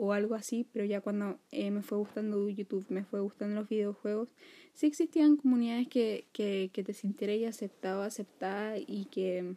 o 0.00 0.12
algo 0.12 0.36
así, 0.36 0.64
pero 0.72 0.84
ya 0.84 1.00
cuando 1.00 1.40
eh, 1.50 1.72
me 1.72 1.82
fue 1.82 1.98
gustando 1.98 2.48
YouTube, 2.48 2.86
me 2.88 3.04
fue 3.04 3.20
gustando 3.20 3.56
los 3.56 3.68
videojuegos, 3.68 4.32
sí 4.72 4.86
existían 4.86 5.36
comunidades 5.36 5.88
que, 5.88 6.28
que, 6.32 6.70
que 6.72 6.84
te 6.84 6.92
sintieras 6.92 7.56
aceptado, 7.56 8.02
aceptada 8.02 8.78
y 8.78 9.06
que, 9.10 9.56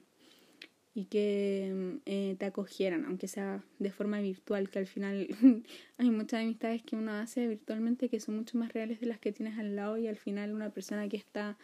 y 0.95 1.05
que 1.05 1.99
eh, 2.07 2.35
te 2.39 2.45
acogieran, 2.45 3.05
aunque 3.05 3.27
sea 3.27 3.63
de 3.77 3.91
forma 3.91 4.19
virtual, 4.19 4.71
que 4.71 4.79
al 4.79 4.87
final 4.87 5.27
hay 5.99 6.09
muchas 6.09 6.41
amistades 6.41 6.81
que 6.81 6.95
uno 6.95 7.11
hace 7.11 7.47
virtualmente 7.47 8.09
que 8.09 8.19
son 8.19 8.35
mucho 8.37 8.57
más 8.57 8.73
reales 8.73 8.99
de 8.99 9.05
las 9.05 9.19
que 9.19 9.31
tienes 9.31 9.59
al 9.59 9.75
lado 9.75 9.99
y 9.99 10.07
al 10.07 10.17
final 10.17 10.53
una 10.53 10.71
persona 10.71 11.07
que 11.07 11.17
está 11.17 11.55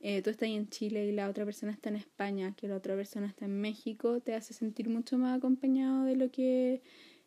eh, 0.00 0.22
tú 0.22 0.30
estás 0.30 0.48
en 0.48 0.68
Chile 0.68 1.06
y 1.06 1.12
la 1.12 1.28
otra 1.28 1.44
persona 1.44 1.72
está 1.72 1.88
en 1.88 1.96
España, 1.96 2.54
que 2.56 2.68
la 2.68 2.76
otra 2.76 2.94
persona 2.94 3.26
está 3.26 3.46
en 3.46 3.60
México, 3.60 4.20
te 4.20 4.34
hace 4.34 4.52
sentir 4.54 4.88
mucho 4.88 5.18
más 5.18 5.36
acompañado 5.36 6.04
de 6.04 6.16
lo 6.16 6.30
que 6.30 6.82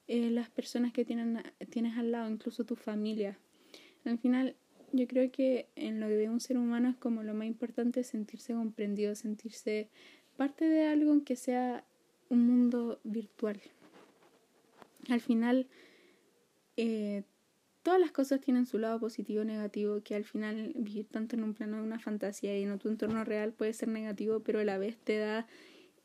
eh, 0.07 0.29
las 0.29 0.49
personas 0.49 0.93
que 0.93 1.05
tienen, 1.05 1.41
tienes 1.69 1.97
al 1.97 2.11
lado, 2.11 2.29
incluso 2.29 2.65
tu 2.65 2.75
familia. 2.75 3.37
Al 4.05 4.17
final, 4.17 4.55
yo 4.91 5.07
creo 5.07 5.31
que 5.31 5.67
en 5.75 5.99
lo 5.99 6.07
ve 6.07 6.29
un 6.29 6.39
ser 6.39 6.57
humano 6.57 6.89
es 6.89 6.95
como 6.95 7.23
lo 7.23 7.33
más 7.33 7.47
importante 7.47 8.03
sentirse 8.03 8.53
comprendido, 8.53 9.15
sentirse 9.15 9.89
parte 10.37 10.65
de 10.65 10.87
algo 10.87 11.23
que 11.23 11.35
sea 11.35 11.83
un 12.29 12.45
mundo 12.45 12.99
virtual. 13.03 13.59
Al 15.09 15.21
final, 15.21 15.67
eh, 16.77 17.23
todas 17.89 17.99
las 17.99 18.11
cosas 18.11 18.39
tienen 18.39 18.67
su 18.67 18.77
lado 18.77 18.99
positivo 18.99 19.41
o 19.41 19.45
negativo, 19.45 20.03
que 20.03 20.13
al 20.13 20.23
final 20.23 20.73
vivir 20.75 21.07
tanto 21.07 21.35
en 21.35 21.43
un 21.43 21.55
plano 21.55 21.77
de 21.77 21.81
una 21.81 21.97
fantasía 21.97 22.55
y 22.55 22.61
en 22.61 22.77
tu 22.77 22.87
entorno 22.87 23.23
real 23.23 23.51
puede 23.51 23.73
ser 23.73 23.87
negativo, 23.87 24.41
pero 24.41 24.59
a 24.59 24.63
la 24.63 24.77
vez 24.77 24.95
te 24.97 25.17
da 25.17 25.47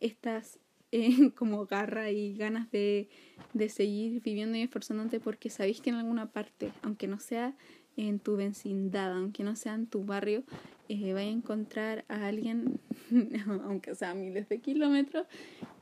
estas 0.00 0.58
eh, 0.92 1.30
como 1.36 1.66
garra 1.66 2.10
y 2.10 2.38
ganas 2.38 2.70
de, 2.70 3.10
de 3.52 3.68
seguir 3.68 4.22
viviendo 4.22 4.56
y 4.56 4.62
esforzándote 4.62 5.20
porque 5.20 5.50
sabéis 5.50 5.82
que 5.82 5.90
en 5.90 5.96
alguna 5.96 6.32
parte, 6.32 6.72
aunque 6.80 7.06
no 7.06 7.20
sea 7.20 7.54
en 7.98 8.18
tu 8.18 8.36
vecindad, 8.36 9.12
aunque 9.12 9.44
no 9.44 9.54
sea 9.54 9.74
en 9.74 9.86
tu 9.86 10.06
barrio, 10.06 10.42
eh, 10.88 11.12
a 11.12 11.22
encontrar 11.22 12.06
a 12.08 12.28
alguien, 12.28 12.80
aunque 13.64 13.94
sea 13.94 14.12
a 14.12 14.14
miles 14.14 14.48
de 14.48 14.58
kilómetros, 14.58 15.26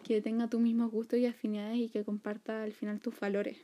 que 0.02 0.20
tenga 0.20 0.48
tus 0.48 0.60
mismos 0.60 0.90
gustos 0.90 1.20
y 1.20 1.26
afinidades 1.26 1.78
y 1.78 1.88
que 1.90 2.02
comparta 2.02 2.64
al 2.64 2.72
final 2.72 2.98
tus 2.98 3.20
valores. 3.20 3.58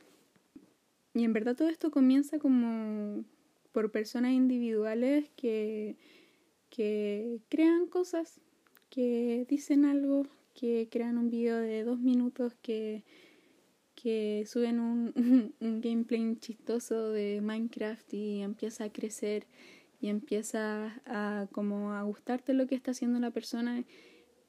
Y 1.13 1.23
en 1.23 1.33
verdad 1.33 1.55
todo 1.55 1.69
esto 1.69 1.91
comienza 1.91 2.39
como 2.39 3.23
por 3.71 3.91
personas 3.91 4.31
individuales 4.33 5.29
que, 5.35 5.97
que 6.69 7.39
crean 7.49 7.87
cosas, 7.87 8.41
que 8.89 9.45
dicen 9.49 9.85
algo, 9.85 10.27
que 10.53 10.87
crean 10.91 11.17
un 11.17 11.29
video 11.29 11.57
de 11.57 11.83
dos 11.83 11.99
minutos, 11.99 12.53
que, 12.61 13.03
que 13.95 14.43
suben 14.47 14.79
un, 14.79 15.53
un, 15.59 15.81
gameplay 15.81 16.35
chistoso 16.37 17.11
de 17.11 17.41
Minecraft 17.41 18.13
y 18.13 18.41
empieza 18.41 18.85
a 18.85 18.91
crecer 18.91 19.47
y 20.01 20.07
empieza 20.07 21.01
a 21.05 21.47
como 21.51 21.93
a 21.93 22.03
gustarte 22.03 22.53
lo 22.53 22.67
que 22.67 22.75
está 22.75 22.91
haciendo 22.91 23.19
la 23.19 23.31
persona 23.31 23.83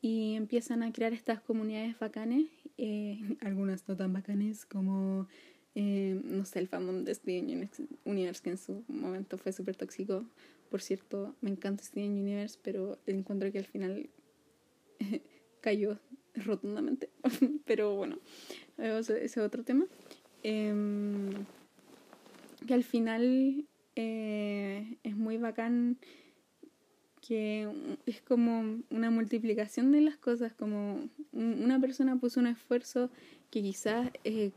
y 0.01 0.35
empiezan 0.35 0.83
a 0.83 0.93
crear 0.93 1.13
estas 1.13 1.41
comunidades 1.41 1.99
bacanes, 1.99 2.47
eh, 2.79 3.21
algunas 3.41 3.87
no 3.89 3.97
tan 3.97 4.13
bacanes 4.13 4.65
como 4.67 5.29
eh, 5.75 6.21
no 6.25 6.45
sé, 6.45 6.59
el 6.59 6.69
famón 6.69 7.05
de 7.05 7.15
Steven 7.15 7.45
Universe, 8.05 8.43
que 8.43 8.51
en 8.51 8.59
su 8.59 8.85
momento 8.89 9.39
fue 9.39 9.53
súper 9.53 9.77
tóxico. 9.77 10.25
Por 10.71 10.83
cierto, 10.83 11.35
me 11.41 11.51
encanta 11.51 11.85
Steven 11.85 12.13
Universe, 12.13 12.59
pero 12.63 12.99
encuentro 13.07 13.51
que 13.53 13.59
al 13.59 13.67
final 13.67 14.09
cayó 15.61 15.99
rotundamente. 16.35 17.11
pero 17.67 17.95
bueno, 17.97 18.19
ese 18.79 19.25
es 19.25 19.37
otro 19.39 19.65
tema. 19.65 19.87
Em, 20.43 21.31
que 22.67 22.75
al 22.75 22.85
final 22.85 23.67
eh, 23.97 24.99
es 25.03 25.17
muy 25.17 25.37
bacán 25.39 25.99
que 27.21 27.69
es 28.07 28.23
como 28.23 28.83
una 28.91 29.11
multiplicación 29.11 29.93
de 29.93 30.01
las 30.01 30.17
cosas, 30.17 30.55
como 30.55 31.09
una 31.33 31.79
persona 31.79 32.17
puso 32.17 32.41
un 32.41 32.47
esfuerzo 32.47 33.11
que 33.51 33.63
quizás 33.63 34.11
eh, 34.25 34.53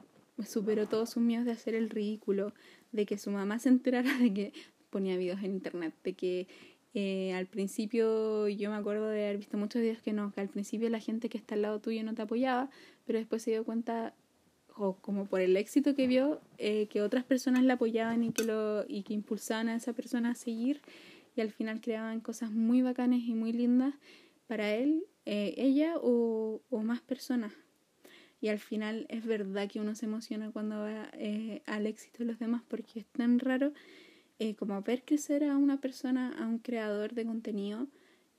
superó 0.46 0.88
todos 0.88 1.12
sus 1.12 1.24
miedos 1.24 1.46
de 1.46 1.52
hacer 1.52 1.76
el 1.76 1.90
ridículo, 1.90 2.54
de 2.92 3.06
que 3.06 3.18
su 3.18 3.32
mamá 3.32 3.60
se 3.60 3.70
enterara 3.70 4.18
de 4.18 4.34
que 4.34 4.54
ponía 4.90 5.18
videos 5.18 5.44
en 5.44 5.54
internet, 5.54 5.94
de 6.04 6.14
que 6.14 6.48
eh, 6.94 7.34
al 7.34 7.48
principio 7.48 8.48
yo 8.48 8.70
me 8.70 8.76
acuerdo 8.76 9.08
de 9.08 9.24
haber 9.24 9.38
visto 9.38 9.58
muchos 9.58 9.82
videos 9.82 10.02
que 10.02 10.14
no, 10.14 10.32
que 10.32 10.42
al 10.42 10.50
principio 10.50 10.90
la 10.90 11.00
gente 11.00 11.30
que 11.30 11.38
está 11.38 11.56
al 11.56 11.64
lado 11.64 11.80
tuyo 11.80 12.04
no 12.04 12.14
te 12.14 12.22
apoyaba, 12.22 12.70
pero 13.06 13.20
después 13.20 13.42
se 13.42 13.52
dio 13.52 13.64
cuenta, 13.64 14.14
o 14.76 14.96
como 14.98 15.26
por 15.26 15.42
el 15.42 15.58
éxito 15.58 15.96
que 15.96 16.08
vio, 16.08 16.42
eh, 16.58 16.88
que 16.88 17.02
otras 17.02 17.24
personas 17.24 17.64
la 17.64 17.74
apoyaban 17.74 18.24
y 18.24 18.32
que, 18.32 18.44
lo, 18.44 18.86
y 18.88 19.04
que 19.04 19.14
impulsaban 19.14 19.70
a 19.70 19.76
esa 19.76 19.94
persona 19.94 20.32
a 20.32 20.36
seguir 20.36 20.82
y 21.36 21.42
al 21.42 21.52
final 21.52 21.82
creaban 21.82 22.20
cosas 22.22 22.52
muy 22.52 22.84
bacanas 22.84 23.22
y 23.22 23.34
muy 23.34 23.54
lindas 23.54 23.96
para 24.46 24.76
él, 24.76 25.06
eh, 25.26 25.56
ella 25.58 25.96
o, 25.98 26.62
o 26.70 26.84
más 26.84 27.02
personas. 27.02 27.54
Y 28.44 28.50
al 28.50 28.60
final 28.60 29.06
es 29.08 29.26
verdad 29.26 29.70
que 29.70 29.80
uno 29.80 29.96
se 29.96 30.06
emociona 30.06 30.52
cuando 30.52 30.80
va 30.80 31.10
eh, 31.14 31.62
al 31.66 31.88
éxito 31.88 32.18
de 32.20 32.26
los 32.26 32.40
demás 32.40 32.62
porque 32.68 33.00
es 33.00 33.06
tan 33.06 33.40
raro 33.40 33.72
eh, 34.38 34.54
como 34.56 34.82
ver 34.82 35.04
crecer 35.06 35.46
a 35.46 35.56
una 35.56 35.80
persona, 35.80 36.36
a 36.38 36.46
un 36.46 36.58
creador 36.58 37.14
de 37.14 37.26
contenido. 37.26 37.88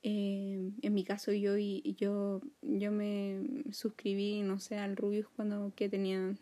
Eh, 0.03 0.69
en 0.83 0.93
mi 0.93 1.03
caso 1.03 1.33
yo 1.33 1.57
y 1.57 1.95
yo 1.97 2.39
yo 2.61 2.91
me 2.91 3.63
suscribí 3.71 4.43
no 4.43 4.59
sé 4.59 4.77
al 4.77 4.95
Rubius 4.95 5.27
cuando 5.35 5.73
que 5.75 5.89
tenía 5.89 6.35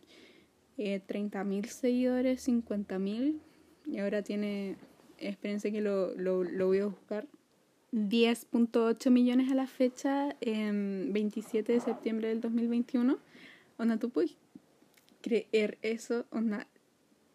eh, 0.77 1.01
30.000 1.07 1.65
seguidores 1.67 2.45
50.000 2.45 3.39
y 3.85 3.97
ahora 3.99 4.23
tiene 4.23 4.75
espérense 5.19 5.71
que 5.71 5.79
lo, 5.79 6.13
lo, 6.15 6.43
lo 6.43 6.67
voy 6.67 6.79
a 6.79 6.87
buscar 6.87 7.29
10.8 7.93 9.09
millones 9.09 9.49
a 9.49 9.55
la 9.55 9.67
fecha 9.67 10.35
en 10.41 11.13
27 11.13 11.71
de 11.71 11.79
septiembre 11.79 12.27
del 12.27 12.41
2021 12.41 13.19
Onda, 13.77 13.97
tú 13.97 14.09
puedes 14.09 14.37
creer 15.21 15.77
eso, 15.81 16.25
onda, 16.29 16.67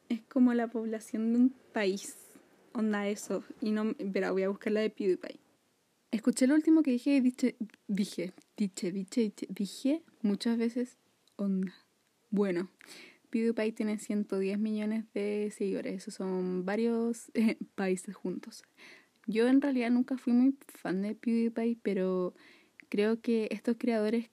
es 0.08 0.22
como 0.22 0.54
la 0.54 0.68
población 0.68 1.32
de 1.32 1.38
un 1.38 1.54
país, 1.72 2.16
onda 2.72 3.08
eso, 3.08 3.44
y 3.60 3.70
no, 3.70 3.94
pero 4.12 4.32
voy 4.32 4.42
a 4.42 4.48
buscar 4.48 4.72
la 4.72 4.80
de 4.80 4.90
PewDiePie. 4.90 5.40
Escuché 6.10 6.46
lo 6.46 6.54
último 6.54 6.82
que 6.82 6.92
dije 6.92 7.16
y 7.16 7.20
dije, 7.20 7.56
dije, 7.86 8.32
dije, 8.56 8.92
dije, 8.92 9.32
dije 9.48 10.02
muchas 10.22 10.56
veces, 10.56 10.96
onda. 11.36 11.74
Bueno, 12.30 12.70
PewDiePie 13.30 13.72
tiene 13.72 13.98
110 13.98 14.58
millones 14.58 15.04
de 15.14 15.52
seguidores, 15.56 15.94
esos 15.94 16.14
son 16.14 16.64
varios 16.64 17.30
eh, 17.34 17.58
países 17.74 18.14
juntos. 18.14 18.64
Yo 19.26 19.46
en 19.48 19.60
realidad 19.60 19.90
nunca 19.90 20.16
fui 20.16 20.32
muy 20.32 20.56
fan 20.68 21.02
de 21.02 21.14
PewDiePie, 21.14 21.78
pero 21.82 22.34
creo 22.88 23.20
que 23.20 23.48
estos 23.50 23.76
creadores 23.78 24.30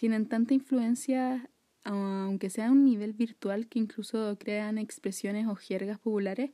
tienen 0.00 0.24
tanta 0.24 0.54
influencia 0.54 1.50
aunque 1.84 2.48
sea 2.48 2.70
un 2.70 2.86
nivel 2.86 3.12
virtual 3.12 3.68
que 3.68 3.78
incluso 3.78 4.38
crean 4.38 4.78
expresiones 4.78 5.46
o 5.46 5.54
jergas 5.56 5.98
populares 5.98 6.52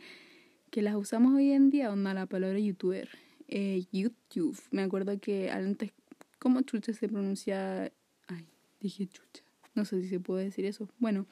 que 0.70 0.82
las 0.82 0.96
usamos 0.96 1.32
hoy 1.32 1.52
en 1.52 1.70
día, 1.70 1.92
onda 1.92 2.12
la 2.12 2.26
palabra 2.26 2.58
youtuber, 2.58 3.08
eh, 3.46 3.84
YouTube. 3.92 4.60
Me 4.72 4.82
acuerdo 4.82 5.20
que 5.20 5.52
antes, 5.52 5.92
¿cómo 6.40 6.62
chucha 6.62 6.92
se 6.92 7.08
pronuncia? 7.08 7.92
Ay, 8.26 8.48
dije 8.80 9.06
chucha. 9.06 9.44
No 9.76 9.84
sé 9.84 10.02
si 10.02 10.08
se 10.08 10.18
puede 10.18 10.46
decir 10.46 10.64
eso. 10.64 10.88
Bueno, 10.98 11.26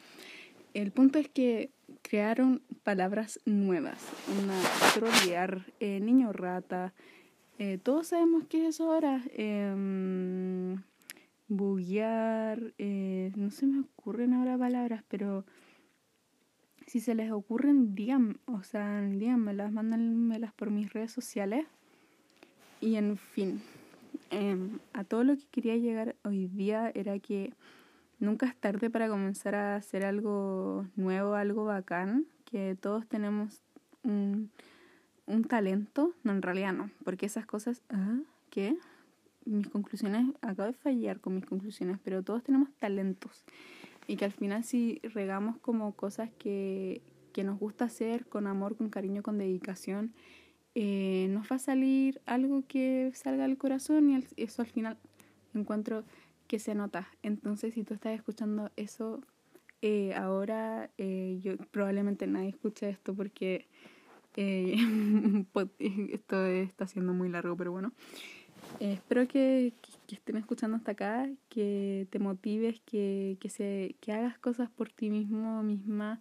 el 0.73 0.93
punto 0.93 1.19
es 1.19 1.29
que 1.29 1.73
crearon 2.03 2.63
palabras 2.85 3.41
nuevas. 3.45 3.99
Una 4.41 4.61
trolear, 4.95 5.67
eh, 5.81 5.99
niño 5.99 6.33
rata. 6.33 6.95
Eh, 7.59 7.79
todos 7.83 8.07
sabemos 8.09 8.45
qué 8.49 8.69
es 8.69 8.77
eso 8.77 8.93
ahora. 8.93 9.21
Eh, 9.33 10.77
buguear. 11.49 12.73
Eh, 12.79 13.33
no 13.37 13.51
se 13.51 13.67
me 13.67 13.81
ocurren 13.81 14.35
ahora 14.35 14.59
palabras, 14.59 15.03
pero 15.09 15.45
si 16.87 17.01
se 17.01 17.15
les 17.15 17.31
ocurren, 17.31 17.95
digan, 17.95 18.39
o 18.47 18.63
sea, 18.63 19.01
díganmelas, 19.01 19.73
mándenmelas 19.73 20.53
por 20.53 20.71
mis 20.71 20.93
redes 20.93 21.13
sociales. 21.13 21.67
Y 22.81 22.97
en 22.97 23.17
fin, 23.17 23.63
em, 24.31 24.79
a 24.93 25.05
todo 25.05 25.25
lo 25.25 25.37
que 25.37 25.47
quería 25.51 25.77
llegar 25.77 26.17
hoy 26.25 26.49
día 26.49 26.91
era 26.95 27.19
que 27.19 27.55
nunca 28.19 28.47
es 28.47 28.57
tarde 28.57 28.91
para 28.91 29.09
comenzar 29.09 29.55
a 29.55 29.77
hacer 29.77 30.05
algo 30.05 30.87
nuevo, 30.97 31.35
algo 31.35 31.65
bacán, 31.65 32.27
que 32.45 32.77
todos 32.79 33.07
tenemos 33.07 33.63
un, 34.03 34.51
un 35.27 35.45
talento, 35.45 36.13
no, 36.23 36.33
en 36.33 36.43
realidad 36.43 36.73
no, 36.73 36.91
porque 37.05 37.27
esas 37.27 37.47
cosas, 37.47 37.83
¿ah? 37.89 38.19
¿qué? 38.51 38.77
Mis 39.47 39.69
conclusiones, 39.69 40.27
acabo 40.41 40.69
de 40.69 40.75
fallar 40.75 41.21
con 41.21 41.35
mis 41.35 41.47
conclusiones, 41.47 41.99
pero 42.03 42.23
todos 42.23 42.43
tenemos 42.43 42.71
talentos 42.79 43.45
y 44.07 44.17
que 44.17 44.25
al 44.25 44.33
final 44.33 44.65
si 44.65 45.01
regamos 45.03 45.59
como 45.59 45.95
cosas 45.95 46.31
que, 46.39 47.03
que 47.33 47.45
nos 47.45 47.59
gusta 47.59 47.87
hacer 47.87 48.27
con 48.27 48.47
amor, 48.47 48.77
con 48.77 48.91
cariño, 48.91 49.23
con 49.23 49.39
dedicación, 49.39 50.13
eh, 50.75 51.29
nos 51.31 51.51
va 51.51 51.57
a 51.57 51.61
salir 51.61 52.21
algo 52.27 52.65
que 52.67 53.13
salga 53.15 53.47
del 53.47 53.57
corazón 53.57 54.11
y 54.11 54.25
eso 54.37 54.63
al 54.63 54.69
final 54.69 54.99
encuentro 55.55 56.05
que 56.49 56.59
se 56.59 56.75
nota. 56.75 57.09
Entonces, 57.23 57.75
si 57.75 57.85
tú 57.85 57.95
estás 57.95 58.15
escuchando 58.15 58.71
eso 58.77 59.21
eh, 59.83 60.15
ahora, 60.15 60.91
eh, 60.99 61.39
yo 61.43 61.57
probablemente 61.71 62.27
nadie 62.27 62.49
escuche 62.49 62.89
esto 62.89 63.15
porque 63.15 63.69
esto 64.37 66.47
está 66.47 66.89
siendo 66.89 67.13
muy 67.13 67.29
largo, 67.29 67.57
pero 67.57 67.71
bueno. 67.71 67.93
Espero 68.81 69.27
que, 69.29 69.73
que, 70.07 70.15
estén 70.15 70.37
escuchando 70.37 70.77
hasta 70.77 70.93
acá, 70.93 71.29
que 71.49 72.07
te 72.11 72.19
motives, 72.19 72.81
que, 72.85 73.37
que, 73.41 73.49
se, 73.49 73.97
que 74.01 74.13
hagas 74.13 74.39
cosas 74.39 74.71
por 74.71 74.91
ti 74.91 75.11
mismo, 75.11 75.63
misma, 75.63 76.21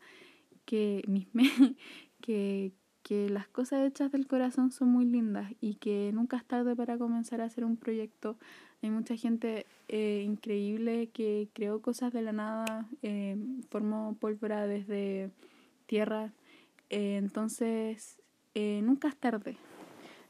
que, 0.65 1.03
misma, 1.07 1.43
que, 2.21 2.71
que 3.03 3.29
las 3.29 3.47
cosas 3.47 3.85
hechas 3.87 4.11
del 4.11 4.27
corazón 4.27 4.71
son 4.71 4.89
muy 4.89 5.05
lindas 5.05 5.51
y 5.61 5.75
que 5.75 6.11
nunca 6.13 6.37
es 6.37 6.45
tarde 6.45 6.75
para 6.75 6.97
comenzar 6.97 7.41
a 7.41 7.45
hacer 7.45 7.65
un 7.65 7.77
proyecto 7.77 8.37
hay 8.83 8.89
mucha 8.89 9.15
gente 9.15 9.65
eh, 9.87 10.23
increíble 10.25 11.07
que 11.13 11.47
creó 11.53 11.81
cosas 11.81 12.11
de 12.11 12.21
la 12.21 12.33
nada, 12.33 12.85
eh, 13.01 13.37
formó 13.69 14.17
pólvora 14.19 14.67
desde 14.67 15.31
tierra. 15.85 16.33
Eh, 16.89 17.15
entonces, 17.15 18.19
eh, 18.55 18.81
nunca 18.83 19.07
es 19.07 19.15
tarde. 19.15 19.55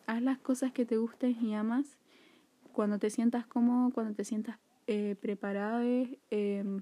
Haz 0.06 0.22
las 0.22 0.38
cosas 0.38 0.72
que 0.72 0.86
te 0.86 0.98
gusten 0.98 1.36
y 1.44 1.56
amas 1.56 1.98
cuando 2.74 3.00
te 3.00 3.10
sientas 3.10 3.48
cómodo, 3.48 3.92
cuando 3.92 4.14
te 4.14 4.26
sientas 4.26 4.60
eh, 4.88 5.16
preparado. 5.22 5.82
Em, 6.30 6.82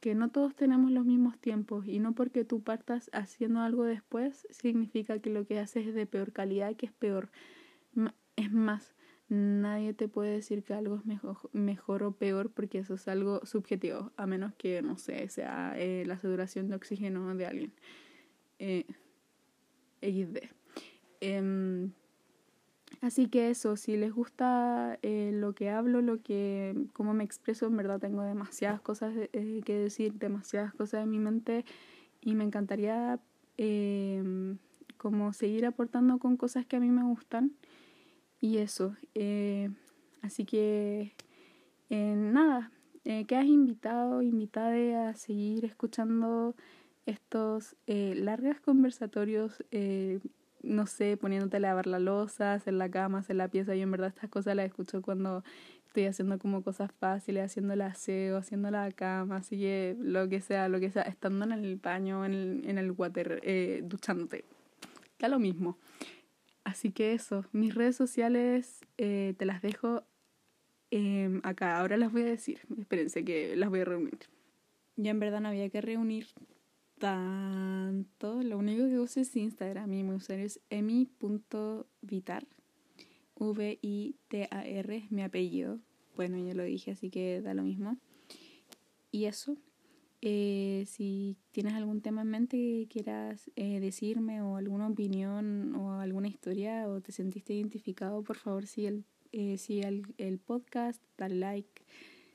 que 0.00 0.14
no 0.14 0.30
todos 0.30 0.54
tenemos 0.54 0.90
los 0.90 1.04
mismos 1.04 1.38
tiempos 1.38 1.86
y 1.86 1.98
no 1.98 2.14
porque 2.14 2.44
tú 2.44 2.62
partas 2.62 3.10
haciendo 3.12 3.60
algo 3.60 3.84
después 3.84 4.46
significa 4.50 5.18
que 5.18 5.30
lo 5.30 5.44
que 5.44 5.58
haces 5.58 5.88
es 5.88 5.94
de 5.94 6.06
peor 6.06 6.32
calidad, 6.32 6.76
que 6.76 6.86
es 6.86 6.92
peor. 6.92 7.30
Es 8.36 8.52
más, 8.52 8.94
nadie 9.28 9.94
te 9.94 10.06
puede 10.08 10.30
decir 10.30 10.62
que 10.62 10.74
algo 10.74 10.96
es 10.96 11.04
mejor, 11.04 11.36
mejor 11.52 12.04
o 12.04 12.12
peor 12.12 12.50
porque 12.50 12.78
eso 12.78 12.94
es 12.94 13.08
algo 13.08 13.44
subjetivo, 13.44 14.12
a 14.16 14.26
menos 14.26 14.54
que, 14.54 14.82
no 14.82 14.96
sé, 14.98 15.28
sea 15.28 15.74
eh, 15.76 16.04
la 16.06 16.16
saturación 16.16 16.68
de 16.68 16.76
oxígeno 16.76 17.34
de 17.34 17.46
alguien. 17.46 17.72
Eh, 18.60 18.86
XD. 20.00 20.38
Eh, 23.00 23.06
así 23.06 23.28
que 23.28 23.50
eso, 23.50 23.76
si 23.76 23.96
les 23.96 24.12
gusta 24.12 24.98
eh, 25.02 25.30
lo 25.32 25.54
que 25.54 25.70
hablo, 25.70 26.00
lo 26.02 26.22
que, 26.22 26.74
cómo 26.92 27.14
me 27.14 27.24
expreso, 27.24 27.66
en 27.66 27.76
verdad 27.76 28.00
tengo 28.00 28.22
demasiadas 28.22 28.80
cosas 28.80 29.14
eh, 29.16 29.60
que 29.64 29.74
decir, 29.74 30.14
demasiadas 30.14 30.74
cosas 30.74 31.04
en 31.04 31.10
mi 31.10 31.18
mente 31.18 31.64
y 32.20 32.34
me 32.34 32.44
encantaría 32.44 33.20
em, 33.56 34.58
como 34.96 35.32
seguir 35.32 35.66
aportando 35.66 36.18
con 36.18 36.36
cosas 36.36 36.66
que 36.66 36.76
a 36.76 36.80
mí 36.80 36.90
me 36.90 37.04
gustan 37.04 37.52
y 38.40 38.58
eso. 38.58 38.96
Eh, 39.14 39.70
así 40.22 40.44
que, 40.44 41.14
eh, 41.90 42.14
nada, 42.16 42.70
eh, 43.04 43.24
quedas 43.26 43.46
invitado, 43.46 44.22
invitada 44.22 45.10
a 45.10 45.14
seguir 45.14 45.64
escuchando 45.64 46.54
estos 47.06 47.76
eh, 47.86 48.14
largos 48.16 48.60
conversatorios, 48.60 49.64
eh, 49.70 50.20
no 50.68 50.86
sé, 50.86 51.16
poniéndote 51.16 51.56
a 51.56 51.60
lavar 51.60 51.86
la 51.86 51.98
losa, 51.98 52.54
hacer 52.54 52.74
la 52.74 52.90
cama, 52.90 53.18
hacer 53.18 53.36
la 53.36 53.48
pieza. 53.48 53.74
Yo 53.74 53.82
en 53.82 53.90
verdad 53.90 54.08
estas 54.08 54.30
cosas 54.30 54.54
las 54.56 54.66
escucho 54.66 55.02
cuando 55.02 55.42
estoy 55.86 56.04
haciendo 56.04 56.38
como 56.38 56.62
cosas 56.62 56.92
fáciles, 56.92 57.44
haciendo 57.44 57.72
el 57.72 57.80
aseo, 57.80 58.36
haciendo 58.36 58.70
la 58.70 58.90
cama, 58.92 59.36
así 59.36 59.58
que 59.58 59.96
lo 59.98 60.28
que 60.28 60.40
sea, 60.40 60.68
lo 60.68 60.80
que 60.80 60.90
sea, 60.90 61.02
estando 61.02 61.44
en 61.44 61.52
el 61.52 61.76
baño, 61.76 62.24
en 62.24 62.32
el, 62.32 62.62
en 62.66 62.78
el 62.78 62.92
water, 62.92 63.40
eh, 63.42 63.82
duchándote. 63.84 64.44
Da 65.18 65.28
lo 65.28 65.38
mismo. 65.38 65.78
Así 66.64 66.90
que 66.92 67.14
eso, 67.14 67.44
mis 67.52 67.74
redes 67.74 67.96
sociales 67.96 68.80
eh, 68.98 69.34
te 69.38 69.46
las 69.46 69.62
dejo 69.62 70.04
eh, 70.90 71.40
acá. 71.42 71.78
Ahora 71.78 71.96
las 71.96 72.12
voy 72.12 72.22
a 72.22 72.26
decir. 72.26 72.60
Espérense 72.78 73.24
que 73.24 73.56
las 73.56 73.70
voy 73.70 73.80
a 73.80 73.84
reunir. 73.84 74.18
Ya 74.96 75.10
en 75.10 75.20
verdad 75.20 75.40
no 75.40 75.48
había 75.48 75.68
que 75.70 75.80
reunir 75.80 76.26
tanto. 76.98 78.42
Lo 78.42 78.58
único 78.58 78.86
que 78.88 78.98
uso 78.98 79.20
es 79.20 79.34
Instagram. 79.34 79.88
Mi 79.88 80.02
usuario 80.04 80.46
es 80.46 80.60
emi.vitar. 80.70 82.46
V-I-T-A-R, 83.36 85.06
mi 85.10 85.22
apellido. 85.22 85.78
Bueno, 86.16 86.38
ya 86.38 86.54
lo 86.54 86.64
dije, 86.64 86.90
así 86.90 87.10
que 87.10 87.40
da 87.40 87.54
lo 87.54 87.62
mismo. 87.62 87.96
Y 89.10 89.26
eso. 89.26 89.56
Eh, 90.20 90.84
si 90.88 91.36
tienes 91.52 91.74
algún 91.74 92.00
tema 92.00 92.22
en 92.22 92.28
mente 92.28 92.56
que 92.56 92.88
quieras 92.90 93.52
eh, 93.54 93.78
decirme 93.78 94.42
o 94.42 94.56
alguna 94.56 94.88
opinión 94.88 95.76
o 95.76 95.92
alguna 96.00 96.26
historia 96.26 96.88
o 96.88 97.00
te 97.00 97.12
sentiste 97.12 97.54
identificado, 97.54 98.24
por 98.24 98.36
favor 98.36 98.66
sigue 98.66 98.88
el, 98.88 99.04
eh, 99.30 99.56
el, 99.68 100.02
el 100.18 100.38
podcast, 100.40 101.00
dale 101.16 101.36
like. 101.36 101.82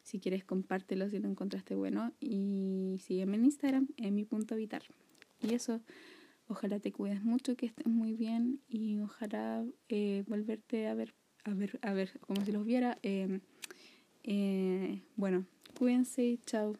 Si 0.04 0.20
quieres, 0.20 0.44
compártelo 0.44 1.10
si 1.10 1.20
lo 1.20 1.30
encontraste 1.30 1.76
bueno. 1.76 2.14
Y 2.20 2.98
sígueme 3.04 3.38
en 3.38 3.46
Instagram, 3.46 3.88
en 3.98 4.14
mi 4.16 4.26
punto 4.26 4.56
vital. 4.56 4.84
Y 5.42 5.54
eso, 5.54 5.82
ojalá 6.48 6.80
te 6.80 6.92
cuides 6.92 7.24
mucho, 7.24 7.56
que 7.56 7.66
estés 7.66 7.88
muy 7.88 8.14
bien 8.14 8.62
y 8.68 9.00
ojalá 9.00 9.66
eh, 9.90 10.24
volverte 10.28 10.88
a 10.88 10.94
ver, 10.94 11.14
a 11.44 11.54
ver, 11.54 11.80
a 11.82 11.94
ver, 11.94 12.20
como 12.22 12.46
si 12.46 12.52
los 12.52 12.66
viera. 12.66 13.00
Eh, 13.02 13.40
eh, 14.24 15.02
bueno, 15.16 15.46
cuídense, 15.78 16.40
chao. 16.46 16.76